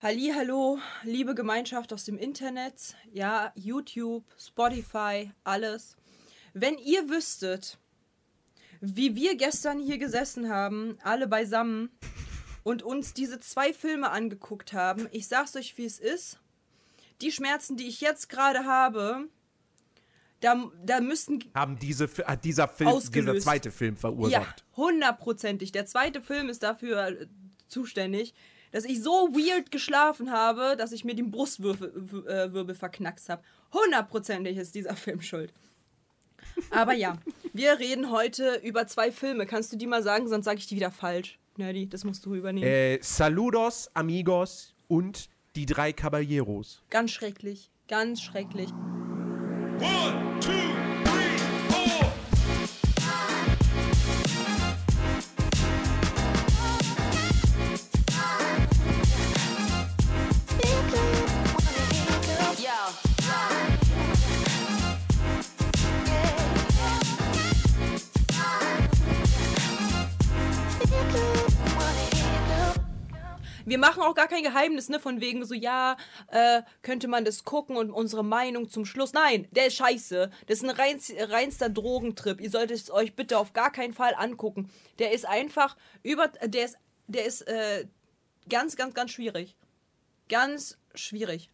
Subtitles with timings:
[0.00, 5.96] Halli, hallo, liebe Gemeinschaft aus dem Internet, ja, YouTube, Spotify, alles.
[6.54, 7.78] Wenn ihr wüsstet,
[8.80, 11.90] wie wir gestern hier gesessen haben, alle beisammen
[12.62, 16.38] und uns diese zwei Filme angeguckt haben, ich sag's euch, wie es ist.
[17.20, 19.26] Die Schmerzen, die ich jetzt gerade habe,
[20.38, 24.64] da, da müssten Haben diese, hat dieser Film, dieser zweite Film Ja, verursacht.
[24.76, 25.72] hundertprozentig.
[25.72, 27.26] Der zweite Film ist dafür äh,
[27.66, 28.32] zuständig,
[28.72, 33.42] dass ich so weird geschlafen habe, dass ich mir den Brustwirbel äh, verknackst habe.
[33.72, 35.52] Hundertprozentig ist dieser Film schuld.
[36.70, 37.18] Aber ja,
[37.52, 39.46] wir reden heute über zwei Filme.
[39.46, 41.38] Kannst du die mal sagen, sonst sage ich die wieder falsch.
[41.56, 42.66] Nerdy, das musst du übernehmen.
[42.66, 46.82] Äh, Saludos, Amigos und die drei Caballeros.
[46.90, 47.70] Ganz schrecklich.
[47.88, 48.70] Ganz schrecklich.
[49.80, 50.77] One, two,
[73.68, 75.96] Wir machen auch gar kein Geheimnis, ne, von wegen so, ja,
[76.28, 79.12] äh, könnte man das gucken und unsere Meinung zum Schluss.
[79.12, 80.30] Nein, der ist scheiße.
[80.46, 82.40] Das ist ein reinst, reinster Drogentrip.
[82.40, 84.70] Ihr solltet es euch bitte auf gar keinen Fall angucken.
[84.98, 87.86] Der ist einfach über, der ist, der ist, äh,
[88.48, 89.56] ganz, ganz, ganz schwierig.
[90.28, 91.50] Ganz schwierig.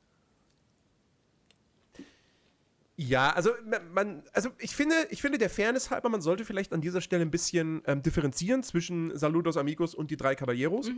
[2.96, 3.50] Ja, also
[3.92, 7.22] man, also ich finde, ich finde der Fairness halber, man sollte vielleicht an dieser Stelle
[7.22, 10.88] ein bisschen ähm, differenzieren zwischen Saludos Amigos und die drei Caballeros.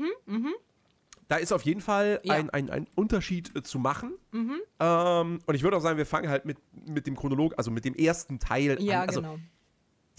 [1.28, 2.34] Da ist auf jeden Fall Ja.
[2.34, 4.12] ein, ein, ein Unterschied äh, zu machen.
[4.32, 7.84] Ähm, und ich würde auch sagen, wir fangen halt mit, mit dem Chronolog, also mit
[7.84, 9.08] dem ersten Teil Ja, an.
[9.08, 9.38] Also genau.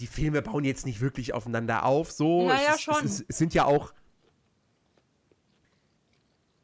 [0.00, 2.10] die Filme bauen jetzt nicht wirklich aufeinander auf.
[2.12, 2.96] So, Naja, es, schon.
[3.04, 3.92] Es, ist, es sind ja auch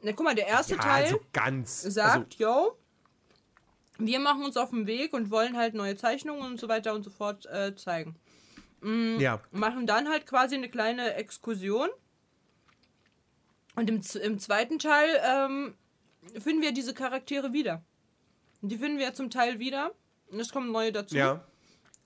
[0.02, 1.80] Na, guck mal, der erste ja, Teil also ganz.
[1.82, 2.76] sagt, yo,
[3.98, 7.02] wir machen uns auf den Weg und wollen halt neue Zeichnungen und so weiter und
[7.04, 8.16] so fort äh, zeigen.
[8.82, 9.40] Also, ja.
[9.50, 11.88] machen dann halt quasi eine kleine Exkursion.
[13.76, 15.74] Und im, im zweiten Teil ähm,
[16.40, 17.82] finden wir diese Charaktere wieder.
[18.62, 19.92] Die finden wir zum Teil wieder.
[20.30, 21.16] Und es kommen neue dazu.
[21.16, 21.44] Ja.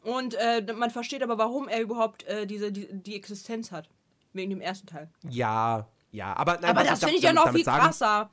[0.02, 3.88] Und äh, man versteht aber, warum er überhaupt äh, diese, die, die Existenz hat.
[4.32, 5.10] Wegen dem ersten Teil.
[5.28, 8.30] Ja, ja, aber nein, aber das finde ich ja noch viel sagen- krasser.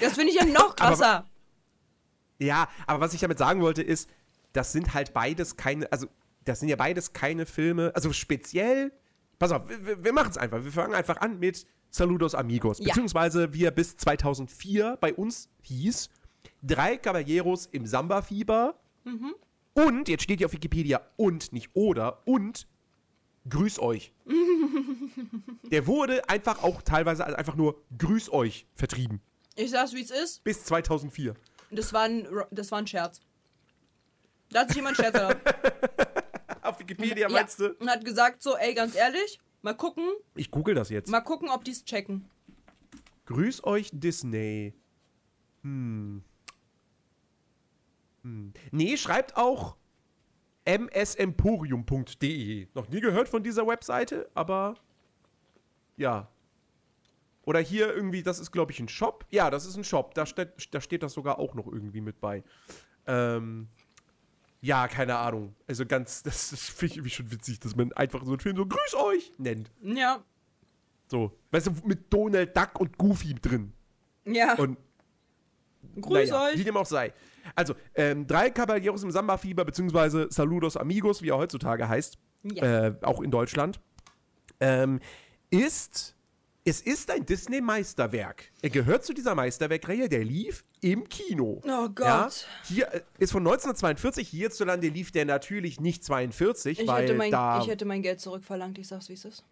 [0.00, 1.28] Das finde ich ja noch krasser.
[2.38, 4.08] Ja, aber was ich damit sagen wollte ist,
[4.52, 6.06] das sind halt beides keine, also
[6.44, 8.92] das sind ja beides keine Filme, also speziell,
[9.42, 12.86] pass auf, wir, wir machen es einfach, wir fangen einfach an mit Saludos Amigos, Ja.
[12.86, 16.10] beziehungsweise wie er bis 2004 bei uns hieß,
[16.62, 19.34] drei Caballeros im Samba-Fieber Mhm.
[19.74, 22.68] und, jetzt steht hier auf Wikipedia, und, nicht oder, und,
[23.48, 24.12] grüß euch.
[25.72, 29.20] Der wurde einfach auch teilweise als einfach nur grüß euch vertrieben,
[29.56, 30.44] ich sag's, wie es ist.
[30.44, 31.34] bis 2004.
[31.72, 33.20] Das war ein, das war ein Scherz.
[34.50, 35.40] Da hat sich jemand Scherz erlaubt.
[36.82, 37.46] Wikipedia Ja,
[37.80, 41.10] und hat gesagt so, ey, ganz ehrlich, mal gucken, Ich google das jetzt.
[41.10, 42.28] mal gucken, ob die es checken.
[43.26, 44.74] Grüß euch Disney.
[45.62, 46.22] Hm.
[48.22, 48.52] Hm.
[48.70, 49.76] Nee, schreibt auch
[50.66, 52.68] msemporium.de.
[52.74, 54.74] Noch nie gehört von dieser Webseite, aber
[55.96, 56.28] ja.
[57.44, 59.26] Oder hier irgendwie, das ist glaube ich ein Shop.
[59.30, 60.14] Ja, das ist ein Shop.
[60.14, 62.44] Da steht, da steht das sogar auch noch irgendwie mit bei.
[63.06, 63.68] Ähm,
[64.62, 65.54] ja, keine Ahnung.
[65.66, 68.56] Also ganz, das ist- finde ich irgendwie schon witzig, dass man einfach so einen Film
[68.56, 69.70] so Grüß euch nennt.
[69.82, 70.22] Ja,
[71.08, 73.72] So, weißt du, mit Donald Duck und Goofy drin.
[74.24, 74.54] ja.
[74.54, 74.78] Und
[76.00, 76.58] Grüß naja, euch.
[76.58, 77.12] Wie dem auch sei.
[77.56, 82.86] Also, ähm, drei Caballeros im Samba-Fieber, beziehungsweise Saludos Amigos, wie er heutzutage heißt, Ja.
[82.86, 83.80] äh, auch in Deutschland,
[84.60, 85.00] ähm,
[85.50, 86.14] ist,
[86.64, 88.50] es ist ein Disney-Meisterwerk.
[88.62, 91.60] Er gehört zu dieser Meisterwerkreihe, der lief im Kino.
[91.64, 91.96] Oh Gott.
[91.98, 92.30] Ja,
[92.64, 97.30] hier äh, ist von 1942, hierzulande lief der natürlich nicht 42, Ich weil, hätte, mein,
[97.30, 99.44] da, ich hätte mein Geld zurückverlangt, ich sag's, wie es ist.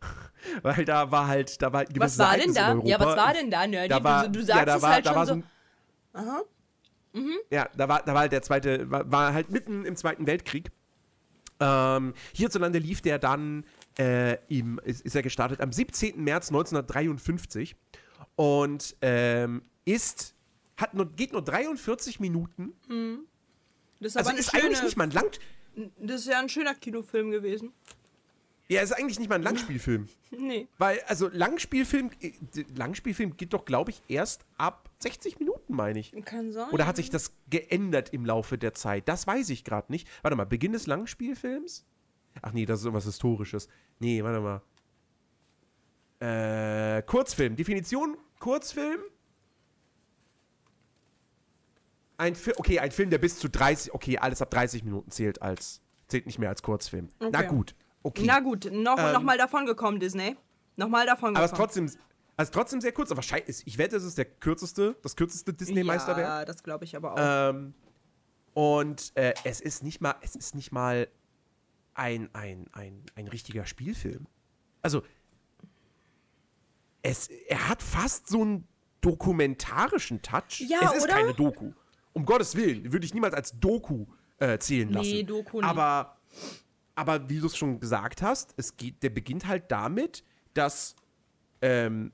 [0.62, 2.78] weil da war halt, da war halt Was war denn da?
[2.84, 3.88] Ja, was war denn da, Nerdy?
[3.88, 5.32] Da war, du, du sagst ja, da es war, halt da schon war so.
[5.34, 5.44] ein,
[6.14, 6.42] Aha.
[7.50, 10.72] Ja, da war, da war halt der zweite, war, war halt mitten im Zweiten Weltkrieg.
[11.60, 13.64] Ähm, hierzulande lief der dann,
[13.98, 16.22] äh, im, ist, ist er gestartet am 17.
[16.22, 17.76] März 1953
[18.36, 20.34] und ähm, ist,
[20.76, 22.72] hat nur, geht nur 43 Minuten.
[24.00, 25.30] Das ist Also ist schöne, eigentlich nicht mal ein Lang,
[25.98, 27.72] Das ist ja ein schöner Kinofilm gewesen.
[28.68, 30.08] ja, ist eigentlich nicht mal ein Langspielfilm.
[30.36, 30.66] Nee.
[30.78, 32.32] Weil, also Langspielfilm, äh,
[32.74, 36.12] Langspielfilm geht doch, glaube ich, erst ab 60 Minuten, meine ich.
[36.24, 36.70] Kann sein.
[36.70, 39.08] Oder hat sich das geändert im Laufe der Zeit?
[39.08, 40.08] Das weiß ich gerade nicht.
[40.22, 41.84] Warte mal, Beginn des Langspielfilms?
[42.42, 43.68] Ach nee, das ist irgendwas Historisches.
[43.98, 44.62] Nee, warte mal.
[46.20, 47.56] Äh, Kurzfilm.
[47.56, 49.00] Definition Kurzfilm.
[52.16, 55.42] Ein Film, okay, ein Film, der bis zu 30, okay, alles ab 30 Minuten zählt
[55.42, 57.08] als, zählt nicht mehr als Kurzfilm.
[57.18, 57.46] Na Okay.
[57.48, 57.74] gut,
[58.04, 58.22] okay.
[58.24, 60.36] Na gut, noch, Ähm, noch mal davon gekommen, Disney.
[60.76, 61.68] Nochmal davon aber es ist gekommen.
[61.86, 62.00] trotzdem,
[62.36, 66.26] also trotzdem sehr kurz, aber ist- ich wette, es ist der kürzeste, das kürzeste Disney-Meisterwerk.
[66.26, 67.50] Ja, das glaube ich aber auch.
[67.50, 67.74] Ähm,
[68.54, 71.08] und äh, es ist nicht mal, es ist nicht mal
[71.94, 74.26] ein, ein, ein, ein richtiger Spielfilm.
[74.82, 75.02] Also,
[77.02, 78.68] es, er hat fast so einen
[79.00, 80.60] dokumentarischen Touch.
[80.60, 81.14] Ja, es ist oder?
[81.14, 81.72] keine Doku.
[82.12, 84.06] Um Gottes Willen, würde ich niemals als Doku
[84.38, 85.10] äh, zählen lassen.
[85.10, 85.68] Nee, Doku nicht.
[85.68, 86.16] Aber,
[86.94, 90.24] aber wie du es schon gesagt hast, es geht, der beginnt halt damit,
[90.54, 90.96] dass
[91.60, 92.12] ähm,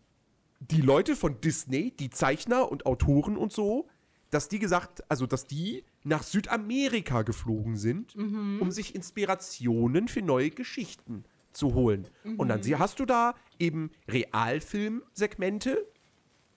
[0.61, 3.89] die Leute von Disney, die Zeichner und Autoren und so,
[4.31, 8.15] dass die gesagt, also dass die nach Südamerika geflogen sind,
[8.61, 12.07] um sich Inspirationen für neue Geschichten zu holen.
[12.37, 15.85] Und dann hast du da eben Realfilm-Segmente,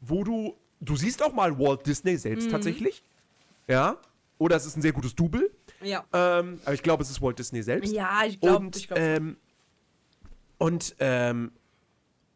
[0.02, 3.04] wo du, du siehst auch mal Walt Disney selbst tatsächlich,
[3.68, 3.98] ja,
[4.38, 5.50] oder es ist ein sehr gutes Double,
[5.82, 6.04] ja.
[6.14, 7.94] ähm, aber ich glaube, es ist Walt Disney selbst.
[7.94, 9.38] Ja, ich glaube, Und, ich glaub, ähm,
[10.58, 11.52] und, ähm,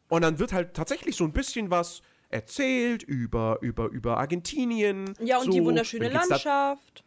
[0.09, 5.13] und dann wird halt tatsächlich so ein bisschen was erzählt über, über, über Argentinien.
[5.21, 5.51] ja, und so.
[5.51, 7.03] die wunderschöne geht's da- Landschaft.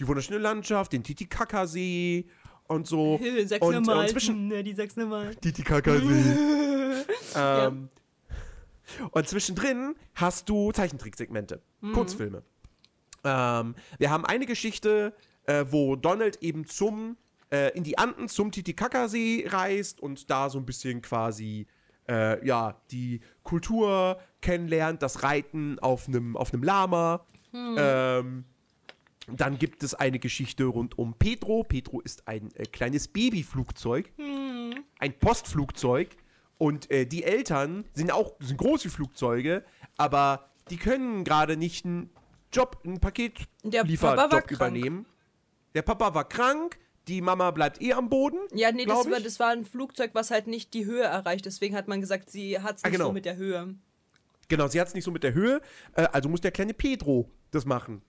[0.00, 2.26] die wunderschöne Landschaft, den Titicacasee
[2.66, 3.18] und so.
[3.44, 5.34] Sechs und, und zwischen Ne, die sechs Mal.
[5.36, 7.04] Titicacasee.
[7.36, 7.88] ähm,
[9.10, 11.92] Und zwischendrin hast du Zeichentricksegmente, Mhm.
[11.92, 12.42] Kurzfilme.
[13.24, 15.14] Ähm, wir haben eine Geschichte,
[15.46, 17.16] äh, wo Donald eben zum
[17.50, 21.66] äh, in die Anden zum Titicacasee reist und da so ein bisschen quasi
[22.08, 27.24] äh, ja die Kultur kennenlernt, das Reiten auf einem auf Lama.
[27.54, 28.44] Ähm,
[29.28, 31.64] dann gibt es eine Geschichte rund um Pedro.
[31.64, 34.10] Pedro ist ein äh, kleines Babyflugzeug,
[34.98, 36.16] ein Postflugzeug.
[36.58, 39.64] Und äh, die Eltern sind auch sind große Flugzeuge,
[39.96, 42.10] aber die können gerade nicht einen
[42.52, 43.00] Job, einen
[43.64, 44.50] Der Papa war Paketlieferjob krank.
[44.50, 45.06] übernehmen.
[45.74, 46.78] Der Papa war krank,
[47.08, 48.38] die Mama bleibt eh am Boden.
[48.52, 51.44] Ja, nee, das war, das war ein Flugzeug, was halt nicht die Höhe erreicht.
[51.46, 53.08] Deswegen hat man gesagt, sie hat es Ah, nicht genau.
[53.08, 53.74] so mit der Höhe.
[54.48, 55.60] Genau, sie hat es nicht so mit der Höhe,
[55.94, 58.02] äh, also muss der kleine Pedro das machen.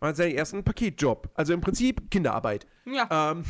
[0.00, 1.30] Hat seinen ersten Paketjob.
[1.34, 2.66] Also im Prinzip Kinderarbeit.
[2.84, 3.32] Ja.
[3.32, 3.44] Ähm,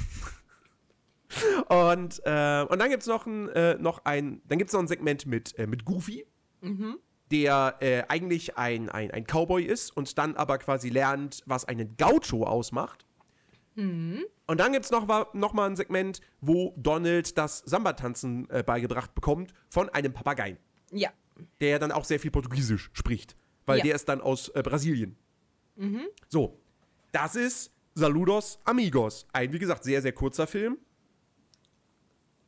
[1.68, 4.86] und, äh, und dann gibt es noch ein, äh, noch ein, dann gibt's noch ein
[4.88, 6.26] Segment mit, äh, mit Goofy,
[7.30, 11.96] der äh, eigentlich ein, ein, ein Cowboy ist und dann aber quasi lernt, was einen
[11.96, 13.04] Gaucho ausmacht.
[14.46, 18.62] Und dann gibt es noch, wa- noch mal ein Segment, wo Donald das Samba-Tanzen äh,
[18.62, 20.58] beigebracht bekommt von einem Papageien
[20.92, 21.10] ja.
[21.60, 23.84] der dann auch sehr viel Portugiesisch spricht, weil Ja.
[23.84, 25.16] der ist dann aus äh, Brasilien.
[26.28, 26.58] So,
[27.12, 29.26] das ist Saludos Amigos.
[29.32, 30.78] Ein, wie gesagt, sehr, sehr kurzer Film.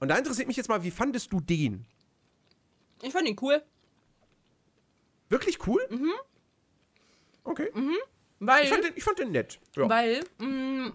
[0.01, 1.85] Und da interessiert mich jetzt mal, wie fandest du den?
[3.03, 3.61] Ich fand ihn cool.
[5.29, 5.81] Wirklich cool?
[7.45, 7.71] Okay.
[8.41, 9.59] Weil, Ich, fand den, ich fand den nett.
[9.77, 9.89] Ja.
[9.89, 10.93] weil mh,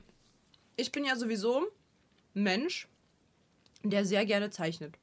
[0.75, 1.63] ich bin ja sowieso
[2.35, 2.87] ein Mensch,
[3.83, 4.95] der sehr gerne zeichnet.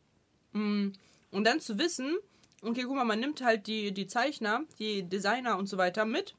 [0.53, 0.89] Mm,
[1.31, 2.17] Und dann zu wissen,
[2.63, 6.35] okay, guck mal, man nimmt halt die, die Zeichner, die Designer und so weiter mit.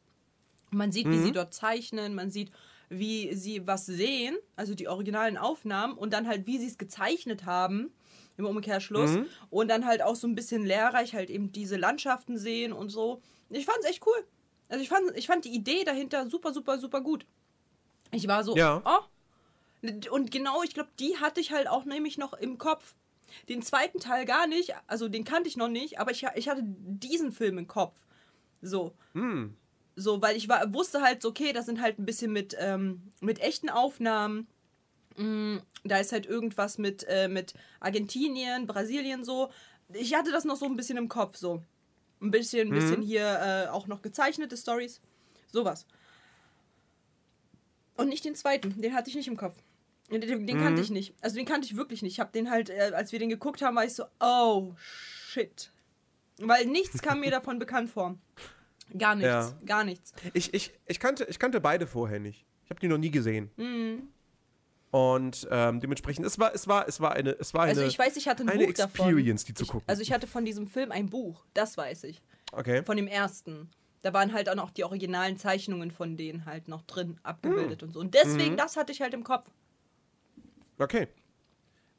[0.71, 2.51] Man sieht, wie sie dort zeichnen, man sieht,
[2.89, 7.45] wie sie was sehen, also die originalen Aufnahmen und dann halt, wie sie es gezeichnet
[7.45, 7.91] haben
[8.37, 9.11] im Umkehrschluss
[9.49, 13.21] und dann halt auch so ein bisschen lehrreich halt eben diese Landschaften sehen und so.
[13.49, 14.25] Ich fand es echt cool.
[14.69, 17.25] Also ich fand, ich fand die Idee dahinter super, super, super gut.
[18.11, 18.81] Ich war so, Ja.
[18.85, 19.05] oh.
[20.11, 22.95] Und genau, ich glaube, die hatte ich halt auch nämlich noch im Kopf.
[23.49, 26.63] Den zweiten Teil gar nicht, also den kannte ich noch nicht, aber ich, ich hatte
[26.63, 27.95] diesen Film im Kopf.
[28.61, 28.93] So.
[29.95, 33.01] So, weil ich war, wusste halt, so, okay, das sind halt ein bisschen mit, ähm,
[33.21, 34.47] mit echten Aufnahmen.
[35.17, 39.49] Mm, da ist halt irgendwas mit, äh, mit Argentinien, Brasilien so.
[39.93, 41.61] Ich hatte das noch so ein bisschen im Kopf, so.
[42.21, 45.01] Ein bisschen, ein bisschen hier äh, auch noch gezeichnete Stories.
[45.51, 45.85] Sowas.
[47.97, 49.55] Und nicht den zweiten, den hatte ich nicht im Kopf.
[50.11, 51.13] Den, den, den kannte ich nicht.
[51.21, 52.13] Also den kannte ich wirklich nicht.
[52.13, 55.71] Ich habe den halt, äh, als wir den geguckt haben, war ich so, oh, shit.
[56.39, 58.17] Weil nichts kam mir davon bekannt vor.
[58.97, 59.53] Gar nichts, Ja.
[59.65, 60.13] gar nichts.
[60.33, 62.45] Ich, ich, ich, kannte, ich kannte beide vorher nicht.
[62.65, 63.49] Ich habe die noch nie gesehen.
[63.55, 64.09] Mhm.
[64.91, 67.97] Und ähm, dementsprechend, es war, es war, es war eine, es war eine, Also ich
[67.97, 69.05] weiß, ich hatte ein eine Buch davon.
[69.07, 69.87] Experience, die zu Ich, gucken.
[69.87, 72.21] also ich hatte von diesem Film ein Buch, das weiß ich.
[72.51, 72.83] okay.
[72.83, 73.69] Von dem ersten.
[74.01, 77.93] Da waren halt auch noch die originalen Zeichnungen von denen halt noch drin abgebildet und
[77.93, 77.99] so.
[78.01, 78.57] Und deswegen, Mhm.
[78.57, 79.47] das hatte ich halt im Kopf.
[80.81, 81.07] Okay.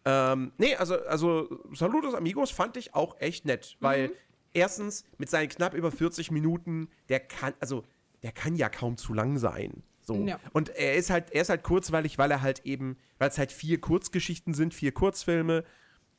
[0.05, 4.13] Ähm, nee, also, also Saludos Amigos fand ich auch echt nett, weil Mhm.
[4.53, 7.85] erstens mit seinen knapp über 40 Minuten, der kann, also
[8.23, 9.83] der kann ja kaum zu lang sein.
[10.01, 10.15] So.
[10.27, 10.41] Ja.
[10.53, 13.53] Und er ist halt, er ist halt kurzweilig, weil er halt eben, weil es halt
[13.53, 15.63] vier Kurzgeschichten sind, vier Kurzfilme.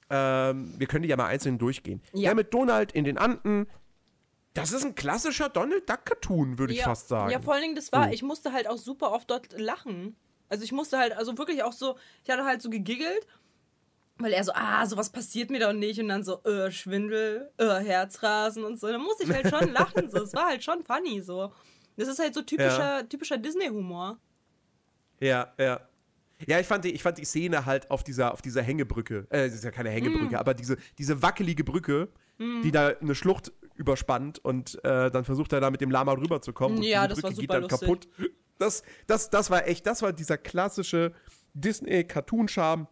[0.09, 2.01] Ähm, wir können die ja mal einzeln durchgehen.
[2.13, 2.29] Ja.
[2.29, 3.67] Der mit Donald in den Anden.
[4.53, 6.85] Das ist ein klassischer Donald Duck Cartoon, würde ich ja.
[6.85, 7.31] fast sagen.
[7.31, 8.13] Ja, vor allen Dingen, das war, Oh.
[8.13, 10.15] ich musste halt auch super oft dort lachen.
[10.49, 13.25] Also ich musste halt, also wirklich auch so, ich hatte halt so gegiggelt,
[14.17, 15.99] weil er so, ah, sowas passiert mir doch nicht.
[15.99, 18.87] Und dann so, äh, Schwindel, äh, Herzrasen und so.
[18.87, 20.09] Da musste ich halt schon lachen.
[20.09, 20.21] So.
[20.23, 21.51] Es war halt schon funny so.
[21.97, 24.17] Das ist halt so typischer, typischer Disney-Humor.
[25.19, 25.79] Ja, ja.
[26.45, 29.45] Ja, ich fand, die, ich fand die Szene halt auf dieser, auf dieser Hängebrücke, äh,
[29.45, 29.93] das ist ja keine Mm.
[29.93, 32.09] Hängebrücke, aber diese, diese wackelige Brücke,
[32.39, 36.79] die da eine Schlucht überspannt und äh, dann versucht er da mit dem Lama rüberzukommen
[36.79, 37.79] und Ja, diese das war Brücke geht super dann lustig.
[37.79, 38.07] kaputt.
[38.57, 41.13] Das, das, das war echt, das war dieser klassische
[41.53, 42.87] Disney-Cartoon-Charme,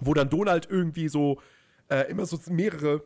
[0.00, 1.40] wo dann Donald irgendwie so
[1.88, 3.04] äh, immer so mehrere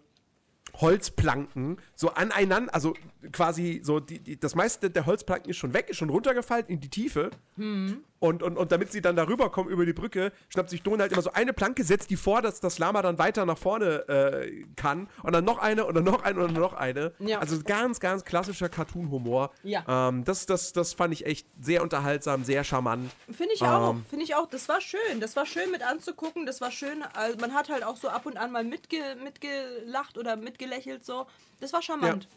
[0.75, 2.95] Holzplanken so aneinander, also
[3.33, 6.81] quasi so, die, die, das meiste der Holzplanken ist schon weg, ist schon runtergefallen in
[6.81, 7.31] die Tiefe.
[7.57, 8.05] Hm.
[8.21, 11.23] Und, und, und damit sie dann darüber kommen über die Brücke, schnappt sich Donald immer
[11.23, 15.09] so eine Planke, setzt die vor, dass das Lama dann weiter nach vorne äh, kann.
[15.23, 17.13] Und dann noch eine und dann noch eine und dann noch eine.
[17.21, 17.39] Ja.
[17.39, 19.51] Also ganz, ganz klassischer Cartoon-Humor.
[19.63, 20.09] Ja.
[20.09, 23.11] Ähm, das, das, das fand ich echt sehr unterhaltsam, sehr charmant.
[23.31, 24.05] Finde ich auch, Ähm.
[24.09, 24.49] finde ich auch.
[24.49, 25.21] Das war schön.
[25.21, 26.45] Das war schön mit anzugucken.
[26.45, 27.03] Das war schön.
[27.15, 31.27] Also man hat halt auch so ab und an mal mitge mitgelacht oder mitgelächelt so.
[31.61, 32.29] Das war charmant.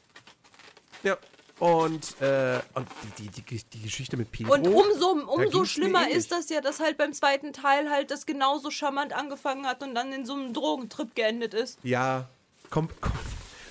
[1.04, 1.18] Ja.
[1.62, 2.88] Und, äh, und
[3.20, 4.56] die, die, die, die Geschichte mit Pedro.
[4.56, 8.72] Und umso, umso schlimmer ist das ja, dass halt beim zweiten Teil halt das genauso
[8.72, 11.78] charmant angefangen hat und dann in so einem Drogentrip geendet ist.
[11.84, 12.28] Ja,
[12.72, 13.12] komm, komm,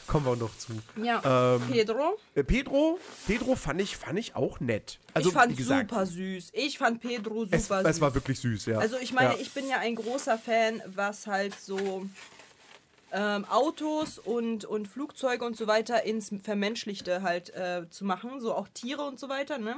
[0.07, 0.73] kommen wir noch zu.
[1.03, 1.57] Ja.
[1.57, 2.17] Ähm, Pedro?
[2.37, 5.01] Äh, Pedro, Pedro fand ich, fand ich auch nett.
[5.13, 6.51] Also, ich fand gesagt, super süß.
[6.53, 7.87] Ich fand Pedro super es, süß.
[7.87, 8.79] es war wirklich süß, ja.
[8.79, 9.41] Also ich meine, ja.
[9.41, 12.07] ich bin ja ein großer Fan, was halt so
[13.13, 18.55] ähm, Autos und, und Flugzeuge und so weiter ins Vermenschlichte halt äh, zu machen, so
[18.55, 19.77] auch Tiere und so weiter, ne?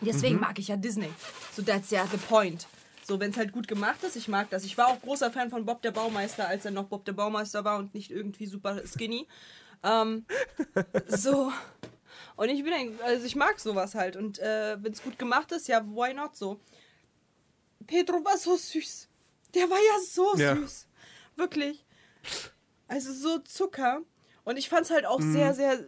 [0.00, 1.08] Deswegen mag ich ja Disney.
[1.54, 2.66] So, that's ja the point.
[3.06, 4.64] So, wenn es halt gut gemacht ist, ich mag das.
[4.64, 7.64] Ich war auch großer Fan von Bob der Baumeister, als er noch Bob der Baumeister
[7.64, 9.26] war und nicht irgendwie super skinny.
[9.82, 10.24] Ähm,
[11.06, 11.52] so.
[12.36, 14.16] Und ich bin ein, also ich mag sowas halt.
[14.16, 16.58] Und äh, wenn es gut gemacht ist, ja, why not so?
[17.86, 19.08] Pedro war so süß.
[19.54, 20.56] Der war ja so Ja.
[20.56, 20.86] süß.
[21.36, 21.83] Wirklich.
[22.88, 24.02] Also so Zucker.
[24.44, 25.84] Und ich fand es halt auch sehr, sehr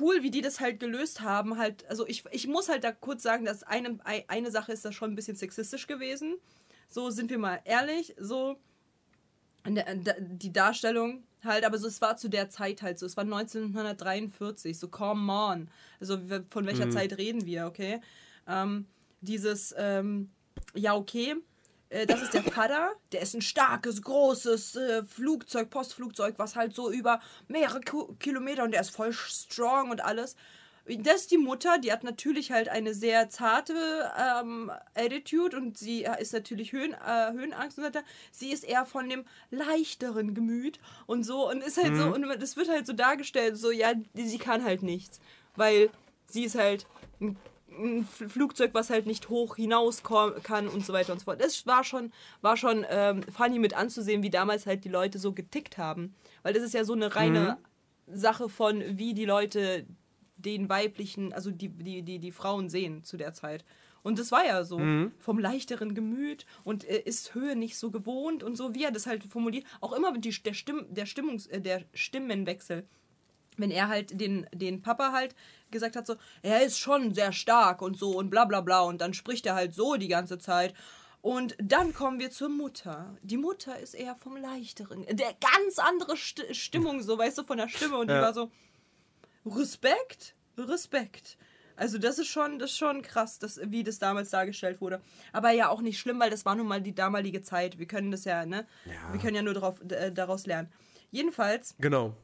[0.00, 1.56] cool, wie die das halt gelöst haben.
[1.58, 4.84] Halt, also ich, ich muss halt da kurz sagen, dass eine, ei- eine Sache ist
[4.84, 6.36] da schon ein bisschen sexistisch gewesen.
[6.88, 8.14] So sind wir mal ehrlich.
[8.18, 8.58] So
[9.64, 13.06] die Darstellung halt, aber so es war zu der Zeit halt so.
[13.06, 14.76] Es war 1943.
[14.78, 15.70] So come on.
[16.00, 16.18] Also
[16.50, 18.00] von welcher Zeit reden wir, okay?
[18.48, 18.86] Ähm,
[19.20, 20.30] dieses, ähm,
[20.74, 21.36] ja okay,
[21.92, 26.74] äh, das ist der Vater, der ist ein starkes, großes äh, Flugzeug, Postflugzeug, was halt
[26.74, 30.36] so über mehrere Ku Kilometer und der ist voll strong und alles.
[30.84, 36.02] Das ist die Mutter, die hat natürlich halt eine sehr zarte ähm, Attitude und sie
[36.02, 38.04] äh, ist natürlich Höhen, äh, Höhenangst und so weiter.
[38.32, 42.56] Sie ist eher von dem leichteren Gemüt und so und ist halt so, und das
[42.56, 45.20] wird halt so dargestellt, so, ja, sie kann halt nichts,
[45.54, 45.88] weil
[46.26, 46.86] sie ist halt
[47.20, 47.36] ein
[47.78, 50.02] ein Flugzeug, was halt nicht hoch hinaus
[50.42, 51.40] kann und so weiter und so fort.
[51.40, 55.32] Das war schon, war schon ähm, funny mit anzusehen, wie damals halt die Leute so
[55.32, 56.14] getickt haben.
[56.42, 57.58] Weil das ist ja so eine reine
[58.06, 59.86] Sache von, wie die Leute
[60.36, 63.64] den weiblichen, also die, die, die, die Frauen sehen zu der Zeit.
[64.02, 64.78] Und das war ja so.
[65.18, 69.06] Vom leichteren Gemüt und äh, ist Höhe nicht so gewohnt und so, wie er das
[69.06, 69.64] halt formuliert.
[69.80, 72.84] Auch immer mit die, der, Stimm, der, Stimmungs, äh, der Stimmenwechsel
[73.56, 75.34] wenn er halt den, den Papa halt
[75.70, 79.00] gesagt hat, so, er ist schon sehr stark und so und bla bla bla und
[79.00, 80.74] dann spricht er halt so die ganze Zeit.
[81.20, 83.16] Und dann kommen wir zur Mutter.
[83.22, 85.06] Die Mutter ist eher vom Leichteren.
[85.06, 87.96] Der ganz andere St Stimmung, so, weißt du, von der Stimme.
[87.98, 88.22] Und die Ja.
[88.22, 88.50] war so,
[89.46, 91.36] Respekt, Respekt.
[91.76, 95.00] Also das ist schon, das ist schon krass, das, wie das damals dargestellt wurde.
[95.32, 97.78] Aber ja auch nicht schlimm, weil das war nun mal die damalige Zeit.
[97.78, 98.66] Wir können das ja, ne?
[99.10, 100.70] Wir können ja nur drauf, äh, daraus lernen.
[101.10, 102.14] Jedenfalls Genau.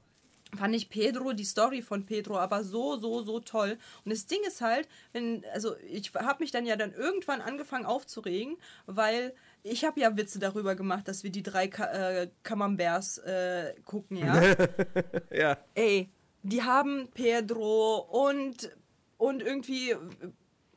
[0.56, 3.78] Fand ich Pedro, die Story von Pedro, aber so, so, so toll.
[4.04, 7.86] Und das Ding ist halt, wenn, also ich habe mich dann ja dann irgendwann angefangen
[7.86, 13.18] aufzuregen, weil ich habe ja Witze darüber gemacht, dass wir die drei Ka äh, Camemberts
[13.18, 14.42] äh, gucken, ja.
[15.32, 15.58] Ja.
[15.74, 16.08] Ey,
[16.42, 18.70] die haben Pedro und,
[19.18, 19.94] und irgendwie,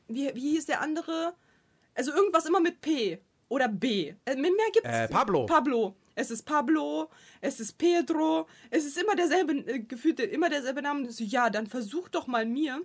[0.08, 1.34] wie, wie hieß der andere?
[1.94, 4.14] Also irgendwas immer mit P oder B.
[4.26, 5.46] Äh, mehr gibt's Äh, Pablo.
[5.46, 5.96] Pablo.
[6.16, 11.12] Es ist Pablo, es ist Pedro, es ist immer derselbe, äh, gefühlt immer derselbe Name.
[11.12, 12.82] So, ja, dann versuch doch mal mir,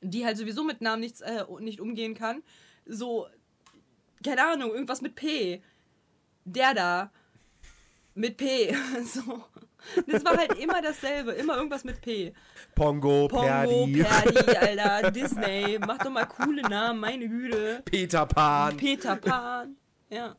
[0.00, 2.42] die halt sowieso mit Namen nichts, äh, nicht umgehen kann,
[2.86, 3.26] so,
[4.24, 5.62] keine Ahnung, irgendwas mit P.
[6.44, 7.12] Der da.
[8.14, 8.74] Mit P.
[9.04, 9.44] so.
[10.06, 12.32] Das war halt immer dasselbe, immer irgendwas mit P.
[12.74, 17.82] Pongo, Pongo, Perdi, Perdi, Alter, Disney, mach doch mal coole Namen, meine Güte.
[17.84, 18.76] Peter Pan.
[18.76, 19.76] Peter Pan,
[20.10, 20.34] ja.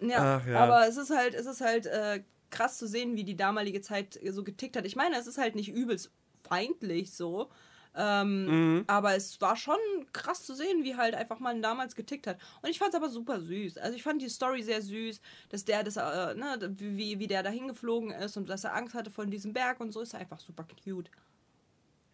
[0.00, 0.58] Ja, Ach ja.
[0.60, 4.18] aber es ist halt, es ist halt äh, krass zu sehen, wie die damalige Zeit
[4.30, 4.86] so getickt hat.
[4.86, 6.10] Ich meine, es ist halt nicht übelst
[6.42, 7.50] feindlich so.
[7.94, 8.84] Ähm, Mhm.
[8.86, 9.76] Aber es war schon
[10.12, 12.38] krass zu sehen, wie halt einfach man damals getickt hat.
[12.62, 13.78] Und ich fand es aber super süß.
[13.78, 17.42] Also ich fand die Story sehr süß, dass der das, äh, ne, wie, wie der
[17.42, 20.20] da hingeflogen ist und dass er Angst hatte vor diesem Berg und so ist er
[20.20, 21.10] einfach super cute.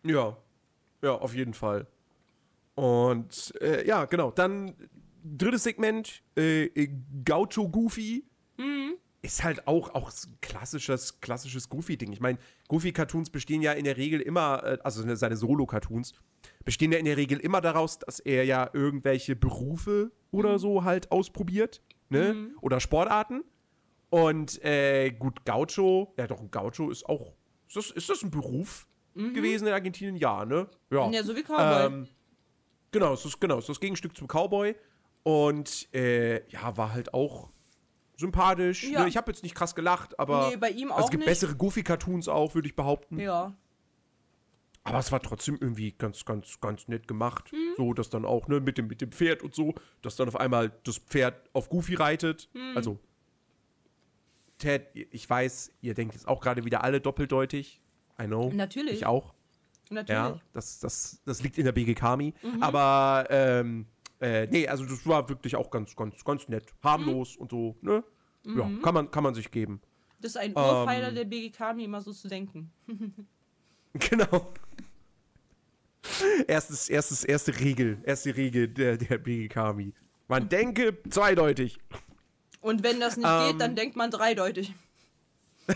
[0.03, 0.37] Ja,
[1.03, 1.87] ja, auf jeden Fall.
[2.75, 4.31] Und äh, ja, genau.
[4.31, 4.75] Dann
[5.37, 6.89] drittes Segment, äh, äh,
[7.25, 8.25] Gaucho Goofy.
[9.23, 12.13] Ist halt auch, auch klassisches, klassisches Goofy-Ding.
[12.13, 16.13] Ich meine, Goofy-Cartoons bestehen ja in der Regel immer, äh, also seine- Solo-Cartoons,
[16.65, 21.11] bestehen ja in der Regel immer daraus, dass er ja irgendwelche Berufe oder so halt
[21.11, 22.51] ausprobiert, ne?
[22.61, 23.43] Oder Sportarten.
[24.11, 27.35] Und äh, gut, Gaucho, ja doch, ein Gaucho ist auch,
[27.67, 30.17] ist das, ist das ein Beruf gewesen in Argentinien?
[30.17, 30.69] Ja, ne?
[30.91, 31.87] Ja, Ja, so wie Cowboy.
[31.87, 32.09] Ähm,
[32.93, 34.77] genau, es ist, genau, es ist das Gegenstück zum Cowboy.
[35.27, 37.51] Und äh, ja, war halt auch
[38.17, 38.85] sympathisch.
[38.85, 39.03] Ja.
[39.03, 39.09] Ne?
[39.09, 41.29] Ich habe jetzt nicht krass gelacht, aber Nee, bei ihm also auch es gibt nicht.
[41.29, 43.19] bessere Goofy-Cartoons auch, würde ich behaupten.
[43.19, 43.57] Ja.
[44.85, 47.53] Aber es war trotzdem irgendwie ganz, ganz, ganz nett gemacht.
[47.53, 47.75] Mhm.
[47.77, 50.37] So, dass dann auch, ne, mit dem, mit dem Pferd und so, dass dann auf
[50.37, 52.49] einmal das Pferd auf Goofy reitet.
[52.55, 52.77] Mhm.
[52.77, 53.01] Also,
[54.59, 57.81] Ted, ich weiß, ihr denkt jetzt auch gerade wieder alle doppeldeutig.
[58.23, 58.53] I know.
[58.55, 58.93] Natürlich.
[58.93, 59.35] Ich auch.
[59.91, 60.09] Natürlich.
[60.11, 62.33] Ja, das, das, das liegt in der BGKami.
[62.45, 62.63] Mhm.
[62.63, 63.87] Aber, ähm,
[64.21, 66.73] äh, nee, also das war wirklich auch ganz, ganz, ganz nett.
[66.83, 68.03] Harmlos und so, ne?
[68.45, 68.81] Ja, Mhm.
[68.83, 69.81] kann man, kann man sich geben.
[70.21, 71.15] Das ist ein Urpfeiler Ähm.
[71.17, 72.71] der BGK, mir immer so zu denken.
[73.99, 74.53] Genau.
[76.47, 79.95] Erstes, erstes, erste Regel, erste Regel der, der BGKami.
[80.29, 81.79] Man denke zweideutig.
[82.61, 83.53] Und wenn das nicht Ähm.
[83.53, 84.75] geht, dann denkt man dreideutig.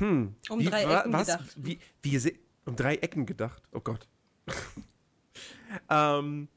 [0.00, 1.26] Um Wie- drei Ecken was?
[1.26, 1.54] gedacht.
[1.56, 2.10] Wie, wie
[2.70, 3.62] um drei Ecken gedacht.
[3.72, 4.08] Oh Gott.
[5.90, 6.48] ähm,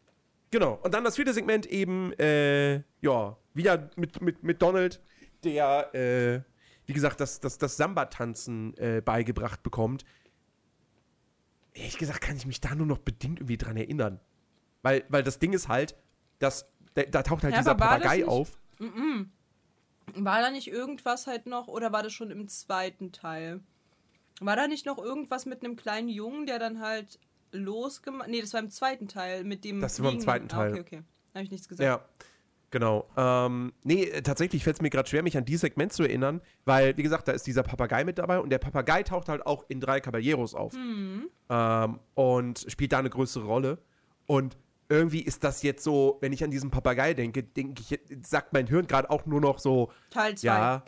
[0.51, 0.79] genau.
[0.83, 5.01] Und dann das vierte Segment eben, äh, ja, wieder mit, mit, mit Donald,
[5.43, 6.41] der, äh,
[6.85, 10.05] wie gesagt, das, das, das Samba-Tanzen äh, beigebracht bekommt.
[11.73, 14.19] Ehrlich gesagt kann ich mich da nur noch bedingt irgendwie dran erinnern.
[14.83, 15.95] Weil, weil das Ding ist halt,
[16.39, 18.59] dass, da, da taucht halt Ja, dieser Papagei nicht- auf.
[20.15, 23.61] War da nicht irgendwas halt noch, oder war das schon im zweiten Teil?
[24.45, 27.19] War da nicht noch irgendwas mit einem kleinen Jungen, der dann halt
[27.51, 28.29] losgemacht.
[28.29, 29.79] Nee, das war im zweiten Teil mit dem.
[29.79, 30.69] Das war im zweiten Teil.
[30.69, 31.03] Ah, okay, okay.
[31.33, 31.85] Habe ich nichts gesagt.
[31.85, 32.03] Ja,
[32.71, 33.07] genau.
[33.15, 36.41] Ähm, nee, äh, tatsächlich fällt es mir gerade schwer, mich an dieses Segment zu erinnern,
[36.65, 39.65] weil, wie gesagt, da ist dieser Papagei mit dabei und der Papagei taucht halt auch
[39.69, 40.73] in drei Caballeros auf.
[40.75, 43.79] Ähm, und spielt da eine größere Rolle.
[44.25, 44.57] Und
[44.89, 48.67] irgendwie ist das jetzt so, wenn ich an diesen Papagei denke, denke ich, sagt mein
[48.67, 50.45] Hirn gerade auch nur noch so, Teil 2.
[50.45, 50.83] ja,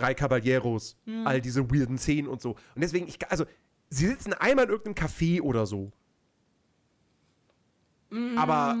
[0.00, 2.50] drei Caballeros, all diese weirden Szenen und so.
[2.50, 3.44] Und deswegen, ich, also,
[3.90, 5.92] sie sitzen einmal in irgendeinem Café oder so.
[8.36, 8.76] Aber,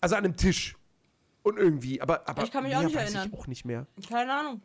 [0.00, 0.76] also an einem Tisch.
[1.42, 3.28] Und irgendwie, aber, aber Ich kann mich auch nicht erinnern.
[3.32, 3.86] Ich auch nicht mehr.
[4.08, 4.62] Keine Ahnung.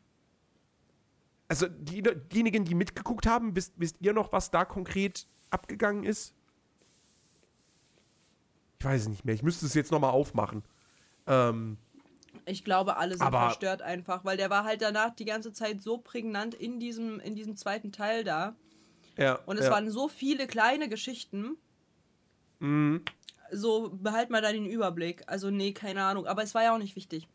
[1.47, 6.35] Also, die, diejenigen, die mitgeguckt haben, wisst, wisst ihr noch, was da konkret abgegangen ist?
[8.79, 9.33] Ich weiß es nicht mehr.
[9.33, 10.63] Ich müsste es jetzt nochmal aufmachen.
[11.25, 11.77] Ähm,
[12.47, 15.81] Ich glaube, alle sind Aber- verstört einfach, weil der war halt danach die ganze Zeit
[15.81, 18.55] so prägnant in diesem, in diesem zweiten Teil da.
[19.17, 19.35] ja.
[19.45, 19.71] Und es ja.
[19.71, 21.57] waren so viele kleine Geschichten.
[22.59, 23.03] Mhm.
[23.51, 25.23] So, behalt mal da den Überblick.
[25.27, 26.25] Also, nee, keine Ahnung.
[26.25, 27.27] Aber es war ja auch nicht wichtig.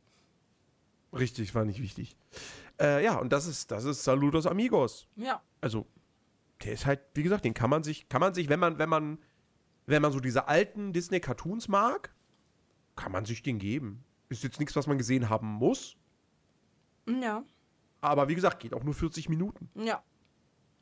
[1.13, 2.17] Richtig, war nicht wichtig.
[2.81, 5.07] Äh, ja, und das ist, das ist Saludos Amigos.
[5.17, 5.43] Ja.
[5.61, 5.87] also
[6.65, 8.89] der ist halt, wie gesagt, den kann man sich, kann man sich, wenn man, wenn
[8.89, 9.19] man,
[9.87, 12.15] wenn man so diese alten Disney-Cartoons mag,
[12.95, 14.05] kann man sich den geben.
[14.33, 15.95] Ist jetzt nichts, was man gesehen haben muss,
[17.07, 17.45] Ja.
[18.01, 19.69] aber wie gesagt, geht auch nur 40 Minuten.
[19.75, 20.03] Ja.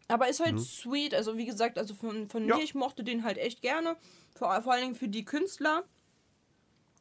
[0.07, 1.15] Aber ist halt sweet.
[1.15, 2.57] Also, wie gesagt, also von, von Ja.
[2.57, 3.97] mir, ich mochte den halt echt gerne.
[4.37, 5.85] Vor, vor allen Dingen für die Künstler.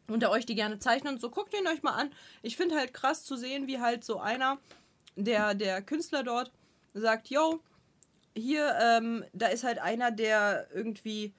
[0.08, 1.30] Unter euch, die gerne zeichnen und so.
[1.30, 2.12] Guckt ihn euch mal an.
[2.42, 4.60] Ich finde halt krass zu sehen, wie halt so einer,
[5.16, 6.52] der, der Künstler dort,
[6.94, 7.60] sagt: Yo,
[8.36, 11.34] hier, ähm, da ist halt einer, der irgendwie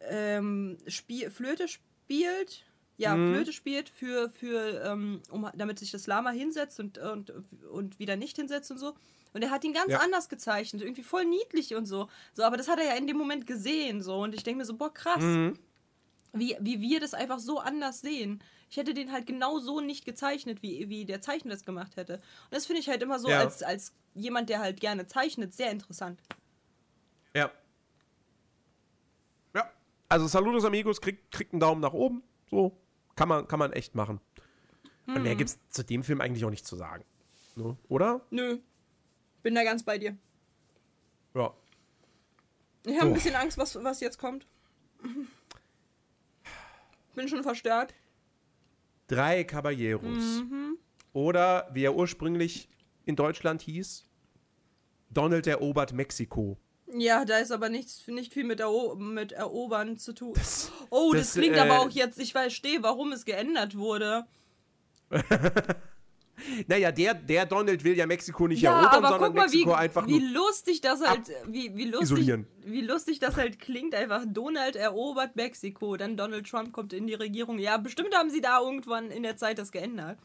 [0.00, 2.64] ähm, spiel, Flöte spielt.
[3.00, 7.32] Ja, Flöte spielt für, für ähm, um, damit sich das Lama hinsetzt und, und,
[7.70, 8.94] und wieder nicht hinsetzt und so.
[9.32, 10.00] Und er hat ihn ganz Ja.
[10.00, 12.08] anders gezeichnet, irgendwie voll niedlich und so.
[12.34, 14.22] So, aber das hat er ja in dem Moment gesehen, so.
[14.22, 15.22] Und ich denke mir so, boah, krass,
[16.32, 18.42] wie, wie wir das einfach so anders sehen.
[18.70, 22.14] Ich hätte den halt genau so nicht gezeichnet, wie, wie der Zeichner das gemacht hätte.
[22.14, 23.40] Und das finde ich halt immer so Ja.
[23.40, 26.20] als, als jemand, der halt gerne zeichnet, sehr interessant.
[27.34, 27.50] Ja.
[29.54, 29.70] Ja.
[30.08, 32.22] Also Saludos Amigos kriegt, kriegt einen Daumen nach oben.
[32.50, 32.76] So.
[33.20, 34.18] Kann man, kann man echt machen.
[35.06, 37.04] Und mehr gibt es zu dem Film eigentlich auch nicht zu sagen.
[37.54, 37.76] Ne?
[37.88, 38.22] Oder?
[38.30, 38.58] Nö.
[39.42, 40.16] Bin da ganz bei dir.
[41.34, 41.52] Ja.
[42.86, 43.14] Ich habe ein So.
[43.14, 44.46] bisschen Angst, was, was jetzt kommt.
[47.14, 47.92] Bin schon verstört.
[49.06, 50.40] Drei Caballeros.
[50.42, 50.78] Mhm.
[51.12, 52.70] Oder wie er ursprünglich
[53.04, 54.06] in Deutschland hieß,
[55.10, 56.56] Donald erobert Mexiko.
[56.94, 60.32] Ja, da ist aber nichts, nicht viel mit, Ero mit Erobern zu tun.
[60.34, 64.26] Das- oh, das, das, klingt äh, aber auch jetzt, ich verstehe, warum es geändert wurde.
[66.66, 69.56] Naja, der, der Donald will ja Mexiko nicht Ja, erobern, aber sondern guck mal, wie,
[69.58, 72.46] Mexiko einfach wie lustig das halt, wie, wie lustig, isolieren.
[72.64, 73.94] wie lustig das halt klingt.
[73.94, 77.58] Einfach Donald erobert Mexiko, dann Donald Trump kommt in die Regierung.
[77.58, 80.18] Ja, bestimmt haben sie da irgendwann in der Zeit das geändert.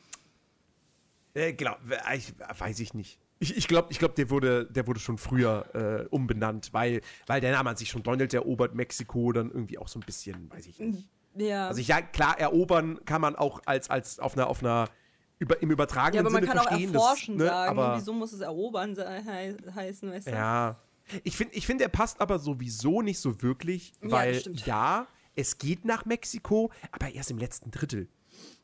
[1.34, 1.80] Äh, glaub,
[2.16, 3.20] ich, weiß ich nicht.
[3.46, 7.42] Ich, ich glaube, ich glaub, der, wurde, der wurde schon früher äh, umbenannt, weil, weil
[7.42, 10.66] der Name an sich schon Donald erobert Mexiko dann irgendwie auch so ein bisschen, weiß
[10.66, 11.08] ich nicht.
[11.36, 11.68] Ja.
[11.68, 14.90] Also ja, klar, erobern kann man auch als, als auf einer, auf einer
[15.38, 17.80] über, im ja, übertragenen aber man Sinne kann auch erforschen das, ne, sagen.
[17.80, 20.32] Aber, Wieso muss es erobern hei heißen, weißt du?
[20.32, 20.80] Ja.
[21.24, 24.66] Ich finde, ich find, der passt aber sowieso nicht so wirklich, Ja, weil stimmt.
[24.66, 25.06] ja,
[25.36, 28.08] es geht nach Mexiko, aber erst im letzten Drittel.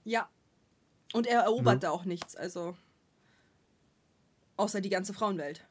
[0.06, 0.28] Ja.
[1.14, 1.80] Und er erobert Ne?
[1.82, 2.76] da auch nichts, also.
[4.58, 5.66] Außer die ganze Frauenwelt.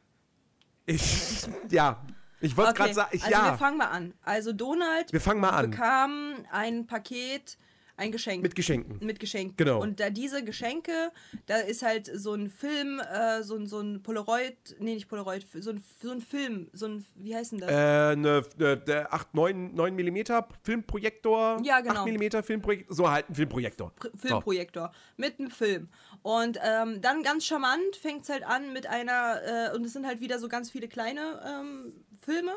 [0.87, 2.03] Ich, ja,
[2.41, 4.15] ich wollte gerade sagen, ich, also ja, wir fangen mal an.
[4.23, 5.71] Also Donald Wir fangen mal an.
[5.71, 7.59] bekam ein Paket,
[8.01, 8.43] ein Geschenk.
[8.43, 8.99] mit Geschenken.
[9.05, 9.57] mit Geschenken.
[9.57, 9.81] Genau.
[9.81, 11.13] Und da diese Geschenke,
[11.47, 15.47] da ist halt so ein Film, äh, so, ein- so ein Polaroid, nee, nicht Polaroid,
[15.61, 17.71] so ein, so ein Film, so ein, wie heißt denn das?
[17.71, 20.25] Äh, ne, ne, der 8, 9, 9 mm
[20.63, 21.61] Filmprojektor.
[21.63, 22.01] Ja, genau.
[22.03, 22.97] 8 mm Filmprojektor.
[22.97, 23.93] So halt ein Filmprojektor.
[24.01, 25.89] Pr- Filmprojektor mit einem Film.
[26.23, 29.41] Und ähm, dann ganz charmant fängt es halt an mit einer,
[29.73, 32.53] äh, und es sind halt wieder so ganz viele kleine ähm, Filme,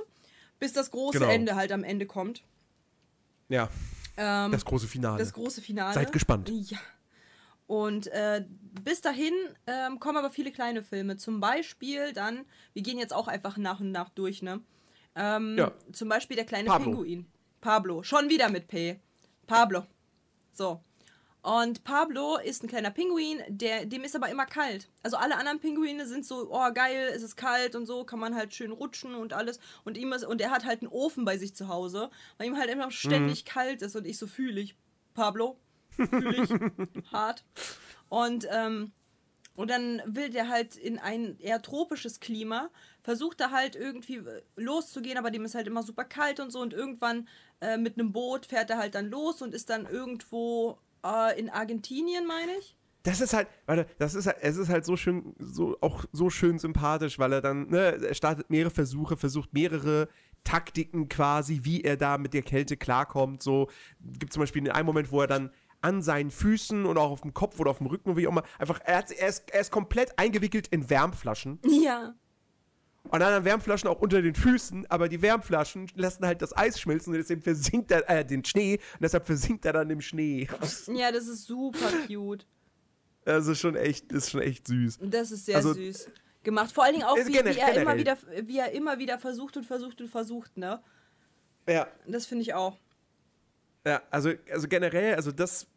[0.59, 1.31] bis das große Genau.
[1.31, 2.37] Ende halt am Ende kommt.
[2.37, 2.43] So.
[3.55, 3.69] Ja,
[4.17, 5.17] Ähm, das große Finale.
[5.17, 5.93] das große Finale.
[5.93, 6.49] Seid gespannt.
[6.49, 6.77] Ja.
[7.67, 8.45] Und äh,
[8.83, 9.33] bis dahin
[9.67, 11.17] ähm, kommen aber viele kleine Filme.
[11.17, 14.61] Zum Beispiel dann, wir gehen jetzt auch einfach nach und nach durch, ne?
[15.15, 15.71] Ähm, Ja.
[15.91, 16.91] Zum Beispiel der kleine Pablo.
[16.91, 17.25] Pinguin.
[17.61, 18.03] Pablo.
[18.03, 18.99] Schon wieder mit P.
[19.47, 19.85] Pablo.
[20.51, 20.81] So.
[21.43, 24.87] Und Pablo ist ein kleiner Pinguin, der, dem ist aber immer kalt.
[25.03, 28.33] Also alle anderen Pinguine sind so, oh geil, es ist kalt und so, kann man
[28.33, 29.59] halt schön rutschen und alles.
[29.83, 32.57] Und ihm ist, und er hat halt einen Ofen bei sich zu Hause, weil ihm
[32.57, 34.77] halt immer ständig kalt ist und ich so fühle ich,
[35.15, 35.57] Pablo,
[35.89, 36.49] fühle ich
[37.11, 37.43] hart.
[38.07, 38.93] Und ähm,
[39.55, 42.71] und dann will der halt in ein eher tropisches Klima,
[43.03, 46.59] versucht er halt irgendwie äh, loszugehen, aber dem ist halt immer super kalt und so.
[46.59, 47.27] Und irgendwann
[47.61, 51.49] äh, mit einem Boot fährt er halt dann los und ist dann irgendwo äh, in
[51.49, 52.75] Argentinien, meine ich.
[53.03, 56.29] Das ist halt, warte, das ist halt, es ist halt so schön, so, auch so
[56.29, 60.07] schön sympathisch, weil er dann, ne, er startet mehrere Versuche, versucht mehrere
[60.45, 63.43] Taktiken quasi, wie er da mit der Kälte klarkommt.
[63.43, 67.21] So, gibt zum Beispiel einen Moment, wo er dann an seinen Füßen und auch auf
[67.21, 69.59] dem Kopf oder auf dem Rücken wie auch immer, einfach, er, hat, er, ist, er
[69.59, 71.59] ist komplett eingewickelt in Wärmflaschen.
[71.83, 72.15] Ja.
[73.13, 76.79] Und dann an Wärmflaschen auch unter den Füßen, aber die Wärmflaschen lassen halt das Eis
[76.81, 80.47] schmilzen und deswegen versinkt er, äh, den Schnee, und deshalb versinkt er dann im Schnee.
[80.87, 82.47] Ja, das ist super cute.
[83.23, 84.97] Das ist schon echt, ist schon echt süß.
[85.03, 86.09] Das ist sehr Also- süß
[86.41, 86.71] gemacht.
[86.71, 87.99] Vor allen Dingen auch, Äh, wie, gener- wie, er immer generell.
[87.99, 90.81] wieder, wie er immer wieder versucht und versucht und versucht, ne?
[91.69, 91.87] Ja.
[92.07, 92.79] Das finde ich auch.
[93.85, 95.67] Ja, also, also generell, also das,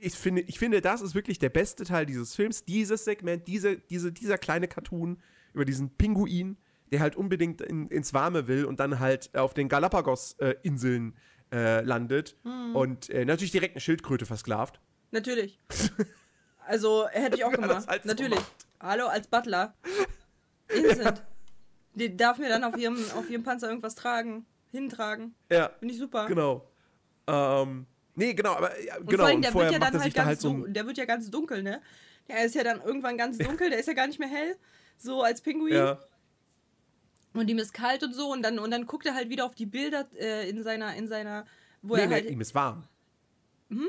[0.00, 3.76] ich finde, ich finde, das ist wirklich der beste Teil dieses Films, dieses Segment, diese,
[3.76, 5.20] diese, dieser kleine Cartoon
[5.52, 6.56] über diesen Pinguin,
[6.92, 11.16] der halt unbedingt in, ins Warme will und dann halt auf den Galapagos-Inseln
[11.52, 12.36] äh, landet
[12.74, 14.80] und äh, natürlich direkt eine Schildkröte versklavt.
[15.10, 15.58] Natürlich.
[16.66, 17.86] Also, hätte ich auch gemacht.
[17.86, 18.38] halt Natürlich.
[18.38, 18.66] macht.
[18.80, 19.74] Hallo, als Butler.
[20.68, 21.22] Instant.
[21.94, 24.44] Die darf mir dann auf ihrem, auf ihrem Panzer irgendwas tragen.
[24.70, 25.34] Hintragen.
[25.50, 26.26] Ja, Finde ich super.
[26.26, 26.68] genau.
[27.26, 30.14] Ähm, nee, genau, aber ja, genau, vor allem, und der vorher wird ja dann halt
[30.14, 30.72] ganz halt so dunkel.
[30.72, 31.80] Der wird ja ganz dunkel, ne?
[32.28, 34.56] Der ist ja dann irgendwann ganz dunkel, der ist ja gar nicht mehr hell.
[34.98, 35.74] So als Pinguin.
[35.74, 36.00] ja,
[37.36, 38.32] Und ihm ist kalt und so.
[38.32, 41.06] Und dann, und dann guckt er halt wieder auf die Bilder äh, in seiner, in
[41.06, 41.44] seiner,
[41.82, 42.30] wo nee, er nee, halt.
[42.30, 42.84] ihm ist warm.
[43.68, 43.88] Hm?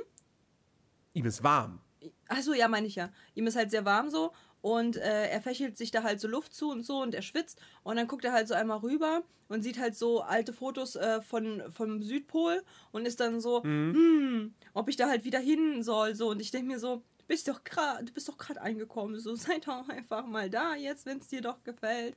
[1.14, 1.80] Ihm ist warm.
[2.28, 3.10] Achso, ja, meine ich ja.
[3.36, 4.32] Ihm ist halt sehr warm so
[4.62, 7.60] und äh, er fächelt sich da halt so Luft zu und so und er schwitzt
[7.84, 11.22] und dann guckt er halt so einmal rüber und sieht halt so alte Fotos äh,
[11.22, 16.16] von, vom Südpol und ist dann so, hm, ob ich da halt wieder hin soll
[16.16, 19.20] so und ich denke mir so, du bist doch gerade, du bist doch gerade eingekommen,
[19.20, 22.16] so sei doch einfach mal da jetzt, wenn es dir doch gefällt.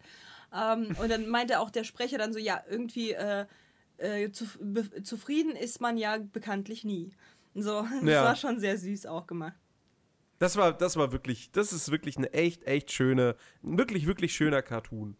[0.52, 3.46] Ähm, und dann meinte auch der Sprecher dann so, ja, irgendwie äh,
[3.98, 7.10] äh, zu, be, zufrieden ist man ja bekanntlich nie.
[7.54, 8.24] So, das Ja.
[8.24, 9.54] war schon sehr süß auch gemacht.
[10.38, 14.62] Das war, das war wirklich, das ist wirklich eine echt, echt schöne, wirklich, wirklich schöner
[14.62, 15.16] Cartoon.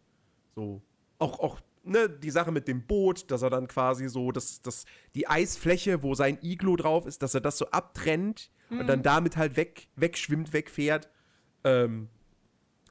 [0.54, 0.80] So.
[1.18, 4.86] Auch, auch, ne, die Sache mit dem Boot, dass er dann quasi so, dass, dass
[5.14, 9.36] die Eisfläche, wo sein Iglo drauf ist, dass er das so abtrennt und dann damit
[9.36, 11.10] halt weg, wegschwimmt, wegfährt.
[11.64, 12.08] Ähm,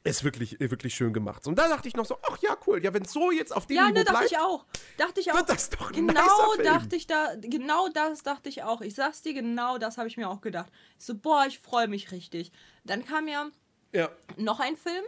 [0.03, 1.45] Ist wirklich, wirklich schön gemacht.
[1.45, 2.81] Und da dachte ich noch so, ach ja, cool.
[2.83, 4.65] Ja, wenn es so jetzt auf dem Ja, Niveau ne, dachte bleibt, ich auch.
[4.97, 5.35] Dachte ich auch.
[5.35, 8.79] wird das doch ein genau dachte ich da, genau das dachte ich auch.
[8.81, 10.71] Ich sag's dir, genau das habe ich mir auch gedacht.
[10.97, 12.51] Ich so, boah, ich freue mich richtig.
[12.85, 13.49] Dann kam ja
[13.91, 14.09] Ja.
[14.37, 15.03] noch ein Film.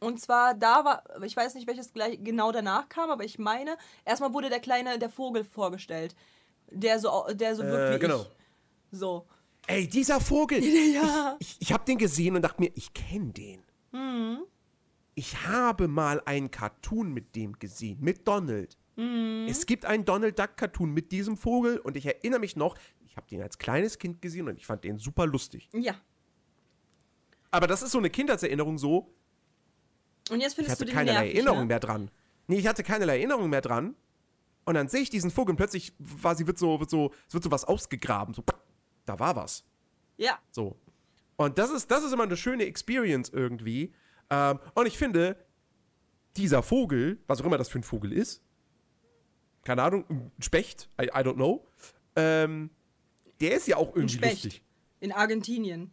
[0.00, 3.76] Und zwar da war, ich weiß nicht, welches gleich genau danach kam, aber ich meine,
[4.04, 6.14] erstmal wurde der kleine, der Vogel vorgestellt.
[6.70, 8.22] Der so, der so wirkt Äh, wie genau.
[8.22, 8.98] ich.
[8.98, 9.26] So.
[9.66, 10.62] Ey, dieser Vogel.
[10.94, 11.36] Ja.
[11.40, 13.62] Ich, ich habe den gesehen und dachte mir, ich kenne den.
[13.92, 14.44] Mhm.
[15.14, 18.78] Ich habe mal einen Cartoon mit dem gesehen, mit Donald.
[18.96, 19.46] Mhm.
[19.48, 23.16] Es gibt einen Donald Duck Cartoon mit diesem Vogel und ich erinnere mich noch, ich
[23.16, 25.68] habe den als kleines Kind gesehen und ich fand den super lustig.
[25.72, 25.94] Ja.
[27.50, 29.14] Aber das ist so eine Kindheitserinnerung so,
[30.30, 31.66] Und jetzt ich findest hatte du den keinerlei nervig, Erinnerung ne?
[31.66, 32.10] mehr dran.
[32.46, 33.96] Nee, ich hatte keinerlei Erinnerung mehr dran.
[34.64, 37.34] Und dann sehe ich diesen Vogel und plötzlich war sie, wird so, wird so, es
[37.34, 38.34] wird so was ausgegraben.
[38.34, 38.42] So,
[39.06, 39.64] da war was.
[40.18, 40.38] Ja.
[40.50, 40.76] So.
[41.38, 43.94] Und das ist, das ist immer eine schöne Experience irgendwie.
[44.28, 45.36] Ähm, und ich finde,
[46.36, 48.42] dieser Vogel, was auch immer das für ein Vogel ist,
[49.62, 51.64] keine Ahnung, ein Specht, I, I don't know,
[52.16, 52.70] ähm,
[53.40, 54.44] der ist ja auch Ein irgendwie Specht.
[54.44, 54.64] lustig.
[54.98, 55.92] In Argentinien.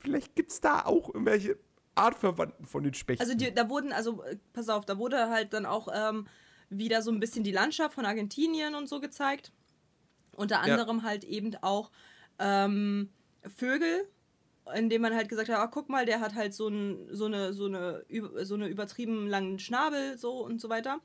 [0.00, 1.56] Vielleicht gibt es da auch irgendwelche
[1.94, 3.22] Artverwandten von den Spechten.
[3.22, 6.26] Also die, da wurden, also äh, pass auf, da wurde halt dann auch ähm,
[6.70, 9.52] wieder so ein bisschen die Landschaft von Argentinien und so gezeigt.
[10.32, 11.92] Unter anderem halt eben auch
[12.40, 13.10] ähm,
[13.48, 14.08] Vögel,
[14.74, 17.52] indem man halt gesagt hat, ah, guck mal, der hat halt so, ein, so, eine,
[17.52, 18.04] so, eine,
[18.42, 21.00] so eine übertrieben langen Schnabel so und so weiter.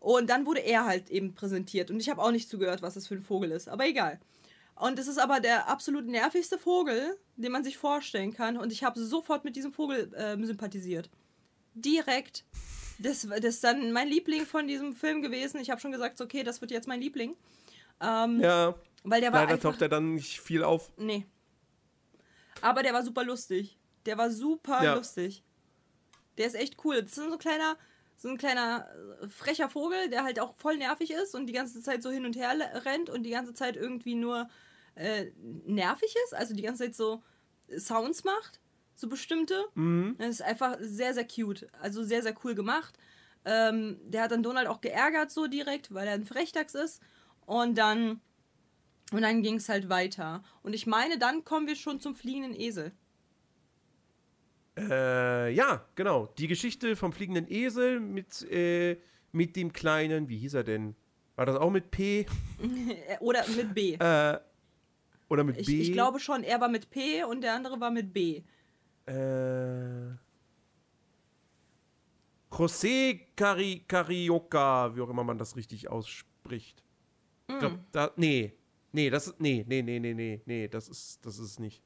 [0.00, 1.90] Und dann wurde er halt eben präsentiert.
[1.90, 3.68] Und ich habe auch nicht zugehört, was das für ein Vogel ist.
[3.68, 4.20] Aber egal.
[4.76, 8.56] Und es ist aber der absolut nervigste Vogel, den man sich vorstellen kann.
[8.56, 11.10] Und ich habe sofort mit diesem Vogel ähm, sympathisiert.
[11.74, 12.44] Direkt.
[13.00, 15.60] Das, das ist dann mein Liebling von diesem Film gewesen.
[15.60, 17.36] Ich habe schon gesagt, okay, das wird jetzt mein Liebling.
[18.00, 19.72] Ähm, ja, weil der war leider einfach...
[19.72, 20.92] taucht er dann nicht viel auf.
[20.96, 21.26] Nee.
[22.62, 23.78] Aber der war super lustig.
[24.06, 24.94] Der war super Ja.
[24.94, 25.42] lustig.
[26.36, 27.02] Der ist echt cool.
[27.02, 27.76] Das ist so ein kleiner,
[28.16, 28.86] so ein kleiner
[29.22, 32.24] äh, frecher Vogel, der halt auch voll nervig ist und die ganze Zeit so hin
[32.24, 34.48] und her rennt und die ganze Zeit irgendwie nur
[34.94, 35.26] äh,
[35.66, 36.34] nervig ist.
[36.34, 37.22] Also die ganze Zeit so
[37.76, 38.60] Sounds macht.
[38.94, 39.64] So bestimmte.
[40.18, 41.68] Das ist einfach sehr, sehr cute.
[41.80, 42.98] Also sehr, sehr cool gemacht.
[43.44, 47.00] Ähm, der hat dann Donald auch geärgert so direkt, weil er ein Frechdachs ist.
[47.46, 48.20] Und dann
[49.12, 50.42] und dann ging es halt weiter.
[50.62, 52.92] Und ich meine, dann kommen wir schon zum fliegenden Esel.
[54.78, 56.26] Äh, ja, genau.
[56.38, 58.98] Die Geschichte vom fliegenden Esel mit, äh,
[59.32, 60.94] mit dem kleinen, wie hieß er denn?
[61.36, 62.26] War das auch mit P?
[63.20, 63.94] Oder mit B.
[63.94, 64.38] Äh,
[65.28, 65.80] oder mit ich, B?
[65.82, 68.42] ich glaube schon, er war mit P und der andere war mit B.
[69.06, 70.14] Äh,
[72.50, 76.82] José Cari Carioca, wie auch immer man das richtig ausspricht.
[77.48, 77.58] Ich Mm.
[77.58, 78.52] glaub, da, nee.
[78.92, 81.82] Nee, das ist, nee, nee, nee, nee, nee, nee, das ist, das ist es nicht.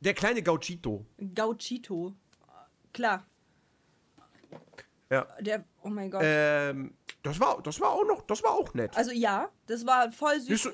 [0.00, 1.04] Der kleine Gauchito.
[1.34, 2.14] Gauchito.
[2.92, 3.26] Klar.
[5.10, 5.26] Ja.
[5.40, 6.22] Der, oh mein Gott.
[6.24, 8.94] Ähm, das war, das war auch noch, das war auch nett.
[8.98, 10.68] Also ja, das war voll süß.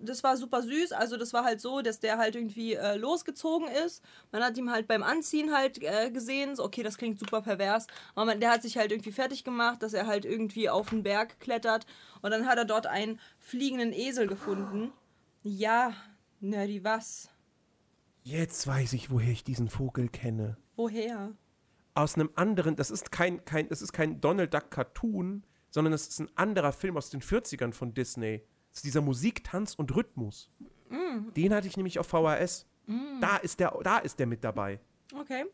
[0.00, 0.92] Das war super süß.
[0.92, 4.02] Also das war halt so, dass der halt irgendwie äh, losgezogen ist.
[4.32, 7.86] Man hat ihm halt beim Anziehen halt äh, gesehen, so, okay, das klingt super pervers.
[8.14, 11.02] Aber man, der hat sich halt irgendwie fertig gemacht, dass er halt irgendwie auf den
[11.02, 11.84] Berg klettert.
[12.22, 14.94] Und dann hat er dort einen fliegenden Esel gefunden.
[15.42, 15.92] Ja,
[16.40, 17.28] nerdy was?
[18.22, 20.56] Jetzt weiß ich, woher ich diesen Vogel kenne.
[20.76, 21.32] Woher?
[21.92, 26.08] Aus einem anderen, das ist kein, kein, das ist kein Donald Duck Cartoon, sondern das
[26.08, 28.42] ist ein anderer Film aus den 40ern von Disney.
[28.70, 30.50] Das ist dieser Musik, Tanz und Rhythmus.
[31.36, 32.66] Den hatte ich nämlich auf VHS.
[33.20, 34.80] Da ist der, da ist der mit dabei.
[35.18, 35.44] Okay.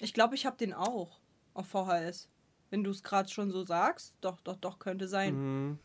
[0.00, 1.20] Ich glaube, ich habe den auch
[1.54, 2.28] auf VHS.
[2.70, 4.14] Wenn du es gerade schon so sagst.
[4.20, 5.78] Doch, doch, doch, könnte sein.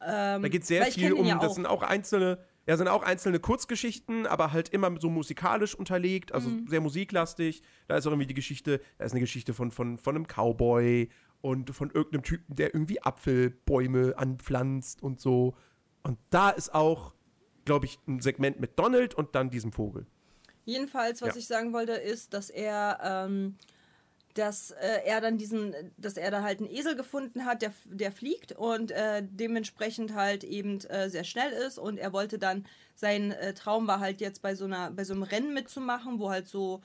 [0.00, 3.40] Ähm, Da geht sehr viel um, ja das sind auch einzelne, ja, sind auch einzelne
[3.40, 6.68] Kurzgeschichten, aber halt immer so musikalisch unterlegt, also Mhm.
[6.68, 7.62] sehr musiklastig.
[7.88, 11.08] Da ist auch irgendwie die Geschichte, da ist eine Geschichte von, von, von einem Cowboy
[11.40, 15.54] und von irgendeinem Typen, der irgendwie Apfelbäume anpflanzt und so.
[16.02, 17.14] Und da ist auch,
[17.64, 20.06] glaube ich, ein Segment mit Donald und dann diesem Vogel.
[20.64, 21.36] Jedenfalls, was Ja.
[21.36, 23.56] ich sagen wollte, ist, dass er, ähm,
[24.34, 28.12] dass äh, er dann diesen, dass er da halt einen Esel gefunden hat, der, der
[28.12, 33.32] fliegt und äh, dementsprechend halt eben äh, sehr schnell ist und er wollte dann, sein
[33.32, 36.48] äh, Traum war halt jetzt bei so einer, bei so einem Rennen mitzumachen, wo halt
[36.48, 36.82] so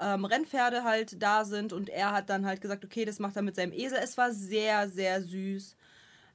[0.00, 3.42] ähm, Rennpferde halt da sind und er hat dann halt gesagt, okay, das macht er
[3.42, 3.98] mit seinem Esel.
[4.02, 5.76] Es war sehr, sehr süß.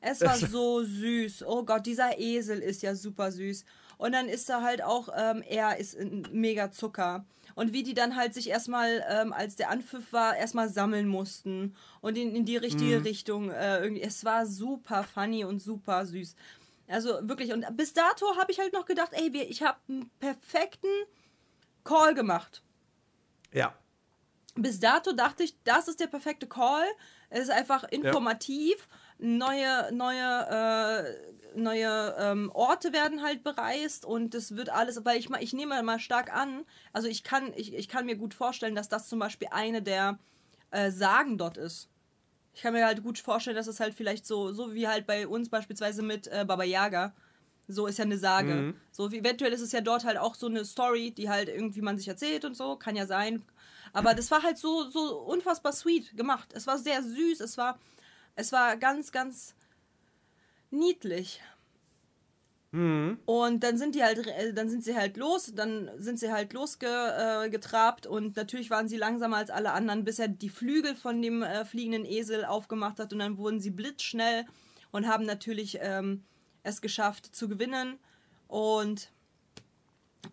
[0.01, 1.43] Es war so süß.
[1.45, 3.65] Oh Gott, dieser Esel ist ja super süß.
[3.97, 7.25] Und dann ist er halt auch, ähm, er ist ein mega Zucker.
[7.55, 11.75] Und wie die dann halt sich erstmal, ähm, als der Anpfiff war, erstmal sammeln mussten
[11.99, 14.01] und in, in die richtige Richtung äh, irgendwie.
[14.01, 16.35] Es war super funny und super süß.
[16.87, 20.87] Also wirklich, und bis dato habe ich halt noch gedacht, ey, ich habe einen perfekten
[21.83, 22.63] Call gemacht.
[23.51, 23.73] Ja.
[24.55, 26.85] Bis dato dachte ich, das ist der perfekte Call.
[27.29, 28.87] Es ist einfach informativ.
[29.19, 31.13] Neue, neue,
[31.55, 35.53] äh, neue ähm, Orte werden halt bereist und es wird alles, weil ich mal, ich
[35.53, 39.09] nehme mal stark an, also ich kann, ich, ich kann mir gut vorstellen, dass das
[39.09, 40.19] zum Beispiel eine der
[40.71, 41.89] äh, Sagen dort ist.
[42.53, 45.27] Ich kann mir halt gut vorstellen, dass es halt vielleicht so, so wie halt bei
[45.27, 47.13] uns beispielsweise mit äh, Baba Yaga.
[47.71, 48.73] So ist ja eine Sage.
[48.91, 51.81] So wie eventuell ist es ja dort halt auch so eine Story, die halt irgendwie
[51.81, 53.43] man sich erzählt und so, kann ja sein.
[53.93, 56.51] Aber das war halt so so unfassbar sweet gemacht.
[56.53, 57.79] Es war sehr süß, es war
[58.35, 59.53] es war ganz ganz
[60.71, 61.41] niedlich.
[63.25, 66.53] Und dann sind die halt, äh, dann sind sie halt los, dann sind sie halt
[66.53, 71.19] losgetrabt äh, und natürlich waren sie langsamer als alle anderen, bis er die Flügel von
[71.21, 74.45] dem äh, fliegenden Esel aufgemacht hat und dann wurden sie blitzschnell
[74.91, 76.23] und haben natürlich ähm,
[76.69, 77.99] es geschafft zu gewinnen
[78.47, 79.11] und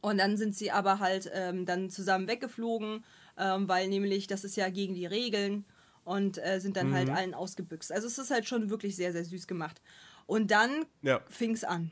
[0.00, 3.04] und dann sind sie aber halt ähm, dann zusammen weggeflogen,
[3.38, 5.64] ähm, weil nämlich das ist ja gegen die Regeln
[6.04, 7.92] und äh, sind dann halt allen ausgebüxt.
[7.92, 9.80] Also es ist halt schon wirklich sehr sehr süß gemacht.
[10.26, 11.20] Und dann Ja.
[11.28, 11.90] fing's an.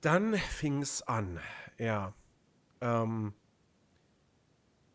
[0.00, 1.40] Dann fing's an,
[1.78, 2.12] ja.
[2.80, 3.32] Ähm,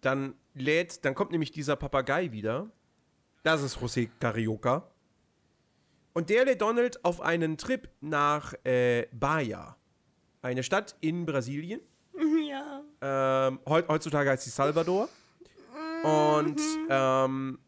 [0.02, 2.70] dann lädt, dann kommt nämlich dieser Papagei wieder.
[3.44, 4.90] Das ist José Carioca.
[6.20, 9.78] Und der lädt Donald auf einen Trip nach äh, Bahia.
[10.42, 11.80] Eine Stadt in Brasilien.
[12.46, 12.82] Ja.
[13.02, 15.08] Ähm, heut, heutzutage heißt sie Salvador.
[16.04, 17.60] Und ähm,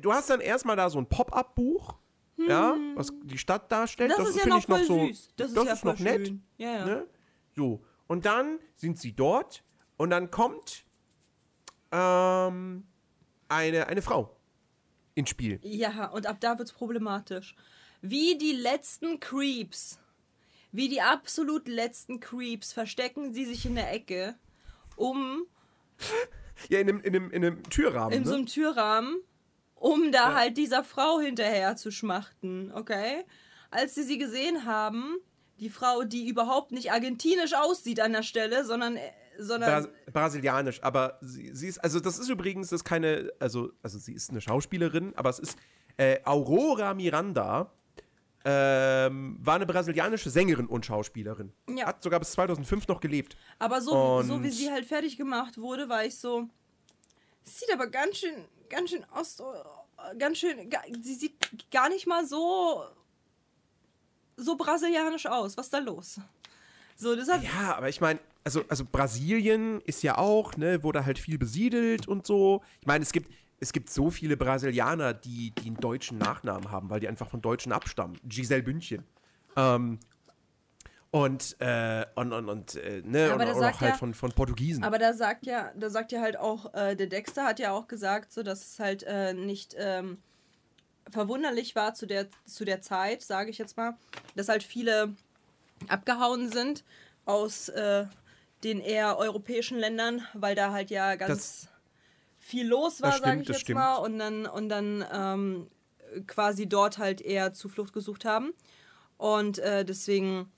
[0.00, 1.96] du hast dann erstmal da so ein Pop-up-Buch,
[2.38, 4.10] ja, was die Stadt darstellt.
[4.16, 5.28] Das, ist ja noch ich voll so, süß.
[5.36, 6.26] Das ist das ja ist noch nett.
[6.26, 6.42] schön.
[6.56, 6.86] Ja, ja.
[6.86, 7.06] Ne?
[7.54, 9.62] So, und dann sind sie dort
[9.98, 10.84] und dann kommt
[11.92, 12.84] ähm,
[13.48, 14.35] eine, eine Frau
[15.16, 15.58] ins Spiel.
[15.62, 17.56] Ja, und ab da wird's problematisch.
[18.02, 19.98] Wie die letzten Creeps,
[20.70, 24.36] wie die absolut letzten Creeps, verstecken sie sich in der Ecke,
[24.94, 25.46] um
[26.68, 28.12] Ja, in einem, in einem, in einem Türrahmen.
[28.12, 28.28] in ne?
[28.28, 29.20] so einem Türrahmen,
[29.74, 33.24] um da halt dieser Frau hinterher zu schmachten, okay?
[33.70, 35.16] Als sie sie gesehen haben,
[35.58, 38.98] die Frau, die überhaupt nicht argentinisch aussieht an der Stelle, sondern,
[39.38, 43.70] sondern Bras brasilianisch, aber sie, sie ist, also das ist übrigens, das ist keine, also,
[43.82, 45.58] also sie ist eine Schauspielerin, aber es ist
[45.96, 47.72] äh, Aurora Miranda,
[48.44, 51.52] ähm, war eine brasilianische Sängerin und Schauspielerin.
[51.68, 51.86] Ja.
[51.86, 53.36] Hat sogar bis 2005 noch gelebt.
[53.58, 56.48] Aber so, so wie sie halt fertig gemacht wurde, war ich so.
[57.42, 59.42] Sieht aber ganz schön, ganz schön ost,
[60.18, 60.70] ganz schön.
[61.02, 62.84] Sie sieht gar nicht mal so
[64.36, 65.56] so brasilianisch aus.
[65.56, 66.20] Was ist da los?
[66.96, 67.42] So, das hat.
[67.42, 72.08] Ja, aber ich meine, also, also Brasilien ist ja auch, ne, wurde halt viel besiedelt
[72.08, 72.62] und so.
[72.80, 73.30] Ich meine, es gibt,
[73.60, 77.42] es gibt so viele Brasilianer, die, die einen deutschen Nachnamen haben, weil die einfach von
[77.42, 78.18] Deutschen abstammen.
[78.24, 79.04] Giselle Bündchen.
[79.56, 79.98] Ähm,
[81.10, 84.84] und, äh, und, und, und, äh, ne, Aber und, auch halt ja- von, von Portugiesen.
[84.84, 87.88] Aber da sagt ja, da sagt ja halt auch, äh, der Dexter hat ja auch
[87.88, 90.18] gesagt, so dass es halt äh, nicht ähm,
[91.10, 93.96] verwunderlich war zu der, zu der Zeit, sage ich jetzt mal,
[94.34, 95.14] dass halt viele
[95.88, 96.84] abgehauen sind
[97.24, 98.06] aus äh,
[98.64, 101.68] den eher europäischen Ländern, weil da halt ja ganz Das-
[102.38, 103.78] viel los war, sage ich jetzt stimmt.
[103.80, 105.66] mal, und dann, und dann ähm,
[106.26, 108.52] quasi dort halt eher Zuflucht gesucht haben.
[109.18, 110.48] Und äh, deswegen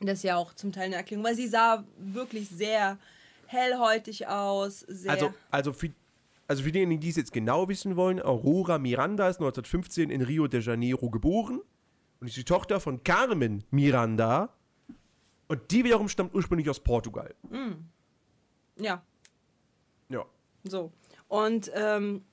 [0.00, 2.98] das ist ja auch zum Teil eine Erklärung, weil sie sah wirklich sehr
[3.46, 5.10] hellhäutig aus, sehr.
[5.12, 5.90] Also, also für,
[6.46, 10.46] also für diejenigen, die es jetzt genau wissen wollen, Aurora Miranda ist 1915 in Rio
[10.46, 11.60] de Janeiro geboren
[12.20, 14.52] und ist die Tochter von Carmen Miranda.
[15.48, 17.34] Und die wiederum stammt ursprünglich aus Portugal.
[18.76, 19.02] ja,
[20.08, 20.26] Ja.
[20.64, 20.92] so.
[21.28, 22.24] Und ähm,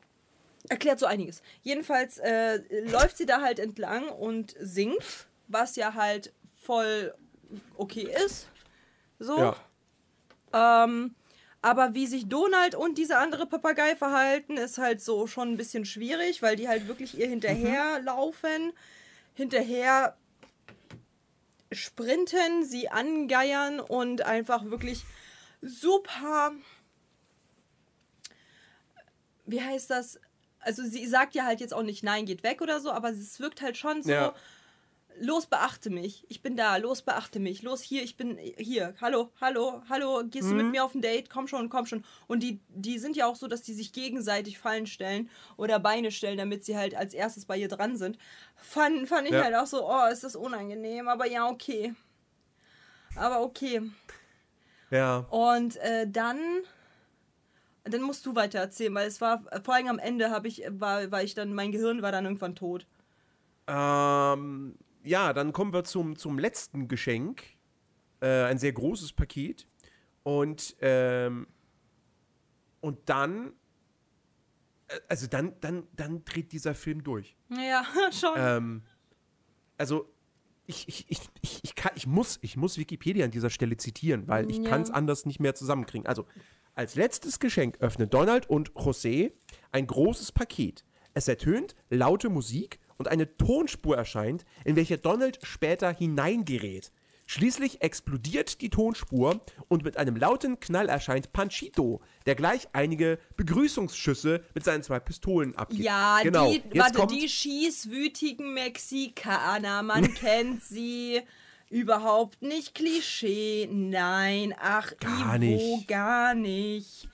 [0.69, 1.41] erklärt so einiges.
[1.61, 7.13] Jedenfalls äh, läuft sie da halt entlang und singt, was ja halt voll
[7.77, 8.49] okay ist.
[9.19, 9.37] So.
[9.37, 10.83] Ja.
[10.83, 11.15] Ähm,
[11.61, 15.85] aber wie sich Donald und dieser andere Papagei verhalten, ist halt so schon ein bisschen
[15.85, 18.71] schwierig, weil die halt wirklich ihr hinterherlaufen,
[19.35, 20.17] hinterher
[21.71, 25.03] sprinten, sie angeiern und einfach wirklich
[25.61, 26.53] super.
[29.45, 30.19] Wie heißt das?
[30.59, 33.39] Also sie sagt ja halt jetzt auch nicht, nein, geht weg oder so, aber es
[33.39, 34.36] wirkt halt schon so, Ja.
[35.20, 36.26] Los, beachte mich.
[36.30, 37.61] Ich bin da, los, beachte mich.
[37.63, 38.93] Los, hier, ich bin hier.
[39.01, 41.30] Hallo, hallo, hallo, gehst du mit mir auf ein Date?
[41.30, 42.03] Komm schon, komm schon.
[42.28, 46.11] Und die, die sind ja auch so, dass die sich gegenseitig Fallen stellen oder Beine
[46.11, 48.18] stellen, damit sie halt als erstes bei ihr dran sind.
[48.55, 49.43] Fand, fand ich Ja.
[49.43, 51.93] halt auch so, oh, ist das unangenehm, aber ja, okay.
[53.16, 53.82] Aber okay.
[54.91, 55.20] Ja.
[55.30, 56.39] Und äh, dann,
[57.86, 61.09] dann musst du weiter erzählen, weil es war, vor allem am Ende habe ich, war,
[61.11, 62.86] war ich dann, mein Gehirn war dann irgendwann tot.
[63.68, 64.76] Ähm,
[65.06, 67.43] ja, dann kommen wir zum, zum letzten Geschenk.
[68.22, 69.68] Äh, ein sehr großes Paket.
[70.24, 71.47] Und, ähm,
[72.82, 73.53] und dann,
[74.88, 77.36] äh, also dann, dann, dann dreht dieser Film durch.
[77.49, 78.34] Ja, schon.
[78.36, 78.82] Ähm,
[79.78, 80.12] also
[80.68, 84.28] ich, ich, ich, ich, ich, kann, ich, muss, ich muss Wikipedia an dieser Stelle zitieren,
[84.28, 84.70] weil ich Ja.
[84.70, 86.08] kann es anders nicht mehr zusammenkriegen.
[86.08, 86.26] Also,
[86.74, 89.32] als letztes Geschenk öffnen Donald und José
[89.72, 90.84] ein großes Paket.
[91.14, 96.91] Es ertönt laute Musik und eine Tonspur erscheint, in welche Donald später hineingerät.
[97.27, 104.43] Schließlich explodiert die Tonspur und mit einem lauten Knall erscheint Panchito, der gleich einige Begrüßungsschüsse
[104.53, 105.83] mit seinen zwei Pistolen abgibt.
[105.83, 106.51] Ja, genau.
[106.51, 111.21] die, Jetzt warte, kommt- die schießwütigen Mexikaner, man kennt sie.
[111.71, 113.67] Überhaupt nicht Klischee.
[113.71, 115.87] Nein, ach, Gar Ivo, nicht.
[115.87, 117.09] gar nicht.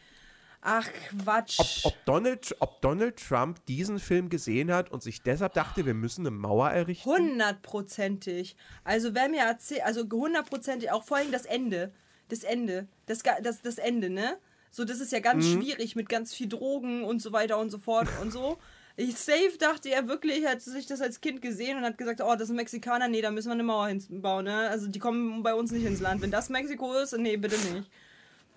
[0.62, 0.88] Ach,
[1.24, 1.60] Quatsch.
[1.60, 5.94] ob, ob, Donald, ob Donald Trump diesen Film gesehen hat und sich deshalb dachte, wir
[5.96, 7.10] müssen eine Mauer errichten?
[7.10, 8.56] Hundertprozentig.
[8.84, 11.92] Also wer mir erzählt, also hundertprozentig, auch vor allem das Ende.
[12.30, 12.88] Das Ende.
[13.08, 14.38] Das, das, das Ende, ne?
[14.70, 15.62] So, das ist ja ganz Mhm.
[15.62, 18.58] schwierig mit ganz viel Drogen und so weiter und so fort und so.
[18.96, 22.36] Ich safe dachte er wirklich, hat sich das als Kind gesehen und hat gesagt, oh,
[22.36, 24.70] das sind Mexikaner, nee, da müssen wir eine Mauer hinbauen, ne?
[24.70, 26.22] Also die kommen bei uns nicht ins Land.
[26.22, 27.90] Wenn das Mexiko ist, nee, bitte nicht.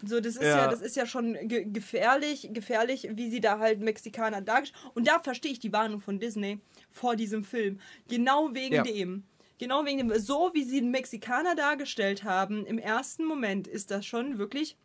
[0.03, 0.69] So, das ist ja, Ja.
[0.69, 4.91] das ist ja schon ge gefährlich, gefährlich, wie sie da halt Mexikaner dargestellt.
[4.95, 7.81] Und da verstehe ich die Warnung von Disney vor diesem Film.
[8.09, 8.83] Genau wegen Ja.
[8.83, 9.25] dem.
[9.59, 10.19] Genau wegen dem.
[10.19, 14.77] So wie sie den Mexikaner dargestellt haben, im ersten Moment ist das schon wirklich,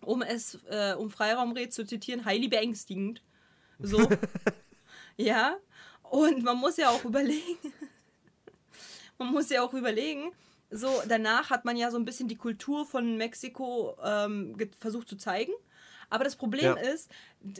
[0.00, 3.22] um es, äh, um Freiraumred zu zitieren, highly beängstigend.
[3.80, 3.98] So.
[5.16, 5.56] ja.
[6.04, 7.58] Und man muss ja auch überlegen,
[9.18, 10.30] man muss ja auch überlegen,
[10.76, 15.16] so danach hat man ja so ein bisschen die Kultur von Mexiko ähm, versucht zu
[15.16, 15.52] zeigen.
[16.10, 16.92] Aber das Problem Ja.
[16.92, 17.10] ist,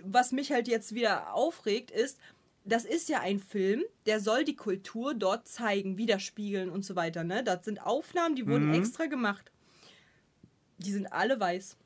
[0.03, 2.19] was mich halt jetzt wieder aufregt, ist,
[2.65, 7.23] das ist ja ein Film, der soll die Kultur dort zeigen, widerspiegeln und so weiter.
[7.25, 7.45] Ne?
[7.45, 9.51] Das sind Aufnahmen, die wurden extra gemacht.
[10.79, 11.77] Die sind alle weiß.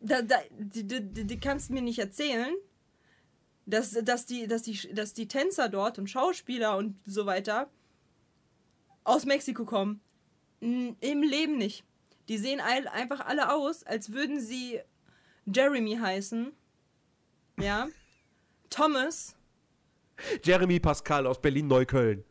[0.00, 2.54] Da, da, die, die, die kannst du mir nicht erzählen,
[3.66, 7.70] dass, dass, die, dass, die, dass die Tänzer dort und Schauspieler und so weiter
[9.04, 10.00] aus Mexiko kommen.
[10.60, 11.84] N- Im Leben nicht.
[12.28, 14.80] Die sehen einfach alle aus, als würden sie
[15.46, 16.52] Jeremy heißen.
[17.58, 17.88] Ja.
[18.68, 19.34] Thomas.
[20.44, 22.24] Jeremy Pascal aus Berlin-Neukölln.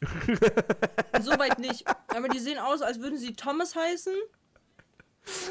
[1.22, 1.84] Soweit nicht.
[2.08, 4.14] Aber die sehen aus, als würden sie Thomas heißen.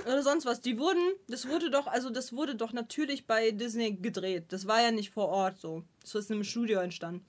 [0.06, 0.62] Oder sonst was.
[0.62, 4.46] Die wurden, das wurde doch, also das wurde doch natürlich bei Disney gedreht.
[4.50, 5.84] Das war ja nicht vor Ort so.
[6.02, 7.26] Das ist im Studio entstanden.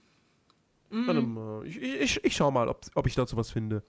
[0.91, 3.83] Warte mal, ich, ich, ich schau mal, ob, ob ich dazu was finde.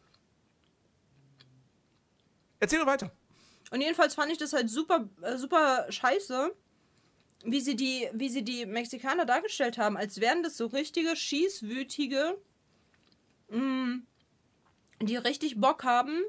[2.60, 3.12] Erzähl doch weiter.
[3.70, 6.56] Und jedenfalls fand ich das halt super, äh, super scheiße,
[7.44, 12.38] wie sie, die, wie sie die Mexikaner dargestellt haben, als wären das so richtige, schießwütige,
[13.50, 14.00] mh,
[15.02, 16.24] die richtig Bock haben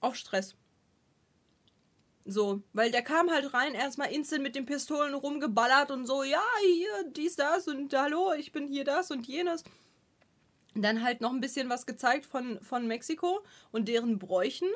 [0.00, 0.54] auf Stress.
[2.28, 6.42] So, weil der kam halt rein, erstmal instant mit den Pistolen rumgeballert und so, ja,
[6.60, 9.62] hier, dies, das und hallo, ich bin hier das und jenes.
[10.74, 14.68] Dann halt noch ein bisschen was gezeigt von, von Mexiko und deren Bräuchen.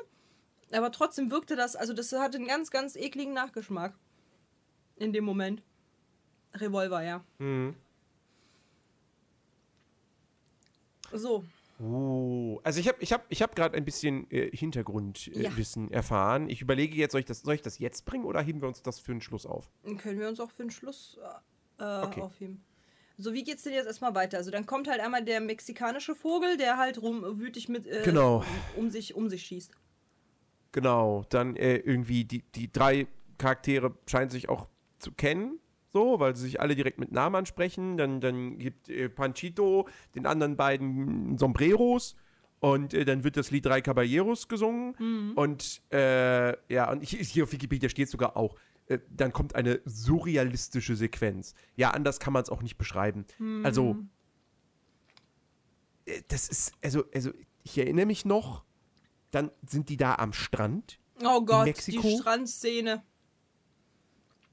[0.71, 3.93] Aber trotzdem wirkte das, also das hatte einen ganz, ganz ekligen Nachgeschmack.
[4.95, 5.61] In dem Moment.
[6.53, 7.21] Revolver, ja.
[7.39, 7.75] Mhm.
[11.11, 11.43] So.
[11.81, 15.49] Oh, also ich habe ich hab, ich hab gerade ein bisschen äh, Hintergrundwissen Ja.
[15.51, 16.47] äh, Wissen erfahren.
[16.49, 18.83] Ich überlege jetzt, soll ich, das, soll ich das jetzt bringen oder heben wir uns
[18.83, 19.71] das für den Schluss auf?
[19.83, 21.17] Dann können wir uns auch für den Schluss
[21.79, 22.21] äh, Okay.
[22.21, 22.63] aufheben.
[23.17, 24.37] So, wie geht's denn jetzt erstmal weiter?
[24.37, 28.43] Also dann kommt halt einmal der mexikanische Vogel, der halt rum wütig mit äh, Genau.
[28.77, 29.71] um sich um sich schießt.
[30.73, 33.07] Genau, dann äh, irgendwie die, die drei
[33.37, 34.67] Charaktere scheinen sich auch
[34.99, 35.59] zu kennen,
[35.93, 37.97] so, weil sie sich alle direkt mit Namen ansprechen.
[37.97, 42.15] Dann, dann gibt äh, Panchito den anderen beiden Sombreros
[42.59, 44.95] und äh, dann wird das Lied Drei Caballeros gesungen.
[45.35, 48.55] Und äh, ja, und hier auf Wikipedia steht sogar auch,
[48.87, 51.55] äh, dann kommt eine surrealistische Sequenz.
[51.75, 53.25] Ja, anders kann man es auch nicht beschreiben.
[53.63, 53.97] Also,
[56.05, 57.31] äh, das ist, also, also,
[57.63, 58.63] ich erinnere mich noch,
[59.29, 62.01] dann sind die da am Strand Oh Gott, Mexiko?
[62.01, 63.03] die Strandszene.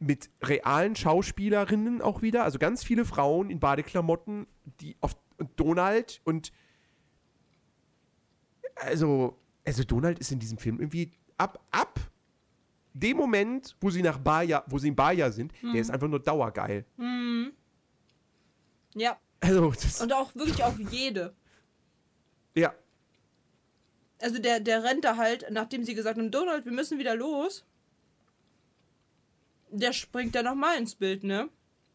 [0.00, 4.46] Mit realen Schauspielerinnen auch wieder, also ganz viele Frauen in Badeklamotten,
[4.80, 6.52] die auf und Donald und
[8.74, 12.00] also also Donald ist in diesem Film irgendwie ab ab
[12.92, 16.20] dem Moment, wo sie nach Baja, wo sie in Baja sind, der ist einfach nur
[16.20, 16.84] dauergeil.
[18.94, 19.18] Ja.
[19.40, 21.32] Also Und auch wirklich auf jede.
[22.56, 22.74] ja,
[24.20, 27.64] Also der, der rennt da halt, nachdem sie gesagt haben, Donald, wir müssen wieder los.
[29.70, 31.48] Der springt da nochmal ins Bild, ne?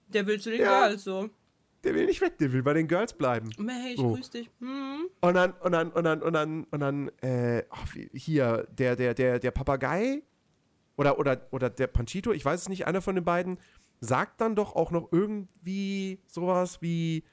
[0.07, 0.87] Der will zu den Ja.
[0.87, 1.29] Girls so.
[1.83, 3.49] der will nicht weg, der will bei den Girls bleiben.
[3.67, 4.13] Hey, ich So.
[4.13, 4.49] grüß dich.
[4.59, 5.09] Hm.
[5.21, 7.63] Und dann, und dann, und dann, und dann, und dann, äh,
[8.13, 10.21] hier, der, der, der, der Papagei
[10.95, 13.57] oder, oder, oder der Panchito, ich weiß es nicht, einer von den beiden,
[13.99, 17.23] sagt dann doch auch noch irgendwie sowas wie,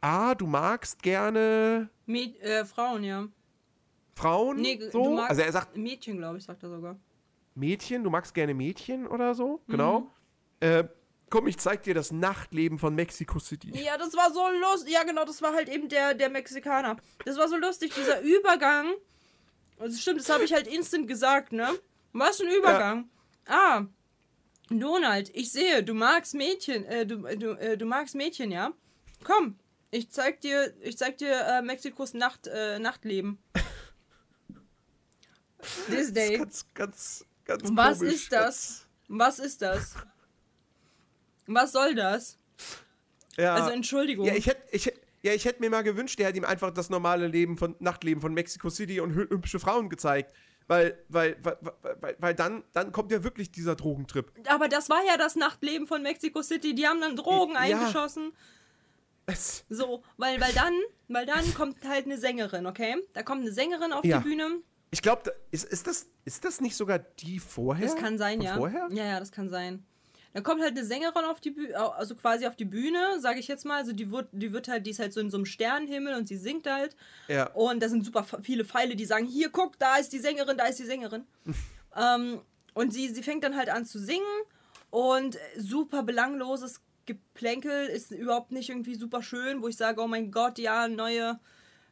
[0.00, 3.28] ah, du magst gerne Mäd äh, Frauen, ja.
[4.14, 5.14] Frauen, Nee, du so.
[5.14, 6.96] magst Also er sagt Mädchen, glaube ich, sagt er sogar.
[7.56, 9.72] Mädchen, du magst gerne Mädchen oder so, Mhm.
[9.72, 10.10] genau.
[10.60, 10.84] Äh,
[11.30, 13.70] komm, ich zeig dir das Nachtleben von Mexico City.
[13.76, 14.92] Ja, das war so lustig.
[14.92, 16.96] Ja, genau, das war halt eben der, der Mexikaner.
[17.24, 18.92] Das war so lustig, dieser Übergang.
[19.78, 21.68] Das stimmt, das habe ich halt instant gesagt, ne?
[22.12, 23.10] Was ein Übergang.
[23.46, 23.84] Ah,
[24.70, 28.72] Donald, ich sehe, du magst Mädchen, äh, du, du, äh, du magst Mädchen, ja?
[29.22, 29.58] Komm,
[29.90, 33.38] ich zeig dir, ich zeig dir äh, Mexikos Nacht, äh, Nachtleben.
[35.88, 36.38] This day.
[36.38, 38.14] Ganz, ganz, ganz Was komisch.
[38.14, 38.86] ist das?
[39.08, 39.94] Was ist das?
[41.46, 42.38] Was soll das?
[43.36, 43.54] Ja.
[43.54, 44.26] Also Entschuldigung.
[44.26, 44.92] Ja, ich hätte ich,
[45.22, 48.20] ja, ich hätt mir mal gewünscht, der hätte ihm einfach das normale Leben von Nachtleben
[48.20, 50.34] von Mexico City und hü- hübsche Frauen gezeigt.
[50.68, 51.56] Weil, weil, weil,
[52.00, 54.32] weil, weil, dann, dann kommt ja wirklich dieser Drogentrip.
[54.48, 56.74] Aber das war ja das Nachtleben von Mexico City.
[56.74, 57.60] Die haben dann Drogen Ja.
[57.60, 58.32] eingeschossen.
[59.26, 60.72] Es, So, weil, weil dann,
[61.08, 62.96] weil dann kommt halt eine Sängerin, okay?
[63.12, 64.18] Da kommt eine Sängerin auf Ja.
[64.18, 64.58] die Bühne.
[64.96, 67.86] Ich glaube, ist, ist, das, ist das nicht sogar die vorher?
[67.86, 68.56] Das kann sein, Von ja.
[68.56, 68.88] Vorher?
[68.90, 69.84] Ja, ja, das kann sein.
[70.32, 73.46] Dann kommt halt eine Sängerin auf die Bühne, also quasi auf die Bühne, sage ich
[73.46, 73.76] jetzt mal.
[73.76, 76.26] Also die wird, die wird halt, die ist halt so in so einem Sternenhimmel und
[76.28, 76.96] sie singt halt.
[77.28, 77.52] Ja.
[77.52, 80.64] Und da sind super viele Pfeile, die sagen, hier, guck, da ist die Sängerin, da
[80.64, 81.26] ist die Sängerin.
[81.94, 82.40] ähm,
[82.72, 84.24] und sie, sie fängt dann halt an zu singen
[84.88, 90.30] und super belangloses Geplänkel ist überhaupt nicht irgendwie super schön, wo ich sage, oh mein
[90.30, 91.38] Gott, ja, neue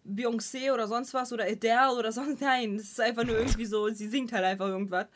[0.04, 2.40] Beyoncé oder sonst was oder Adele oder sonst.
[2.42, 5.06] Nein, es ist einfach nur irgendwie so, sie singt halt einfach irgendwas.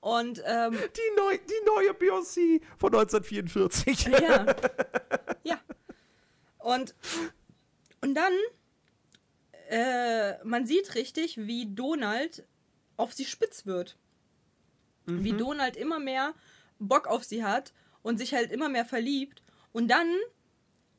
[0.00, 4.06] Und ähm, Die, neu, die neue Beyoncé von 1944.
[4.06, 4.46] ja.
[5.44, 5.60] ja.
[6.58, 6.94] Und,
[8.00, 8.32] und dann,
[9.70, 12.44] äh, man sieht richtig, wie Donald
[12.96, 13.96] auf sie spitz wird.
[15.10, 16.34] Wie Donald immer mehr
[16.78, 19.42] Bock auf sie hat und sich halt immer mehr verliebt.
[19.72, 20.06] Und dann,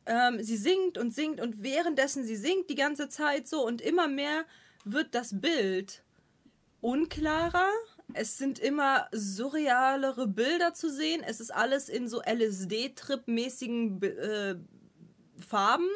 [0.09, 4.07] ähm, sie singt und singt und währenddessen sie singt die ganze Zeit so und immer
[4.07, 4.43] mehr
[4.83, 6.03] wird das Bild
[6.81, 7.69] unklarer.
[8.13, 11.21] Es sind immer surrealere Bilder zu sehen.
[11.23, 14.55] Es ist alles in so LSD-Trip-mäßigen äh,
[15.39, 15.87] Farben.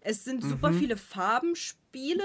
[0.00, 2.24] Es sind super viele Farbenspiele.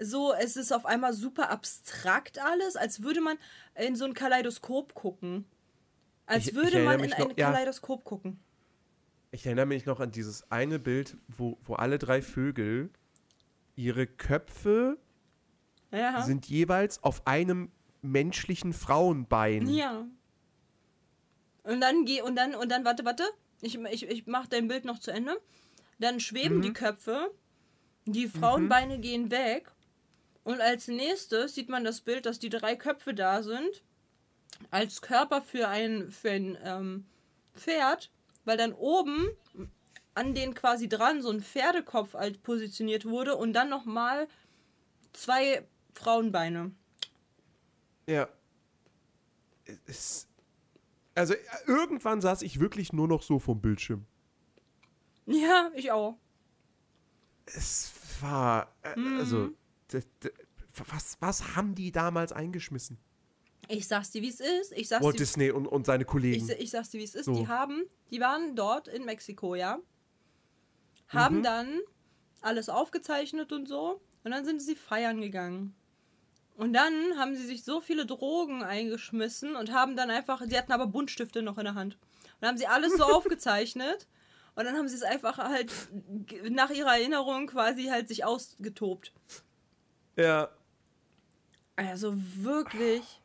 [0.00, 3.36] So, es ist auf einmal super abstrakt alles, als würde man
[3.74, 5.44] in so ein Kaleidoskop gucken.
[6.26, 7.50] Als Ich- ich würde erinnere man in mich ein noch- ja.
[7.50, 8.40] Kaleidoskop gucken.
[9.30, 12.90] Ich erinnere mich noch an dieses eine Bild, wo, wo alle drei Vögel
[13.76, 14.98] ihre Köpfe
[15.92, 16.22] Ja.
[16.22, 17.70] sind jeweils auf einem
[18.02, 19.68] menschlichen Frauenbein.
[19.68, 20.06] Ja.
[21.62, 23.24] Und dann geh und dann und dann warte, warte.
[23.60, 25.36] Ich, ich, ich mach dein Bild noch zu Ende.
[25.98, 26.62] Dann schweben Mhm.
[26.62, 27.30] die Köpfe,
[28.06, 29.70] die Frauenbeine gehen weg
[30.44, 33.82] und als nächstes sieht man das Bild, dass die drei Köpfe da sind
[34.70, 37.06] als Körper für ein für ein ähm,
[37.54, 38.10] Pferd,
[38.48, 39.28] weil dann oben
[40.14, 44.26] an den quasi dran so ein Pferdekopf halt positioniert wurde und dann noch mal
[45.12, 46.72] zwei Frauenbeine.
[48.06, 48.26] Ja.
[49.86, 50.26] Es,
[51.14, 51.34] also
[51.66, 54.06] irgendwann saß ich wirklich nur noch so vom Bildschirm.
[55.26, 56.16] Ja, ich auch.
[57.44, 57.92] Es
[58.22, 59.18] war, äh, Mhm.
[59.18, 59.50] also,
[59.92, 60.32] d- d-
[60.86, 62.98] was, was haben die damals eingeschmissen?
[63.70, 64.72] Ich sag's dir, wie es ist.
[64.72, 66.48] Ich sag's Walt dir, Disney und, und seine Kollegen.
[66.48, 67.26] ich, ich sag's dir, wie es ist.
[67.26, 67.34] So.
[67.34, 69.78] Die haben, die waren dort in Mexiko, ja.
[71.08, 71.42] Haben Mhm.
[71.42, 71.80] dann
[72.40, 74.00] alles aufgezeichnet und so.
[74.24, 75.74] Und dann sind sie feiern gegangen.
[76.56, 80.72] Und dann haben sie sich so viele Drogen eingeschmissen und haben dann einfach, sie hatten
[80.72, 81.94] aber Buntstifte noch in der Hand.
[81.94, 84.06] Und dann haben sie alles so aufgezeichnet.
[84.54, 85.72] Und dann haben sie es einfach halt
[86.50, 89.12] nach ihrer Erinnerung quasi halt sich ausgetobt.
[90.16, 90.48] ja.
[91.76, 93.20] Also wirklich.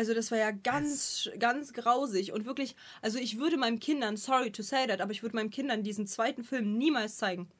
[0.00, 4.50] Also das war ja ganz, ganz grausig und wirklich, also ich würde meinen Kindern, sorry
[4.50, 7.50] to say that, aber ich würde meinen Kindern diesen zweiten Film niemals zeigen.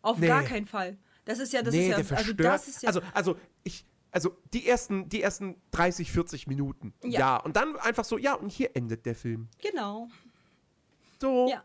[0.00, 0.28] Auf Nee.
[0.28, 0.98] gar keinen Fall.
[1.24, 2.40] Das ist ja, das nee, ist ja, der verstört.
[2.40, 6.94] also das ist ja, also, also, ich, also die ersten, die ersten 30, 40 Minuten.
[7.02, 7.18] Ja.
[7.18, 7.36] Ja.
[7.38, 9.48] Und dann einfach so, ja, und hier endet der Film.
[9.60, 10.06] genau.
[11.20, 11.48] So.
[11.50, 11.64] Ja.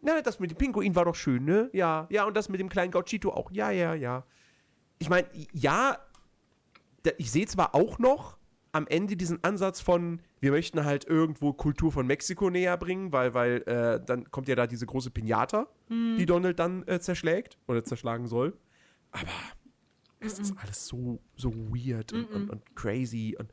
[0.00, 1.68] Na, das mit dem Pinguin war doch schön, ne?
[1.74, 3.50] Ja, ja, und das mit dem kleinen Gauchito auch.
[3.50, 4.24] Ja, ja, ja.
[4.98, 5.98] Ich meine, ja,
[7.18, 8.39] ich sehe zwar auch noch
[8.72, 13.34] am Ende diesen Ansatz von, wir möchten halt irgendwo Kultur von Mexiko näher bringen, weil,
[13.34, 17.82] weil äh, dann kommt ja da diese große Pinata, die Donald dann äh, zerschlägt oder
[17.84, 18.56] zerschlagen soll.
[19.10, 19.30] Aber
[20.20, 23.52] es ist alles so, so weird und, und, und crazy und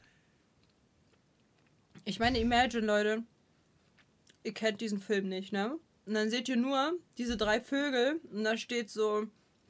[2.05, 3.23] Ich meine, Imagine, Leute,
[4.43, 5.79] ihr kennt diesen Film nicht, ne?
[6.07, 9.27] und dann seht ihr nur diese drei Vögel und da steht so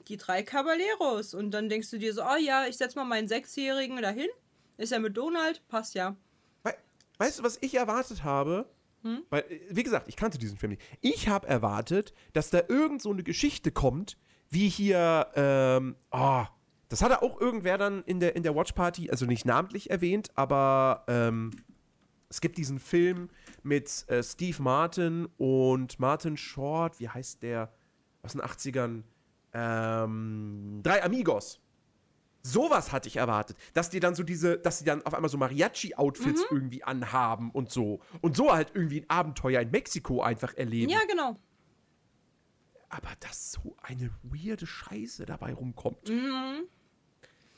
[0.08, 3.28] die drei Caballeros und dann denkst du dir so, oh ja, ich setz mal meinen
[3.28, 4.30] Sechsjährigen dahin.
[4.78, 6.16] Ist ja mit Donald, passt ja.
[6.64, 6.74] We
[7.18, 8.70] weißt du, was ich erwartet habe?
[9.30, 10.82] Weil, äh, wie gesagt, ich kannte diesen Film nicht.
[11.02, 14.18] Ich habe erwartet, dass da irgend so eine Geschichte kommt,
[14.50, 16.46] wie hier, ähm, oh,
[16.90, 20.32] das hatte auch irgendwer dann in der, in der Watch Party, also nicht namentlich erwähnt,
[20.36, 21.52] aber ähm,
[22.30, 23.30] es gibt diesen Film
[23.64, 27.74] mit äh, Steve Martin und Martin Short, wie heißt der,
[28.24, 29.04] aus den 80ern?
[29.54, 31.60] Ähm, Drei Amigos.
[32.44, 35.38] Sowas hatte ich erwartet, dass die dann so diese, dass sie dann auf einmal so
[35.38, 38.00] Mariachi-Outfits irgendwie anhaben und so.
[38.22, 40.90] Und so halt irgendwie ein Abenteuer in Mexiko einfach erleben.
[40.92, 41.36] Ja, genau.
[42.90, 46.10] Aber dass so eine weirde Scheiße dabei rumkommt.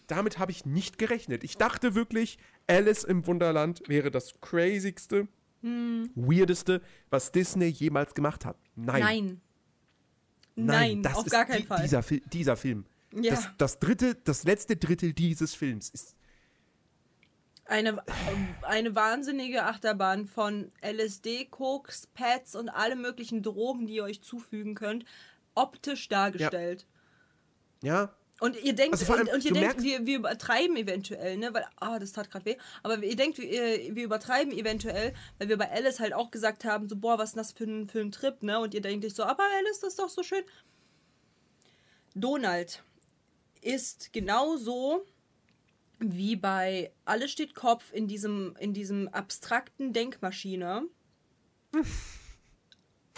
[0.07, 1.43] Damit habe ich nicht gerechnet.
[1.43, 5.27] Ich dachte wirklich, Alice im Wunderland wäre das crazigste,
[5.61, 8.57] weirdeste, was Disney jemals gemacht hat.
[8.75, 9.01] Nein.
[9.01, 9.41] Nein.
[10.55, 11.81] Nein, das auf ist gar keinen die- Fall.
[11.83, 12.85] Dieser, Fil- dieser Film.
[13.13, 13.31] Ja.
[13.31, 16.15] Das, das dritte, das letzte Drittel dieses Films ist
[17.65, 18.03] Eine,
[18.61, 24.75] eine wahnsinnige Achterbahn von LSD, Koks, Pads und alle möglichen Drogen, die ihr euch zufügen
[24.75, 25.05] könnt,
[25.55, 26.85] optisch dargestellt.
[27.81, 31.53] ja Und ihr denkt, Also allem, und, und ihr denkt, wir, wir übertreiben eventuell, ne?
[31.53, 32.57] Weil, ah, das tat gerade weh.
[32.83, 36.87] Aber ihr denkt, wir, wir übertreiben eventuell, weil wir bei Alice halt auch gesagt haben,
[36.87, 38.59] so, boah, was ist das für ein, für ein Trip, ne?
[38.59, 40.43] Und ihr denkt euch so, aber Alice, das ist doch so schön.
[42.15, 42.83] Donald
[43.61, 45.05] ist genauso
[45.99, 50.83] wie bei Alles steht Kopf in diesem, in diesem abstrakten Denkmaschine.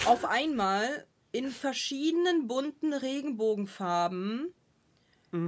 [0.05, 4.53] auf einmal in verschiedenen bunten Regenbogenfarben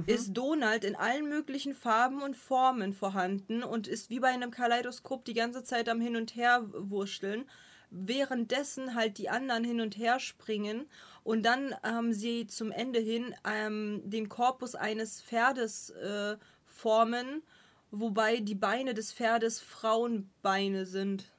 [0.06, 5.26] ist Donald in allen möglichen Farben und Formen vorhanden und ist wie bei einem Kaleidoskop
[5.26, 7.44] die ganze Zeit am Hin und Her wursteln,
[7.90, 10.86] währenddessen halt die anderen hin und her springen
[11.24, 17.42] und dann haben sie zum Ende hin ähm, den Korpus eines Pferdes äh, formen,
[17.90, 21.32] wobei die Beine des Pferdes Frauenbeine sind.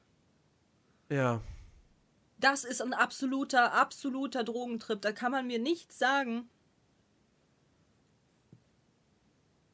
[1.09, 1.41] ja.
[2.37, 5.01] Das ist ein absoluter, absoluter Drogentrip.
[5.01, 6.49] Da kann man mir nichts sagen.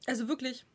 [0.05, 0.65] Also wirklich.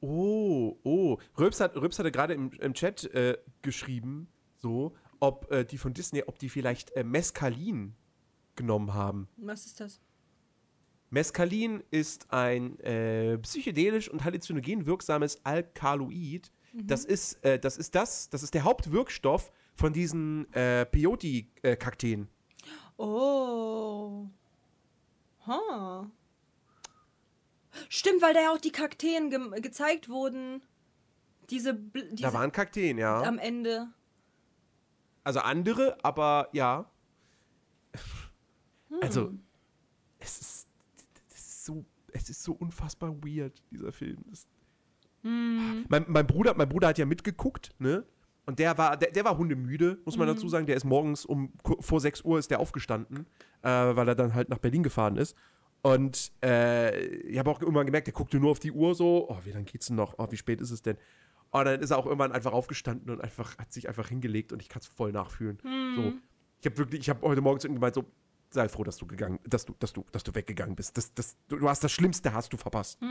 [0.00, 1.18] Oh, oh.
[1.36, 4.28] Röps, hat, Röps hatte gerade im, im Chat äh, geschrieben,
[4.58, 7.96] so, ob äh, die von Disney, ob die vielleicht äh, Mescalin
[8.56, 9.28] genommen haben.
[9.36, 10.00] Was ist das?
[11.10, 16.50] Mescalin ist ein äh, psychedelisch und halluzinogen wirksames Alkaloid.
[16.72, 22.28] Das ist, äh, das ist das, das ist der Hauptwirkstoff von diesen äh, Peyote-Kakteen.
[22.96, 24.26] Oh.
[25.46, 26.10] Ha.
[27.88, 30.62] Stimmt, weil da ja auch die Kakteen ge gezeigt wurden.
[31.50, 33.22] Diese, diese Da waren Kakteen, ja.
[33.22, 33.88] am Ende.
[35.24, 36.90] Also andere, aber ja.
[39.02, 39.32] Also,
[40.20, 40.68] es ist,
[41.34, 44.18] es ist so, es ist so unfassbar weird, dieser Film.
[44.30, 44.46] Das,
[45.22, 48.04] mein, mein, Bruder, mein Bruder hat ja mitgeguckt, ne?
[48.44, 50.66] Und der war, der, der war hundemüde, muss man dazu sagen.
[50.66, 53.26] Der ist morgens um vor 6 Uhr ist der aufgestanden,
[53.62, 55.36] äh, weil er dann halt nach Berlin gefahren ist.
[55.82, 59.38] Und äh, ich habe auch irgendwann gemerkt, der guckte nur auf die Uhr so, oh,
[59.44, 60.14] wie lange geht's denn noch?
[60.18, 60.96] Oh, wie spät ist es denn?
[61.50, 64.62] Und dann ist er auch irgendwann einfach aufgestanden und einfach, hat sich einfach hingelegt und
[64.62, 65.58] ich kann es voll nachfühlen.
[65.96, 66.12] So.
[66.60, 68.04] Ich habe wirklich, ich habe heute Morgen zu ihm gemeint, so,
[68.52, 70.96] sei froh, dass du gegangen, dass du, dass du, dass du weggegangen bist.
[70.96, 72.98] Das, das, du, hast das Schlimmste hast du verpasst.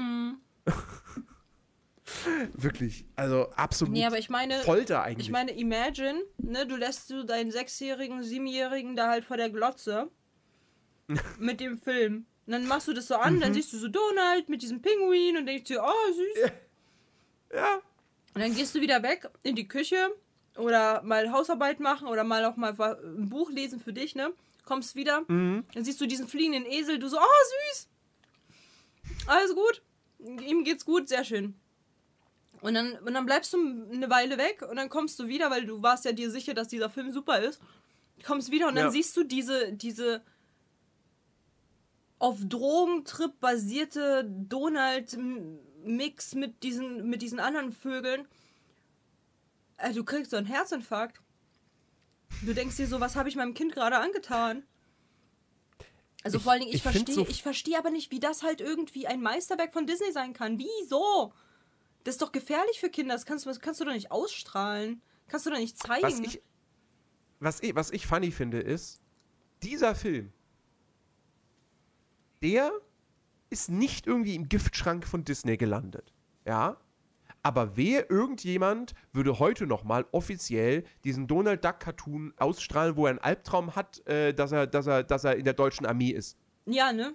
[2.54, 3.06] wirklich.
[3.16, 3.94] Also absolut.
[3.94, 5.28] Nee, aber ich meine, Folter eigentlich.
[5.28, 10.10] ich meine, imagine, ne, du lässt du deinen sechsjährigen, siebenjährigen da halt vor der Glotze
[11.40, 12.26] mit dem Film.
[12.48, 13.40] Und dann machst du das so an, Mhm.
[13.42, 16.52] dann siehst du so Donald mit diesem Pinguin und denkst dir, oh, süß.
[17.54, 17.76] ja.
[18.34, 20.10] Und dann gehst du wieder weg in die Küche
[20.58, 24.32] oder mal Hausarbeit machen oder mal auch mal ein Buch lesen für dich, ne?
[24.64, 25.66] Kommst wieder, Mhm.
[25.74, 27.44] dann siehst du diesen fliegenden Esel, du so, oh,
[27.74, 27.90] süß.
[29.28, 29.82] Alles gut.
[30.20, 31.56] Ihm geht's gut, sehr schön.
[32.62, 35.66] Und dann, und dann bleibst du eine Weile weg und dann kommst du wieder, weil
[35.66, 37.60] du warst ja dir sicher, dass dieser Film super ist.
[38.24, 38.92] Kommst wieder und dann Ja.
[38.92, 40.22] siehst du diese, diese
[42.20, 48.28] auf Drogentrip basierte Donald-Mix mit diesen, mit diesen anderen Vögeln.
[49.78, 51.20] Also, du kriegst so einen Herzinfarkt.
[52.44, 54.64] Du denkst dir so, was habe ich meinem Kind gerade angetan?
[56.24, 58.44] Also Ich- vor allen Dingen, ich, ich verstehe so- ich verstehe aber nicht, wie das
[58.44, 60.58] halt irgendwie ein Meisterwerk von Disney sein kann.
[60.60, 61.34] Wieso?
[62.04, 63.14] Das ist doch gefährlich für Kinder.
[63.14, 65.02] Das kannst, du- das kannst du doch nicht ausstrahlen.
[65.28, 66.04] Kannst du doch nicht zeigen.
[66.04, 66.42] Was ich,
[67.40, 69.02] was, ich, was ich funny finde, ist,
[69.64, 70.32] dieser Film,
[72.42, 72.72] der
[73.50, 76.12] ist nicht irgendwie im Giftschrank von Disney gelandet.
[76.46, 76.78] Ja.
[77.44, 83.20] Aber wehe, irgendjemand würde heute nochmal offiziell diesen Donald Duck Cartoon ausstrahlen, wo er einen
[83.20, 86.38] Albtraum hat, äh, dass, er, dass, er, dass er in der deutschen Armee ist.
[86.66, 87.14] Ja, ne?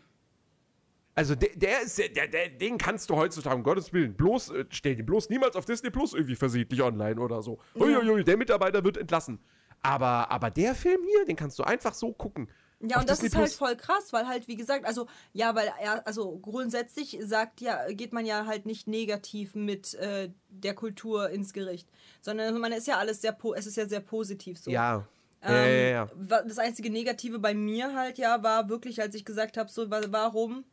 [1.15, 4.65] Also der, der ist, der, der, den kannst du heutzutage, um Gottes Willen, bloß, äh,
[4.69, 7.59] stell den bloß niemals auf Disney Plus irgendwie versehentlich online oder so.
[7.75, 9.39] Uiuiui, der Mitarbeiter wird entlassen.
[9.81, 12.49] Aber, aber der Film hier, den kannst du einfach so gucken.
[12.81, 13.55] Ja, und das Disney ist halt Plus.
[13.57, 18.13] voll krass, weil halt, wie gesagt, also, ja, weil er, also grundsätzlich sagt ja, geht
[18.13, 21.89] man ja halt nicht negativ mit äh, der Kultur ins Gericht,
[22.21, 24.71] sondern man ist ja alles sehr, es ist ja sehr positiv so.
[24.71, 25.07] Ja.
[25.43, 26.43] Ähm, ja, ja, ja.
[26.45, 30.03] Das einzige Negative bei mir halt ja war wirklich, als ich gesagt habe, so, wa-
[30.09, 30.65] warum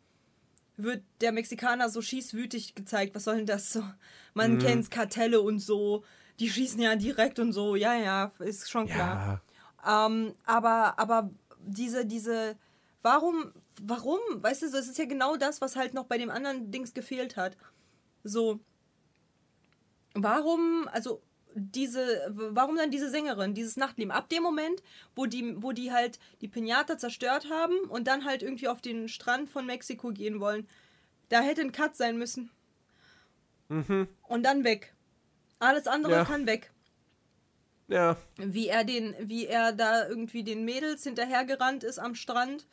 [0.75, 3.15] wird der Mexikaner so schießwütig gezeigt?
[3.15, 3.79] Was soll denn das so?
[3.81, 3.93] Mhm.
[4.33, 6.03] Man kennt Kartelle und so,
[6.39, 9.41] die schießen ja direkt und so, ja, ja, ist schon klar.
[9.85, 11.29] Ähm, aber, aber
[11.65, 12.57] diese, diese,
[13.01, 14.19] warum, warum?
[14.35, 16.93] Weißt du, so, es ist ja genau das, was halt noch bei dem anderen Dings
[16.93, 17.57] gefehlt hat.
[18.23, 18.59] So,
[20.13, 21.21] warum, also
[21.55, 24.11] diese, warum dann diese Sängerin, dieses Nachtleben?
[24.11, 24.81] Ab dem Moment,
[25.15, 29.07] wo die, wo die halt die Pinata zerstört haben und dann halt irgendwie auf den
[29.07, 30.67] Strand von Mexiko gehen wollen,
[31.29, 32.49] da hätte ein Cut sein müssen.
[34.23, 34.93] Und dann weg.
[35.59, 36.25] Alles andere Ja.
[36.25, 36.72] kann weg
[37.87, 38.17] Ja.
[38.37, 42.65] wie er den, wie er da irgendwie den Mädels hinterhergerannt ist am Strand,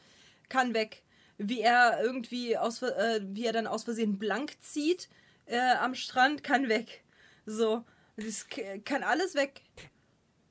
[0.49, 1.03] kann weg.
[1.37, 5.09] Wie er irgendwie aus, äh, wie er dann aus Versehen blank zieht
[5.47, 7.03] äh, am Strand, kann weg.
[7.47, 7.85] So,
[8.17, 8.47] das
[8.85, 9.63] kann alles weg.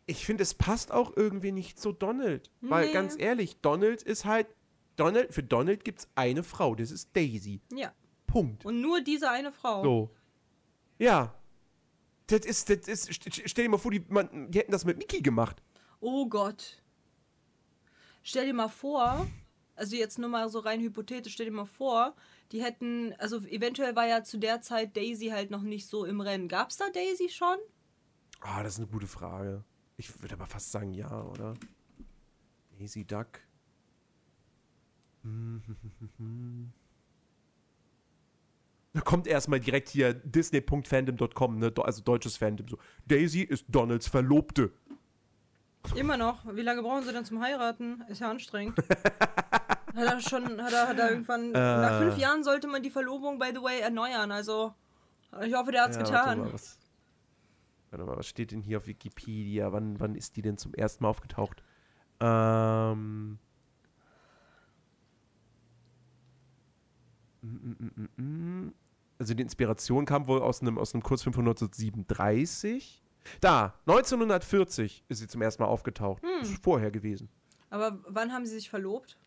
[0.08, 2.50] Ich finde, es passt auch irgendwie nicht zu Donald.
[2.62, 2.94] Weil Nee.
[2.94, 4.48] ganz ehrlich, Donald ist halt.
[4.96, 7.62] Donald, für Donald gibt es eine Frau, das ist Daisy.
[7.74, 7.94] Ja.
[8.28, 8.66] Punkt.
[8.66, 9.84] Und nur diese eine Frau.
[9.84, 10.16] So.
[10.98, 11.34] Ja.
[12.30, 14.98] Das ist, das ist, st- stell dir mal vor, die, man, die hätten das mit
[14.98, 15.62] Mickey gemacht.
[16.00, 16.82] Oh Gott.
[18.22, 19.28] Stell dir mal vor,
[19.76, 22.16] also jetzt nur mal so rein hypothetisch, stell dir mal vor,
[22.52, 26.22] die hätten, also eventuell war ja zu der Zeit Daisy halt noch nicht so im
[26.22, 26.48] Rennen.
[26.48, 27.58] Gab's da Daisy schon?
[28.42, 29.64] Ah, das ist eine gute Frage.
[29.98, 31.56] Ich würde aber fast sagen ja, oder?
[32.78, 33.40] Daisy Duck.
[38.94, 41.72] Da kommt erstmal direkt hier disney.fandom.com, ne?
[41.78, 42.68] also deutsches Fandom.
[42.68, 42.78] So.
[43.06, 44.72] Daisy ist Donalds Verlobte.
[45.96, 46.44] Immer noch.
[46.56, 48.04] Wie lange brauchen sie denn zum Heiraten?
[48.10, 48.78] Ist ja anstrengend.
[49.96, 51.52] hat er schon, hat er, hat er irgendwann.
[51.52, 54.32] Nach fünf Jahren sollte man die Verlobung, by the way, erneuern.
[54.32, 54.74] Also,
[55.42, 56.40] ich hoffe, der hat's Ja, Warte getan.
[56.40, 56.80] mal, was,
[57.92, 59.72] warte mal, was steht denn hier auf Wikipedia?
[59.72, 61.64] Wann, wann ist die denn zum ersten Mal aufgetaucht?
[62.20, 63.38] Ähm.
[67.39, 67.39] Mm, mm, mm, mm, mm.
[69.18, 73.02] Also die Inspiration kam wohl aus einem, aus einem Kurzfilm von 1937.
[73.42, 76.24] Da, 1940 ist sie zum ersten Mal aufgetaucht.
[76.24, 76.42] Hm.
[76.42, 77.30] Ist vorher gewesen.
[77.70, 79.18] Aber wann haben sie sich verlobt?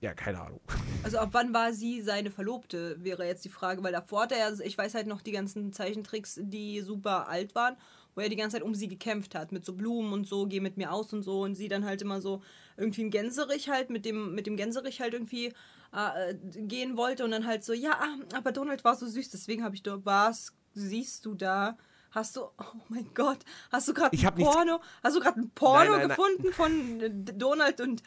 [0.00, 0.60] Ja, keine Ahnung.
[1.04, 4.38] Also ab wann war sie seine Verlobte, wäre jetzt die Frage, weil davor hat er,
[4.38, 7.74] ja- ich weiß halt noch die ganzen Zeichentricks, die super alt waren,
[8.14, 10.60] wo er die ganze Zeit um sie gekämpft hat, mit so Blumen und so, geh
[10.60, 12.40] mit mir aus und so und sie dann halt immer so
[12.76, 15.52] irgendwie ein Gänserich halt, mit dem, mit dem Gänserich halt irgendwie
[15.92, 19.62] äh, gehen wollte und dann halt so, ja, ah, aber Donald war so süß, deswegen
[19.64, 21.76] habe ich da, was siehst du da?
[22.10, 23.38] Hast du, oh mein Gott,
[23.70, 26.08] hast du gerade ein hab nichts- Porno, hast du gerade ein Porno Nein, nein, nein.
[26.08, 28.02] gefunden von äh, Donald und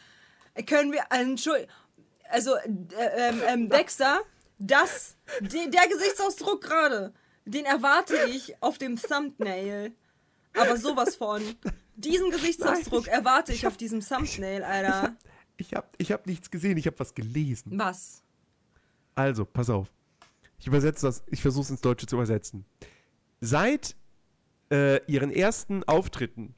[0.53, 1.69] äh, können wir, Entschuldigung,
[2.29, 4.19] also äh, ähm, ähm, Dexter,
[4.59, 7.13] das, de, der Gesichtsausdruck gerade,
[7.45, 9.93] den erwarte ich auf dem Thumbnail.
[10.57, 11.41] Aber sowas von.
[11.97, 15.15] Diesen Gesichtsausdruck erwarte ich auf diesem Thumbnail, Alter.
[15.57, 17.77] Ich habe ich hab nichts gesehen, ich habe was gelesen.
[17.79, 18.23] Was?
[19.15, 19.89] Also, pass auf.
[20.59, 22.65] Ich übersetze das, ich versuche es ins Deutsche zu übersetzen.
[23.41, 23.95] Seit
[24.71, 26.55] äh, ihren ersten Auftritten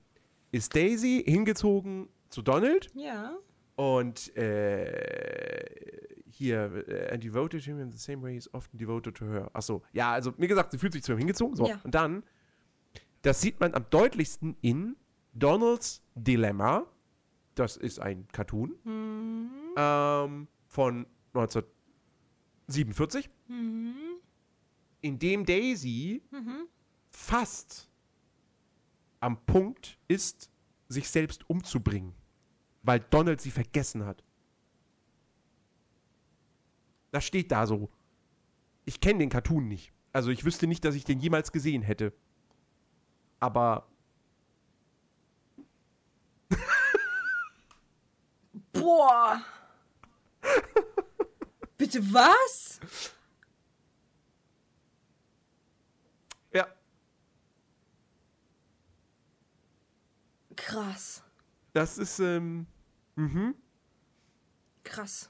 [0.52, 3.36] ist Daisy hingezogen zu Donald Ja.
[3.76, 9.16] und äh, hier, äh, and devoted to him in the same way he's often devoted
[9.16, 9.50] to her.
[9.54, 11.56] Achso, ja, also wie gesagt, sie fühlt sich zu ihm hingezogen.
[11.56, 11.80] So, Ja.
[11.84, 12.24] und dann,
[13.24, 14.95] das sieht man am deutlichsten in
[15.34, 16.86] Donalds Dilemma.
[17.58, 18.76] Das ist ein Cartoon
[19.76, 23.30] ähm, von 1947,
[25.01, 26.22] in dem Daisy
[27.10, 27.89] fast
[29.22, 30.51] am Punkt ist,
[30.88, 32.14] sich selbst umzubringen,
[32.84, 34.24] weil Donald sie vergessen hat.
[37.10, 37.89] Das steht da so.
[38.86, 39.91] Ich kenne den Cartoon nicht.
[40.14, 42.14] Also ich wüsste nicht, dass ich den jemals gesehen hätte.
[43.39, 43.89] Aber
[48.88, 49.42] Boah.
[51.78, 52.80] Bitte was?
[56.54, 56.66] ja,
[60.56, 61.22] Krass.
[61.74, 62.66] das ist, ähm,
[63.18, 63.56] mhm.
[64.86, 65.30] Krass.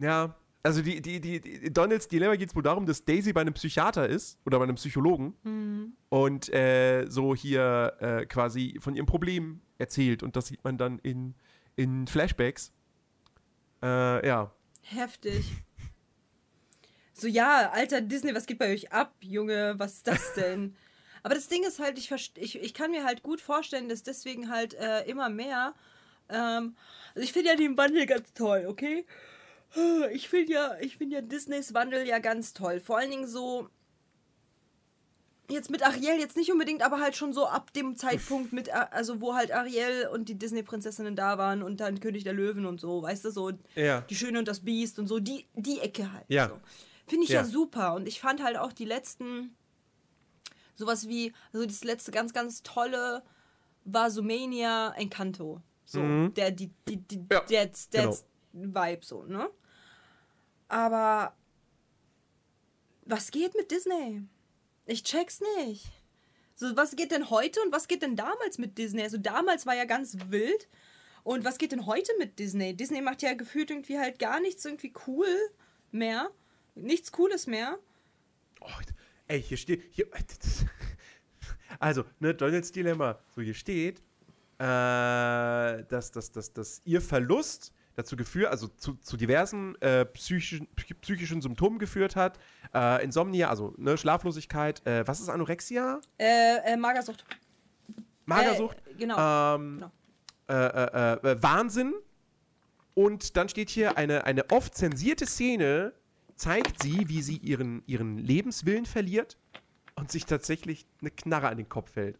[0.00, 3.42] Ja, Also die, die, die, die Donalds Dilemma geht es wohl darum, dass Daisy bei
[3.42, 5.36] einem Psychiater ist oder bei einem Psychologen
[6.08, 10.98] und äh, so hier äh, quasi von ihrem Problem erzählt und das sieht man dann
[10.98, 11.36] in,
[11.76, 12.72] in Flashbacks.
[13.82, 14.52] Äh, ja.
[14.82, 15.44] Heftig.
[17.12, 19.74] So, ja, alter Disney, was geht bei euch ab, Junge?
[19.78, 20.76] Was ist das denn?
[21.22, 24.50] Aber das Ding ist halt, ich, ich, ich kann mir halt gut vorstellen, dass deswegen
[24.50, 25.74] halt äh, immer mehr.
[26.28, 26.76] Ähm,
[27.14, 29.06] also ich finde ja den Wandel ganz toll, okay?
[30.12, 32.80] Ich finde ja, ich finde ja Disneys Wandel ja ganz toll.
[32.80, 33.68] Vor allen Dingen so.
[35.48, 39.20] Jetzt mit Ariel jetzt nicht unbedingt, aber halt schon so ab dem Zeitpunkt mit, also
[39.20, 43.02] wo halt Ariel und die Disney-Prinzessinnen da waren und dann König der Löwen und so,
[43.02, 44.00] weißt du, so Ja.
[44.02, 46.24] die Schöne und das Biest und so, die, die Ecke halt.
[46.28, 46.48] Ja.
[46.48, 46.58] So.
[47.06, 47.42] Finde ich ja.
[47.42, 47.44] Ja.
[47.46, 47.94] super.
[47.94, 49.54] Und ich fand halt auch die letzten,
[50.74, 53.22] sowas wie, also das letzte ganz, ganz tolle
[53.84, 55.62] war Sumania Encanto.
[55.84, 58.16] So, der, die, die, die, Ja, der, der
[58.52, 59.48] Vibe so, ne?
[60.66, 61.36] Aber
[63.04, 64.24] was geht mit Disney?
[64.86, 65.92] Ich check's nicht.
[66.54, 69.02] So, was geht denn heute und was geht denn damals mit Disney?
[69.02, 70.68] Also damals war ja ganz wild.
[71.24, 72.74] Und was geht denn heute mit Disney?
[72.74, 75.26] Disney macht ja gefühlt irgendwie halt gar nichts irgendwie cool
[75.90, 76.30] mehr.
[76.76, 77.78] Nichts Cooles mehr.
[78.60, 78.68] Oh,
[79.26, 79.82] ey, hier steht.
[79.90, 80.06] Hier,
[81.80, 83.18] also, ne, Donalds Dilemma.
[83.34, 83.98] So, hier steht,
[84.58, 90.68] äh, dass, dass, dass, dass ihr Verlust dazu geführt, also zu, zu diversen äh, psychischen,
[91.00, 92.38] psychischen Symptomen geführt hat.
[92.72, 94.86] Äh, Insomnia, also ne, Schlaflosigkeit.
[94.86, 96.00] Äh, was ist Anorexia?
[96.18, 97.24] Äh, äh Magersucht.
[98.26, 98.76] Magersucht.
[98.86, 99.56] Äh, genau.
[99.56, 99.90] Ähm, genau.
[100.48, 101.94] Wahnsinn.
[102.94, 105.92] Und dann steht hier eine, eine oft zensierte Szene,
[106.36, 109.36] zeigt sie, wie sie ihren, ihren Lebenswillen verliert
[109.96, 112.18] und sich tatsächlich eine Knarre an den Kopf hält.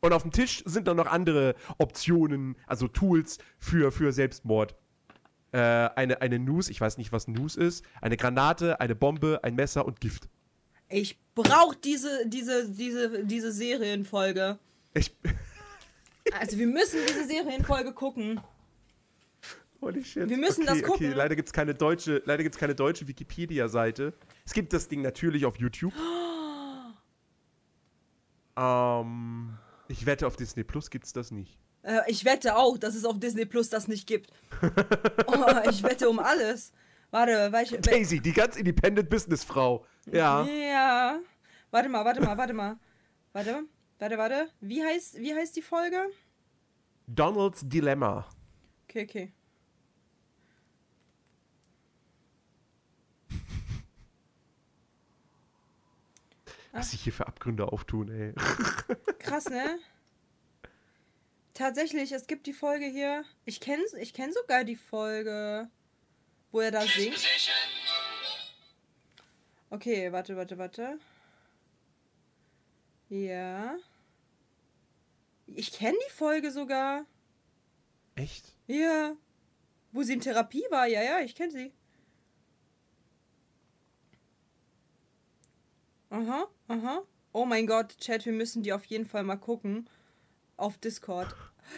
[0.00, 4.74] Und auf dem Tisch sind dann noch andere Optionen, also Tools für, für Selbstmord.
[5.52, 9.56] Äh, eine, eine News, ich weiß nicht, was News ist, eine Granate, eine Bombe, ein
[9.56, 10.28] Messer und Gift.
[10.88, 14.58] Ich brauch diese, diese, diese, diese Serienfolge.
[14.94, 15.14] Ich,
[16.38, 18.40] Also wir müssen diese Serienfolge gucken.
[19.80, 20.28] Holy shit.
[20.28, 21.06] Wir müssen okay, das gucken.
[21.06, 24.12] Okay, leider gibt es keine deutsche, leider gibt's keine deutsche Wikipedia-Seite.
[24.44, 25.94] Es gibt das Ding natürlich auf YouTube.
[28.56, 29.56] ähm,
[29.90, 31.58] ich wette, auf Disney Plus gibt es das nicht.
[31.82, 34.30] Äh, ich wette auch, dass es auf Disney Plus das nicht gibt.
[35.26, 36.72] Oh, ich wette um alles.
[37.10, 37.76] Warte, welche.
[37.76, 39.84] wel- Daisy, die ganz independent Businessfrau.
[40.12, 40.44] Ja.
[40.44, 41.18] Ja.
[41.70, 42.78] Warte mal, warte mal, warte mal.
[43.32, 43.62] Warte,
[43.98, 44.48] warte, warte.
[44.60, 45.96] Wie heißt, wie heißt die Folge?
[47.06, 48.28] Donald's Dilemma.
[48.88, 49.32] Okay, okay.
[56.72, 58.32] Was sich hier für Abgründe auftun, ey.
[59.18, 59.78] Krass, ne?
[61.54, 63.24] Tatsächlich, es gibt die Folge hier.
[63.44, 65.68] Ich kenne ich kenn sogar die Folge,
[66.52, 67.26] wo er da singt.
[69.68, 70.98] Okay, warte, warte, warte.
[73.08, 73.76] Ja.
[75.46, 77.04] Ich kenne die Folge sogar.
[78.14, 78.56] Echt?
[78.66, 79.16] Ja.
[79.92, 81.72] Wo sie in Therapie war, ja, ja, ich kenne sie.
[86.10, 87.02] Aha, aha.
[87.32, 89.88] Oh mein Gott, Chat, wir müssen die auf jeden Fall mal gucken.
[90.56, 91.34] Auf Discord.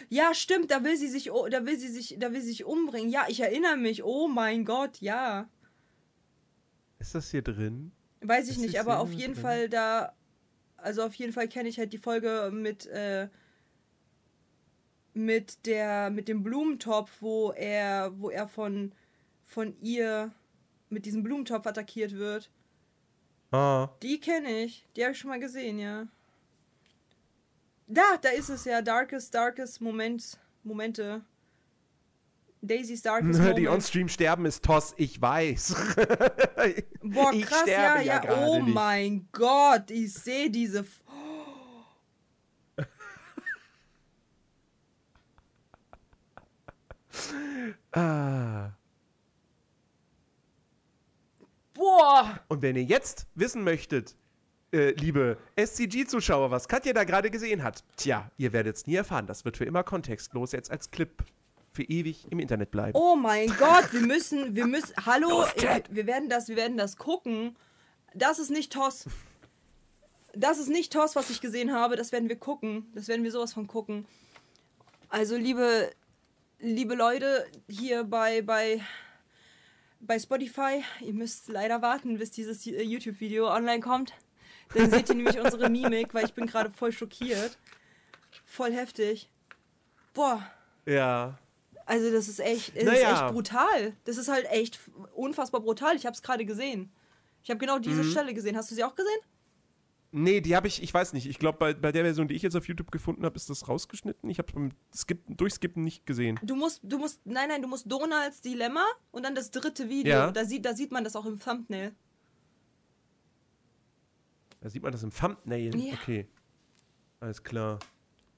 [0.09, 3.09] Ja, stimmt, da will sie sich, da will sie sich, da will sie sich umbringen.
[3.09, 4.03] Ja, ich erinnere mich.
[4.03, 5.47] Oh mein Gott, ja.
[6.99, 7.91] Ist das hier drin?
[8.21, 9.43] Weiß ich Ist nicht, aber auf jeden drin?
[9.43, 10.13] Fall da.
[10.77, 13.29] Also auf jeden Fall kenne ich halt die Folge mit, äh,
[15.13, 18.93] mit der, mit dem Blumentopf, wo er, wo er von,
[19.45, 20.33] von ihr
[20.89, 22.49] mit diesem Blumentopf attackiert wird.
[23.53, 23.89] Ah.
[24.01, 24.83] Die kenne ich.
[24.95, 26.07] Die habe ich schon mal gesehen, ja.
[27.85, 28.81] Da, da ist es ja.
[28.81, 31.21] Darkest, darkest Moment, Momente.
[32.61, 33.67] Daisy's Darkest Die Moment.
[33.67, 35.75] on-stream sterben ist Toss, ich weiß.
[37.03, 38.19] Boah, ich krass, sterbe ja, ja.
[38.19, 38.73] gerade oh nicht.
[38.73, 40.79] mein Gott, ich sehe diese.
[40.79, 41.03] F
[47.91, 48.71] Ah.
[51.83, 52.39] Boah!
[52.47, 54.15] Und wenn ihr jetzt wissen möchtet,
[54.71, 59.27] äh, liebe SCG-Zuschauer, was Katja da gerade gesehen hat, tja, ihr werdet es nie erfahren.
[59.27, 61.11] Das wird für immer kontextlos jetzt als Clip
[61.73, 62.97] für ewig im Internet bleiben.
[62.97, 64.93] Oh mein Gott, wir müssen, wir müssen.
[65.05, 65.49] Hallo, Los,
[65.89, 67.57] wir, werden das, wir werden das gucken.
[68.13, 69.07] Das ist nicht Toss.
[70.33, 71.97] Das ist nicht Toss, was ich gesehen habe.
[71.97, 72.89] Das werden wir gucken.
[72.95, 74.05] Das werden wir sowas von gucken.
[75.09, 75.91] Also, liebe,
[76.59, 78.79] liebe Leute hier bei, bei,
[80.05, 84.13] bei Spotify, ihr müsst leider warten, bis dieses äh, YouTube-Video online kommt.
[84.73, 87.57] Dann seht ihr nämlich unsere Mimik, weil ich bin gerade voll schockiert.
[88.45, 89.29] Voll heftig.
[90.13, 90.45] Boah.
[90.85, 91.37] Ja.
[91.85, 93.11] Also das ist echt, es Naja.
[93.11, 93.93] ist echt brutal.
[94.05, 94.79] Das ist halt echt
[95.15, 95.95] unfassbar brutal.
[95.95, 96.91] Ich habe es gerade gesehen.
[97.43, 97.81] Ich habe genau Mhm.
[97.83, 98.55] diese Stelle gesehen.
[98.57, 99.19] Hast du sie auch gesehen?
[100.15, 101.25] Nee, die habe ich, ich weiß nicht.
[101.25, 103.67] Ich glaube, bei, bei der Version, die ich jetzt auf YouTube gefunden habe, ist das
[103.67, 104.29] rausgeschnitten.
[104.29, 106.39] Ich habe beim Skippen, Durchskippen nicht gesehen.
[106.43, 110.13] Du musst, du musst, nein, nein, du musst Donalds Dilemma und dann das dritte Video.
[110.13, 110.31] Ja.
[110.31, 111.95] Da, sieht, da sieht man das auch im Thumbnail.
[114.61, 115.75] Da sieht man das im Thumbnail.
[115.75, 115.93] Ja.
[115.93, 116.27] Okay.
[117.19, 117.79] Alles klar.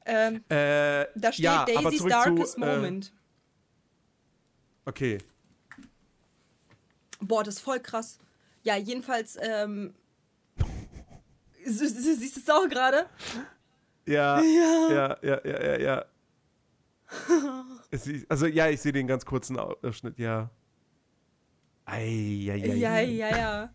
[0.06, 3.12] Ähm, Äh, da steht ja, Daisy's Darkest zu, äh, Moment.
[4.86, 5.18] Okay.
[7.20, 8.18] Boah, das ist voll krass.
[8.64, 9.94] Ja, jedenfalls, ähm.
[11.66, 13.06] Sie- sie- Siehst du es auch gerade?
[14.06, 14.90] Ja, Ja.
[14.92, 16.06] ja, ja, ja, ja, ja.
[18.30, 20.50] Also ja, ich sehe den ganz kurzen Ausschnitt, ja.
[21.86, 23.74] Ei, ei, ei, Ja, ja, ja.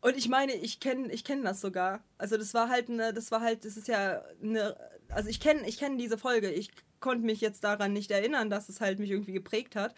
[0.00, 2.02] Und ich meine, ich kenne ich kenn das sogar.
[2.18, 4.76] Also das war halt eine, das war halt, das ist ja eine,
[5.08, 6.50] also ich kenne ich kenn diese Folge.
[6.50, 6.70] Ich
[7.00, 9.94] konnte mich jetzt daran nicht erinnern, dass es halt mich irgendwie geprägt hat.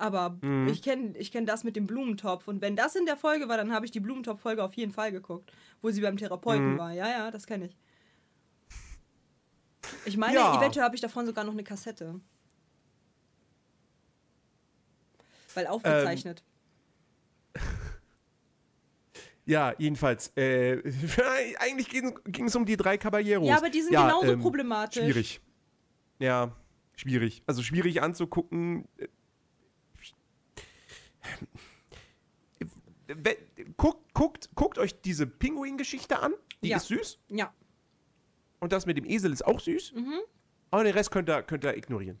[0.00, 0.68] Aber Mhm.
[0.68, 2.48] ich kenne ich kenn das mit dem Blumentopf.
[2.48, 5.12] Und wenn das in der Folge war, dann habe ich die Blumentopf-Folge auf jeden Fall
[5.12, 5.52] geguckt.
[5.82, 6.78] Wo sie beim Therapeuten Mhm.
[6.78, 6.92] war.
[6.92, 7.76] Ja, ja, das kenne ich.
[10.06, 10.56] Ich meine, Ja.
[10.58, 12.20] eventuell habe ich davon sogar noch eine Kassette.
[15.54, 16.42] Weil aufgezeichnet.
[19.46, 20.28] Ja, jedenfalls.
[20.36, 20.80] Äh,
[21.58, 23.48] eigentlich ging es um die drei Caballeros.
[23.48, 25.02] Ja, aber die sind genauso ähm, problematisch.
[25.02, 25.40] Schwierig.
[26.20, 26.54] Ja,
[26.94, 27.42] schwierig.
[27.46, 28.86] Also schwierig anzugucken.
[28.98, 29.08] Äh,
[32.60, 32.66] we-
[33.76, 36.32] Guckt, guckt, guckt euch diese Pinguin-Geschichte an.
[36.62, 36.76] Die Ja.
[36.78, 37.18] ist süß.
[37.30, 37.52] Ja.
[38.60, 39.92] Und das mit dem Esel ist auch süß.
[39.94, 40.20] Mhm.
[40.70, 42.18] Aber den Rest könnt ihr, könnt ihr ignorieren.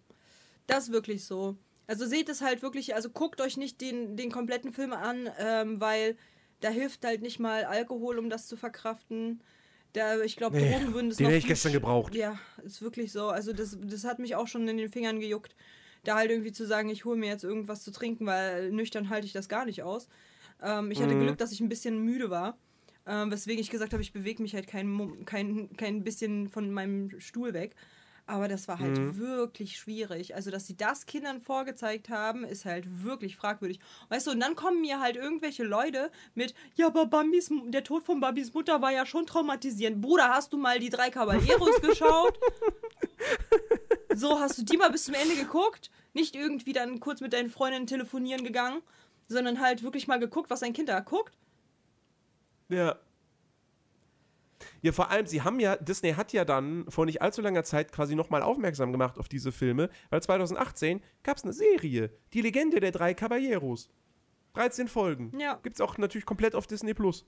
[0.66, 1.56] Das ist wirklich so.
[1.86, 5.80] Also seht es halt wirklich, also guckt euch nicht den, den kompletten Film an, ähm,
[5.80, 6.16] weil
[6.60, 9.42] da hilft halt nicht mal Alkohol, um das zu verkraften.
[9.92, 12.14] Da, ich glaube, Nee, Drogen würden es den hätte ich gestern gebraucht.
[12.14, 13.28] Ja, ist wirklich so.
[13.28, 15.56] Also das, das hat mich auch schon in den Fingern gejuckt.
[16.04, 19.26] Da halt irgendwie zu sagen, ich hole mir jetzt irgendwas zu trinken, weil nüchtern halte
[19.26, 20.08] ich das gar nicht aus.
[20.62, 21.20] Ähm, ich hatte Mhm.
[21.20, 22.58] Glück, dass ich ein bisschen müde war.
[23.06, 27.18] Ähm, weswegen ich gesagt habe, ich bewege mich halt kein, kein, kein bisschen von meinem
[27.20, 27.74] Stuhl weg.
[28.26, 29.16] Aber das war halt Mhm.
[29.18, 30.36] wirklich schwierig.
[30.36, 33.80] Also, dass sie das Kindern vorgezeigt haben, ist halt wirklich fragwürdig.
[34.08, 38.04] Weißt du, und dann kommen mir halt irgendwelche Leute mit, ja, aber Bambis, der Tod
[38.04, 40.00] von Bambis Mutter war ja schon traumatisierend.
[40.00, 42.38] Bruder, hast du mal die drei Caballeros geschaut?
[44.14, 45.90] So, hast du die mal bis zum Ende geguckt?
[46.12, 48.82] Nicht irgendwie dann kurz mit deinen Freundinnen telefonieren gegangen,
[49.30, 51.36] sondern halt wirklich mal geguckt, was dein Kind da guckt?
[52.68, 52.98] Ja.
[54.82, 57.92] Ja, vor allem, sie haben ja, Disney hat ja dann vor nicht allzu langer Zeit
[57.92, 62.80] quasi nochmal aufmerksam gemacht auf diese Filme, weil 2018 gab es eine Serie, Die Legende
[62.80, 63.90] der drei Caballeros.
[64.54, 65.38] 13 Folgen.
[65.38, 65.58] Ja.
[65.62, 67.24] Gibt's auch natürlich komplett auf Disney Plus.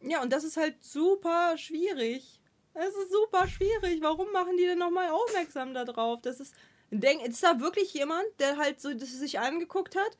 [0.00, 2.40] Ja, und das ist halt super schwierig.
[2.74, 4.00] Es ist super schwierig.
[4.02, 6.20] Warum machen die denn nochmal aufmerksam darauf?
[6.22, 6.54] Das ist.
[6.92, 10.16] Denk, ist da wirklich jemand, der halt so das sich angeguckt hat,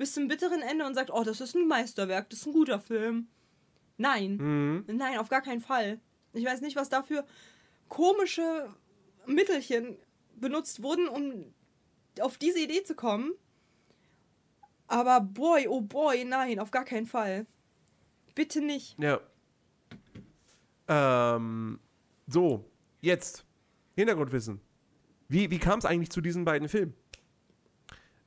[0.00, 2.80] bis zum bitteren Ende und sagt, oh, das ist ein Meisterwerk, das ist ein guter
[2.80, 3.28] Film.
[3.98, 4.38] Nein.
[4.38, 4.96] Mhm.
[4.96, 6.00] Nein, auf gar keinen Fall.
[6.32, 7.26] Ich weiß nicht, was da für
[7.90, 8.74] komische
[9.26, 9.98] Mittelchen
[10.36, 11.52] benutzt wurden, um
[12.18, 13.32] auf diese Idee zu kommen.
[14.86, 17.44] Aber boy, oh boy, nein, auf gar keinen Fall.
[18.34, 18.96] Bitte nicht.
[18.98, 19.20] Ja.
[20.88, 21.78] Ähm,
[22.26, 22.64] so,
[23.02, 23.44] jetzt.
[23.96, 24.62] Hintergrundwissen.
[25.28, 26.94] Wie, wie kam es eigentlich zu diesen beiden Filmen?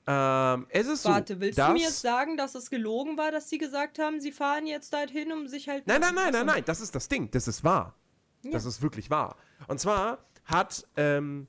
[0.05, 3.49] Ähm, es ist Warte, so, willst du mir jetzt sagen, dass es gelogen war, dass
[3.49, 5.87] sie gesagt haben, sie fahren jetzt dorthin, um sich halt.
[5.87, 7.31] Nein, nein, nein, nein, nein, das ist das Ding.
[7.31, 7.95] Das ist wahr.
[8.43, 8.51] Ja.
[8.51, 9.37] Das ist wirklich wahr.
[9.67, 11.47] Und zwar hat ähm,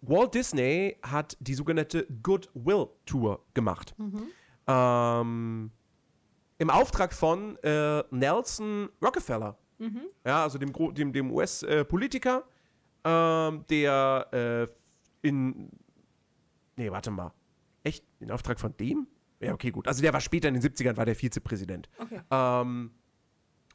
[0.00, 3.94] Walt Disney hat die sogenannte Goodwill Tour gemacht.
[3.96, 4.26] Mhm.
[4.66, 5.70] Ähm,
[6.58, 9.56] Im Auftrag von äh, Nelson Rockefeller.
[9.78, 10.02] Mhm.
[10.24, 12.44] Ja, also dem, dem, dem US-Politiker,
[13.04, 14.68] ähm, der
[15.22, 15.70] äh, in.
[16.76, 17.32] Nee, warte mal.
[17.84, 18.04] Echt?
[18.20, 19.06] In Auftrag von dem?
[19.40, 19.88] Ja, okay, gut.
[19.88, 21.88] Also der war später in den 70ern, war der Vizepräsident.
[21.98, 22.20] Okay.
[22.30, 22.92] Ähm,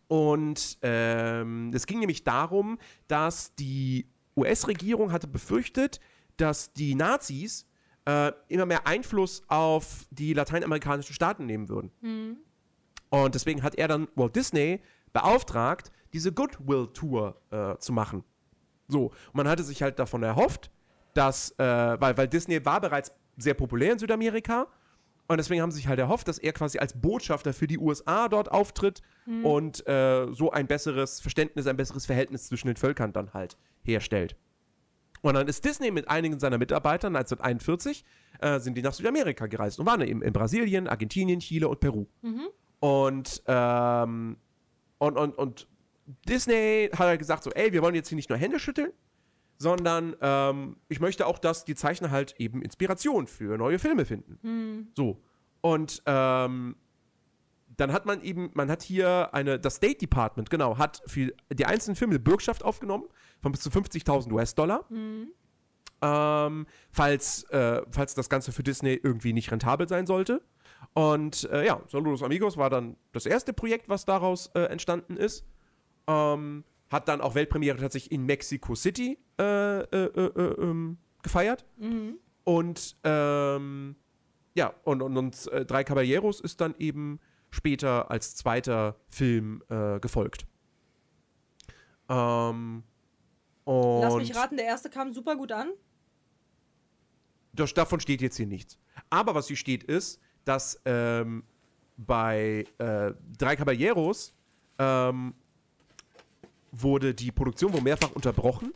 [0.07, 5.99] und ähm, es ging nämlich darum, dass die US-Regierung hatte befürchtet,
[6.37, 7.67] dass die Nazis
[8.05, 11.91] äh, immer mehr Einfluss auf die lateinamerikanischen Staaten nehmen würden.
[13.09, 14.81] Und deswegen hat er dann Walt Disney
[15.11, 18.23] beauftragt, diese Goodwill-Tour äh, zu machen.
[18.87, 20.71] So, und man hatte sich halt davon erhofft,
[21.13, 24.67] dass, äh, weil, weil Disney war bereits sehr populär in Südamerika
[25.27, 28.29] und deswegen haben sie sich halt erhofft, dass er quasi als Botschafter für die USA
[28.29, 29.01] dort auftritt
[29.43, 34.35] und äh, so ein besseres Verständnis, ein besseres Verhältnis zwischen den Völkern dann halt herstellt.
[35.21, 38.05] Und dann ist Disney mit einigen seiner Mitarbeitern 1941
[38.39, 42.05] äh, sind die nach Südamerika gereist und waren eben in Brasilien, Argentinien, Chile und Peru.
[42.79, 44.37] Und, ähm,
[44.99, 45.67] und, und, und
[46.29, 48.91] Disney hat halt gesagt so, ey, wir wollen jetzt hier nicht nur Hände schütteln,
[49.57, 54.39] sondern ähm, ich möchte auch, dass die Zeichner halt eben Inspiration für neue Filme finden.
[54.95, 55.21] So.
[55.61, 56.75] Und ähm,
[57.75, 61.65] dann hat man eben, man hat hier eine, das State Department, genau, hat für die
[61.65, 63.05] einzelnen Filme eine Bürgschaft aufgenommen
[63.41, 64.85] von bis zu 50.000 US-Dollar.
[65.99, 70.41] Ähm, falls, äh, falls das Ganze für Disney irgendwie nicht rentabel sein sollte.
[70.93, 75.45] Und äh, ja, Saludos Amigos war dann das erste Projekt, was daraus äh, entstanden ist.
[76.07, 81.65] Ähm, hat dann auch Weltpremiere tatsächlich in Mexico City äh, äh, äh, äh, ähm, gefeiert.
[82.43, 83.95] Und ähm,
[84.55, 87.19] ja, und, und, und äh, Drei Caballeros ist dann eben
[87.49, 89.63] später als zweiter Film
[90.01, 90.45] gefolgt.
[92.09, 92.83] Ähm,
[93.65, 95.69] Lass mich raten, der erste kam super gut an.
[97.53, 98.77] das, davon steht jetzt hier nichts.
[99.09, 101.43] Aber was hier steht, ist, dass ähm,
[101.97, 104.35] bei äh, Drei Caballeros
[104.79, 105.33] ähm,
[106.71, 108.73] wurde die Produktion wohl mehrfach unterbrochen,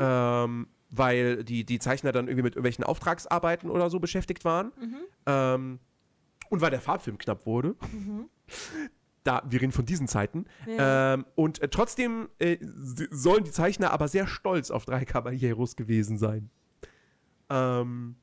[0.00, 4.72] ähm, weil die, die Zeichner dann irgendwie mit irgendwelchen Auftragsarbeiten oder so beschäftigt waren.
[5.26, 5.78] Ähm,
[6.48, 7.76] und weil der Farbfilm knapp wurde.
[9.22, 10.46] Da, wir reden von diesen Zeiten.
[10.66, 11.12] Ja.
[11.12, 16.16] Ähm, und äh, trotzdem äh, sollen die Zeichner aber sehr stolz auf drei Caballeros gewesen
[16.16, 16.48] sein.
[17.50, 18.16] Ähm,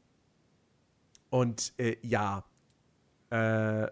[1.30, 2.45] und äh, ja.
[3.30, 3.91] Äh,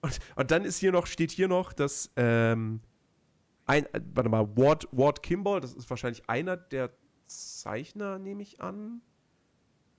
[0.00, 2.80] und, und dann ist hier noch, steht hier noch, dass ähm,
[3.66, 6.90] ein, äh, warte mal, Ward, Ward Kimball, das ist wahrscheinlich einer der
[7.26, 9.00] Zeichner, nehme ich an.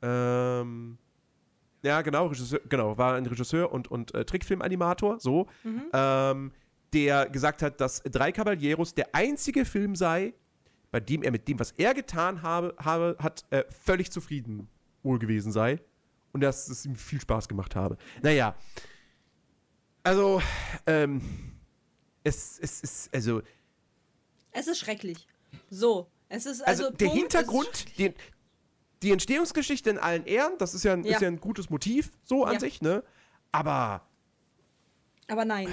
[0.01, 0.97] Ähm,
[1.83, 5.47] ja, genau, Regisseur, genau, war ein Regisseur und, und äh, Trickfilmanimator, so,
[5.93, 6.51] ähm,
[6.93, 10.33] der gesagt hat, dass Drei Caballeros der einzige Film sei,
[10.91, 14.67] bei dem er mit dem, was er getan habe, habe hat, äh, völlig zufrieden
[15.03, 15.79] wohl gewesen sei.
[16.31, 17.97] Und dass es ihm viel Spaß gemacht habe.
[18.21, 18.55] Naja.
[20.03, 20.41] Also,
[20.85, 21.21] ähm,
[22.25, 23.41] es, es ist, also,
[24.51, 25.27] Es ist schrecklich.
[25.69, 26.95] So, es ist also, also.
[26.97, 28.13] der Punkt, Hintergrund, die,
[29.03, 31.15] die Entstehungsgeschichte in allen Ehren, das ist ja, ein, Ja.
[31.15, 32.59] ist ja ein gutes Motiv, so an Ja.
[32.59, 33.03] sich, ne?
[33.51, 34.01] Aber,
[35.27, 35.69] Aber nein.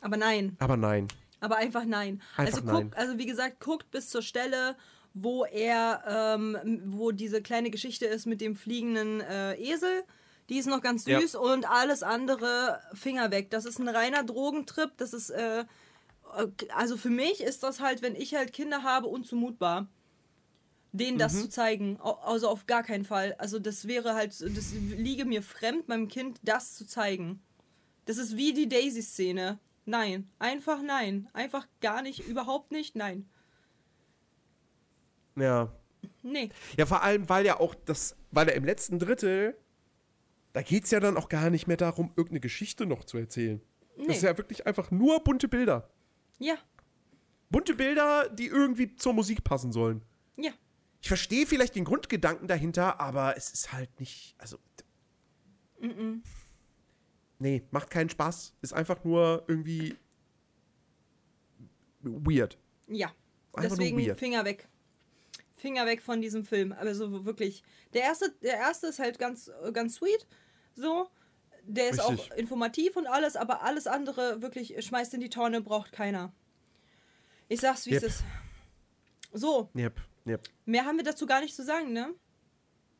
[0.00, 0.56] Aber nein.
[0.58, 1.08] aber nein.
[1.40, 2.22] Aber einfach nein.
[2.36, 2.84] Einfach also nein.
[2.84, 4.76] guckt, also wie gesagt, guckt bis zur Stelle,
[5.12, 10.04] wo er, ähm, wo diese kleine Geschichte ist mit dem fliegenden äh, Esel.
[10.48, 11.20] Die ist noch ganz Ja.
[11.20, 13.50] süß und alles andere Finger weg.
[13.50, 14.96] Das ist ein reiner Drogentrip.
[14.96, 15.64] Das ist, äh, äh,
[16.74, 19.88] also für mich ist das halt, wenn ich halt Kinder habe, unzumutbar,
[20.92, 21.98] denen das zu zeigen.
[22.00, 23.34] Also auf gar keinen Fall.
[23.38, 27.42] Also das wäre halt, das liege mir fremd, meinem Kind das zu zeigen.
[28.06, 29.58] Das ist wie die Daisy-Szene.
[29.84, 31.28] Nein, einfach nein.
[31.32, 33.28] Einfach gar nicht, überhaupt nicht, nein.
[35.36, 35.72] Ja.
[36.22, 36.50] Nee.
[36.76, 39.56] Ja, vor allem, weil ja auch das, weil er im letzten Drittel,
[40.56, 43.60] da geht es ja dann auch gar nicht mehr darum, irgendeine Geschichte noch zu erzählen.
[43.98, 44.06] Nee.
[44.06, 45.90] Das ist ja wirklich einfach nur bunte Bilder.
[46.38, 46.56] Ja,
[47.50, 50.00] Bunte Bilder, die irgendwie zur Musik passen sollen.
[50.36, 50.52] ja.
[51.02, 54.56] Ich verstehe vielleicht den Grundgedanken dahinter, aber es ist halt nicht, also.
[57.38, 58.56] Nee, macht keinen Spaß.
[58.62, 59.94] Ist einfach nur irgendwie
[62.00, 62.56] weird.
[62.88, 63.08] Ja.
[63.52, 64.18] Einfach nur Deswegen weird.
[64.18, 64.68] Finger weg.
[65.56, 66.72] Finger weg von diesem Film.
[66.72, 67.62] Also wirklich.
[67.94, 70.26] Der erste, der erste ist halt ganz, ganz sweet.
[70.74, 71.08] So.
[71.68, 72.32] Der ist Richtig.
[72.32, 76.32] auch informativ und alles, aber alles andere wirklich schmeißt in die Tonne, braucht keiner.
[77.48, 78.02] Ich sag's, wie Yep.
[78.04, 78.24] es ist.
[79.32, 80.48] So, Yep, yep.
[80.64, 82.14] mehr haben wir dazu gar nicht zu sagen, ne?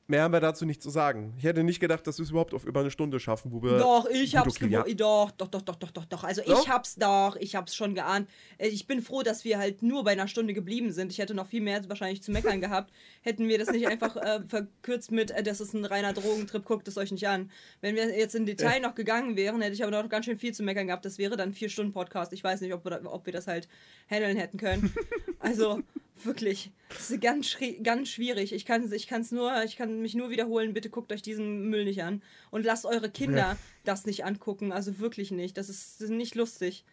[0.09, 1.35] Mehr haben wir dazu nicht zu sagen.
[1.37, 3.79] Ich hätte nicht gedacht, dass wir es überhaupt auf über eine Stunde schaffen, wo wir.
[3.79, 4.85] Doch, ich hab's okay, ja.
[4.95, 6.23] Doch, doch, doch, doch, doch, doch, doch.
[6.23, 6.63] Also Doch?
[6.63, 8.29] ich hab's doch, ich hab's schon geahnt.
[8.59, 11.11] Äh, Ich bin froh, dass wir halt nur bei einer Stunde geblieben sind.
[11.11, 12.93] Ich hätte noch viel mehr wahrscheinlich zu meckern gehabt.
[13.23, 16.87] Hätten wir das nicht einfach äh, verkürzt mit, äh, das ist ein reiner Drogentrip, guckt
[16.87, 17.51] es euch nicht an.
[17.81, 20.55] Wenn wir jetzt in Detail noch gegangen wären, hätte ich aber noch ganz schön viel
[20.55, 21.05] zu meckern gehabt.
[21.05, 22.33] Das wäre dann vier Stunden Podcast.
[22.33, 23.67] Ich weiß nicht, ob ob wir das halt
[24.09, 24.95] handeln hätten können.
[25.39, 25.81] Also
[26.25, 28.53] wirklich, das ist ganz, ganz schwierig.
[28.53, 30.73] Ich kann ich kann's nur, ich kann mich nur wiederholen.
[30.73, 33.59] Bitte guckt euch diesen Müll nicht an und lasst eure Kinder Ja.
[33.85, 34.73] das nicht angucken.
[34.73, 35.57] Also wirklich nicht.
[35.59, 36.85] Das ist, das ist nicht lustig.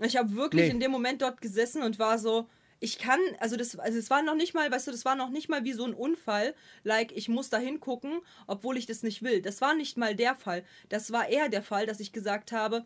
[0.00, 0.70] Ich habe wirklich Nee.
[0.70, 2.46] in dem Moment dort gesessen und war so,
[2.78, 5.30] ich kann, also das, also es war noch nicht mal, weißt du, das war noch
[5.30, 6.54] nicht mal wie so ein Unfall,
[6.84, 9.40] like ich muss da hingucken, obwohl ich das nicht will.
[9.40, 10.62] Das war nicht mal der Fall.
[10.90, 12.84] Das war eher der Fall, dass ich gesagt habe,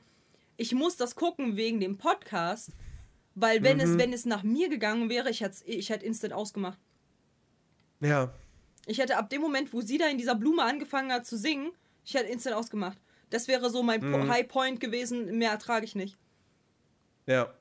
[0.56, 2.70] ich muss das gucken wegen dem Podcast,
[3.34, 6.78] weil wenn es, wenn es nach mir gegangen wäre, ich hätte ich hätte instant ausgemacht.
[8.00, 8.32] Ja.
[8.86, 11.70] Ich hätte ab dem Moment, wo sie da in dieser Blume angefangen hat zu singen,
[12.04, 12.98] ich hätte instant ausgemacht.
[13.28, 16.16] Das wäre so mein Po- High Point gewesen, mehr ertrage ich nicht.
[17.26, 17.54] Ja.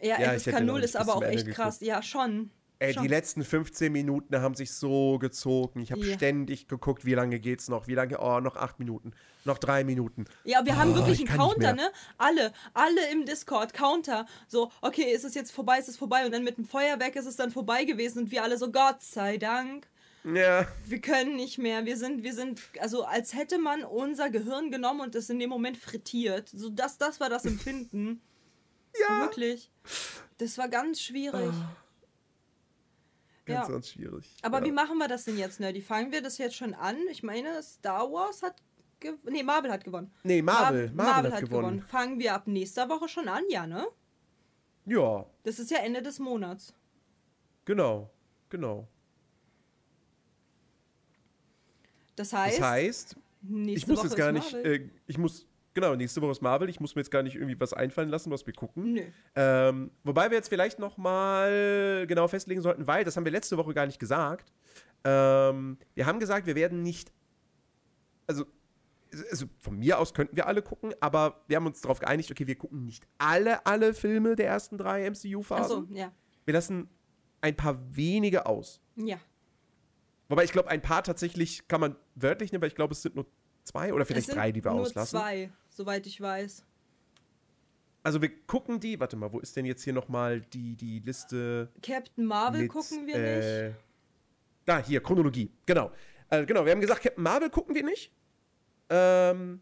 [0.00, 1.80] Ja, Ja, FSK hätte noch 0 nicht ist aber auch echt krass.
[1.80, 2.50] Ja, schon.
[2.78, 3.04] Ey, Schon.
[3.04, 5.80] die letzten 15 Minuten haben sich so gezogen.
[5.80, 6.14] Ich habe Ja.
[6.14, 7.86] ständig geguckt, wie lange geht's noch?
[7.86, 8.18] Wie lange?
[8.20, 9.12] Oh, noch acht Minuten.
[9.46, 10.26] Noch drei Minuten.
[10.44, 11.90] Ja, wir haben Oh, wirklich ich einen Counter, ne?
[12.18, 14.26] Alle, alle im Discord, Counter.
[14.46, 16.26] So, okay, ist es jetzt vorbei, ist es vorbei.
[16.26, 19.02] Und dann mit dem Feuerwerk ist es dann vorbei gewesen und wir alle so, Gott
[19.02, 19.86] sei Dank.
[20.24, 20.66] Ja.
[20.84, 21.86] Wir können nicht mehr.
[21.86, 25.48] Wir sind, wir sind, also als hätte man unser Gehirn genommen und es in dem
[25.48, 26.50] Moment frittiert.
[26.50, 28.20] So, das, das war das Empfinden.
[29.08, 29.20] Ja.
[29.20, 29.70] Wirklich.
[30.38, 31.52] Das war ganz schwierig.
[33.46, 33.72] Ganz, Ja.
[33.72, 34.36] ganz schwierig.
[34.42, 34.64] Aber ja.
[34.66, 35.80] wie machen wir das denn jetzt, Nerdy?
[35.80, 36.96] Fangen wir das jetzt schon an?
[37.10, 38.56] Ich meine, Star Wars hat
[39.00, 39.20] gewonnen.
[39.30, 40.12] Nee, Marvel hat gewonnen.
[40.24, 40.90] Nee, Marvel.
[40.92, 41.80] Mar- Marvel, hat, gewonnen.
[41.82, 43.86] Fangen wir ab nächster Woche schon an, ja, ne?
[44.84, 46.74] Ja, Das ist ja Ende des Monats.
[47.64, 48.10] genau.
[48.48, 48.86] Genau.
[52.14, 53.16] Das heißt, Das heißt,
[53.66, 54.72] ich muss Woche jetzt gar nicht, Marvel.
[54.82, 55.46] äh, ich muss,
[55.76, 58.30] genau, nächste Woche ist Marvel, ich muss mir jetzt gar nicht irgendwie was einfallen lassen,
[58.32, 58.94] was wir gucken.
[58.94, 59.02] Nö.
[59.34, 63.58] Ähm, wobei wir jetzt vielleicht noch mal genau festlegen sollten, weil, das haben wir letzte
[63.58, 64.52] Woche gar nicht gesagt,
[65.04, 67.12] ähm, wir haben gesagt, wir werden nicht,
[68.26, 68.46] also,
[69.30, 72.46] also von mir aus könnten wir alle gucken, aber wir haben uns darauf geeinigt, okay,
[72.46, 75.84] wir gucken nicht alle, alle Filme der ersten drei MCU-Phasen.
[75.84, 76.10] Achso, ja.
[76.46, 76.88] Wir lassen
[77.42, 78.80] ein paar wenige aus.
[78.96, 79.18] Ja.
[80.28, 83.14] Wobei ich glaube, ein paar tatsächlich kann man wörtlich nehmen, weil ich glaube, es sind
[83.14, 83.26] nur
[83.62, 85.18] zwei oder vielleicht drei, die wir nur auslassen.
[85.18, 86.64] zwei, soweit ich weiß.
[88.02, 91.70] Also wir gucken die, warte mal, wo ist denn jetzt hier nochmal die, die Liste?
[91.82, 93.76] Captain Marvel mit, gucken wir äh, nicht.
[94.64, 95.90] Da, hier, Chronologie, genau.
[96.30, 98.12] Äh, genau, wir haben gesagt, Captain Marvel gucken wir nicht.
[98.88, 99.60] Ähm,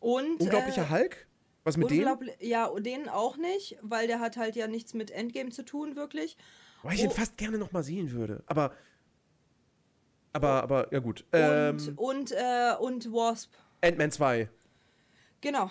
[0.00, 1.28] Und Unglaublicher äh, Hulk?
[1.64, 2.08] Was mit dem?
[2.40, 5.94] ja, und den auch nicht, weil der hat halt ja nichts mit Endgame zu tun,
[5.94, 6.36] wirklich.
[6.82, 7.14] Weil ich ihn oh.
[7.14, 8.42] fast gerne nochmal sehen würde.
[8.46, 8.74] Aber,
[10.32, 11.24] aber, aber, ja gut.
[11.32, 13.52] Und, Ähm, und, äh, und Wasp.
[13.82, 14.48] Ant-Man 2.
[15.40, 15.70] Genau,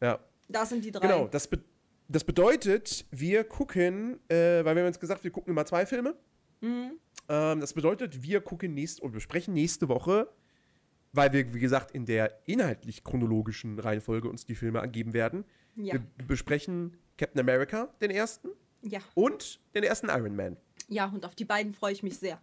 [0.00, 0.18] Ja.
[0.48, 1.00] da sind die drei.
[1.06, 1.58] Genau, das, be
[2.08, 6.14] das bedeutet, wir gucken, äh, weil wir haben uns gesagt, wir gucken immer zwei Filme.
[6.60, 6.92] Mhm.
[7.28, 10.28] Ähm, das bedeutet, wir gucken nächst und besprechen nächste Woche,
[11.12, 15.44] weil wir, wie gesagt, in der inhaltlich chronologischen Reihenfolge uns die Filme angeben werden.
[15.74, 15.94] Ja.
[15.94, 18.50] Wir besprechen Captain America, den ersten,
[18.82, 19.00] Ja.
[19.14, 20.56] und den ersten Iron Man.
[20.88, 22.40] Ja, und auf die beiden freue ich mich sehr.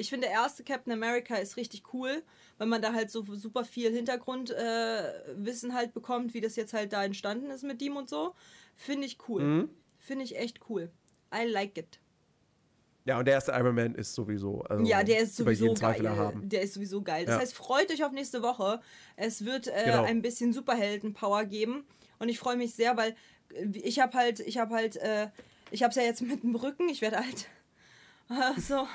[0.00, 2.22] Ich finde, der erste Captain America ist richtig cool,
[2.58, 6.92] weil man da halt so super viel Hintergrundwissen äh, halt bekommt, wie das jetzt halt
[6.92, 8.34] da entstanden ist mit ihm und so.
[8.76, 9.42] Finde ich cool.
[9.42, 9.70] Mhm.
[9.98, 10.90] Finde ich echt cool.
[11.34, 12.00] I like it.
[13.04, 14.62] Ja, und der erste Iron Man ist sowieso.
[14.62, 16.04] Also Ja, der ist sowieso geil.
[16.04, 16.48] erhaben.
[16.48, 17.24] Der ist sowieso geil.
[17.26, 17.40] Das Ja.
[17.40, 18.80] heißt, freut euch auf nächste Woche.
[19.16, 20.04] Es wird äh, Genau.
[20.04, 21.84] ein bisschen Superhelden-Power geben.
[22.18, 23.14] Und ich freue mich sehr, weil
[23.54, 25.28] äh, ich habe halt, ich habe halt, äh,
[25.70, 26.88] ich habe es ja jetzt mit dem Rücken.
[26.88, 27.48] Ich werde alt.
[28.58, 28.86] so.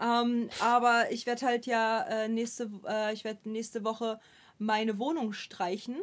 [0.00, 4.20] Ähm, aber ich werde halt ja äh, nächste, äh, ich werde nächste Woche
[4.58, 5.96] meine Wohnung streichen,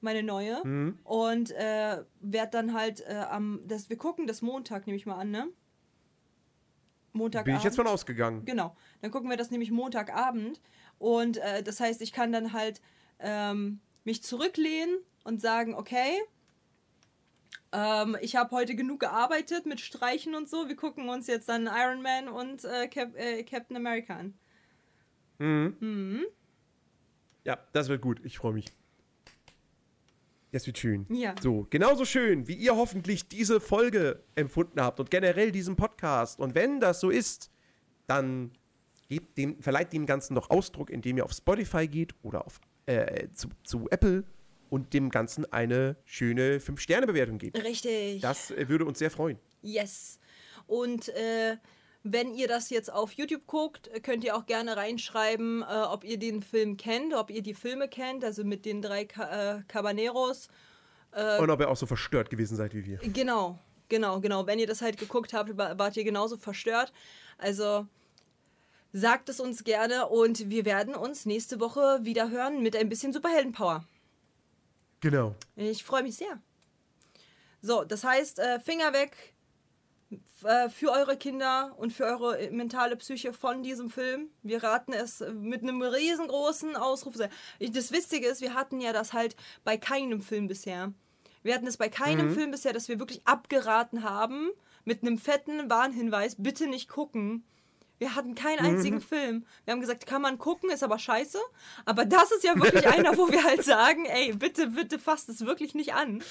[0.00, 0.64] meine neue.
[0.64, 0.98] Mhm.
[1.04, 5.16] Und äh, werde dann halt äh, am, das, wir gucken das Montag, nehme ich mal
[5.16, 5.48] an, ne?
[7.12, 7.46] Montagabend.
[7.46, 8.44] Bin ich jetzt von ausgegangen.
[8.44, 8.76] Genau.
[9.00, 10.60] Dann gucken wir das nämlich Montagabend.
[10.98, 12.80] Und äh, das heißt, ich kann dann halt
[13.20, 16.20] ähm, mich zurücklehnen und sagen, okay,
[17.74, 20.68] ähm, ich habe heute genug gearbeitet mit Streichen und so.
[20.68, 24.34] Wir gucken uns jetzt dann Iron Man und äh, Cap äh, Captain America an.
[27.44, 28.20] Ja, das wird gut.
[28.24, 28.66] Ich freue mich.
[30.52, 31.04] Das wird schön.
[31.10, 31.34] Ja.
[31.42, 36.38] So, genauso schön, wie ihr hoffentlich diese Folge empfunden habt und generell diesen Podcast.
[36.38, 37.50] Und wenn das so ist,
[38.06, 38.52] dann
[39.08, 43.28] gebt dem, verleiht dem Ganzen noch Ausdruck, indem ihr auf Spotify geht oder auf, äh,
[43.32, 44.22] zu, zu Apple
[44.74, 47.62] und dem Ganzen eine schöne 5-Sterne-Bewertung gebt.
[47.62, 48.20] Richtig.
[48.22, 49.38] Das äh, würde uns sehr freuen.
[49.62, 50.18] Yes.
[50.66, 51.56] Und äh,
[52.02, 56.18] wenn ihr das jetzt auf YouTube guckt, könnt ihr auch gerne reinschreiben, äh, ob ihr
[56.18, 60.48] den Film kennt, ob ihr die Filme kennt, also mit den drei Ca äh, Cabaneros.
[61.38, 62.98] und ob ihr auch so verstört gewesen seid wie wir.
[62.98, 64.46] Genau, genau, genau.
[64.46, 66.92] Wenn ihr das halt geguckt habt, wa- wart ihr genauso verstört.
[67.38, 67.86] Also
[68.92, 73.12] sagt es uns gerne und wir werden uns nächste Woche wieder hören mit ein bisschen
[73.12, 73.84] Superheldenpower.
[75.04, 75.34] Genau.
[75.54, 76.40] Ich freue mich sehr.
[77.60, 79.34] So, das heißt, äh, Finger weg
[80.44, 84.30] äh, für eure Kinder und für eure äh, mentale Psyche von diesem Film.
[84.42, 87.16] Wir raten es mit einem riesengroßen Ausruf.
[87.60, 90.94] Das Witzige ist, wir hatten ja das halt bei keinem Film bisher.
[91.42, 94.48] Wir hatten es bei keinem Film bisher, dass wir wirklich abgeraten haben
[94.86, 97.44] mit einem fetten Warnhinweis, bitte nicht gucken.
[97.98, 99.46] Wir hatten keinen einzigen Film.
[99.64, 101.38] Wir haben gesagt, kann man gucken, ist aber scheiße.
[101.84, 105.46] Aber das ist ja wirklich einer, wo wir halt sagen, ey, bitte, bitte fasst es
[105.46, 106.22] wirklich nicht an.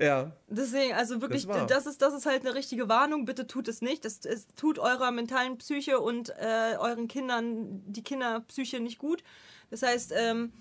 [0.00, 0.30] Ja.
[0.46, 3.24] Deswegen, also wirklich, Das das, ist, das ist halt eine richtige Warnung.
[3.24, 4.04] Bitte tut es nicht.
[4.04, 9.24] Das, es tut eurer mentalen Psyche und äh, euren Kindern die Kinderpsyche nicht gut.
[9.70, 10.52] Das heißt, ähm,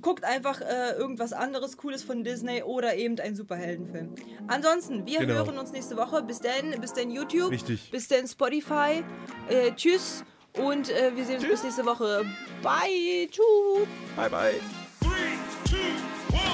[0.00, 4.14] guckt einfach äh, irgendwas anderes Cooles von Disney oder eben einen Superheldenfilm.
[4.48, 5.34] Ansonsten, wir genau.
[5.34, 6.22] hören uns nächste Woche.
[6.22, 7.50] Bis denn, bis denn YouTube.
[7.50, 7.90] Richtig.
[7.90, 9.04] Bis denn Spotify.
[9.48, 10.24] Äh, tschüss
[10.58, 11.62] und äh, wir sehen uns tschüss.
[11.62, 12.24] bis nächste Woche.
[12.62, 13.28] Bye.
[13.30, 13.86] Tschüss.
[14.16, 14.54] Bye, bye.
[15.00, 16.49] Three, two, one.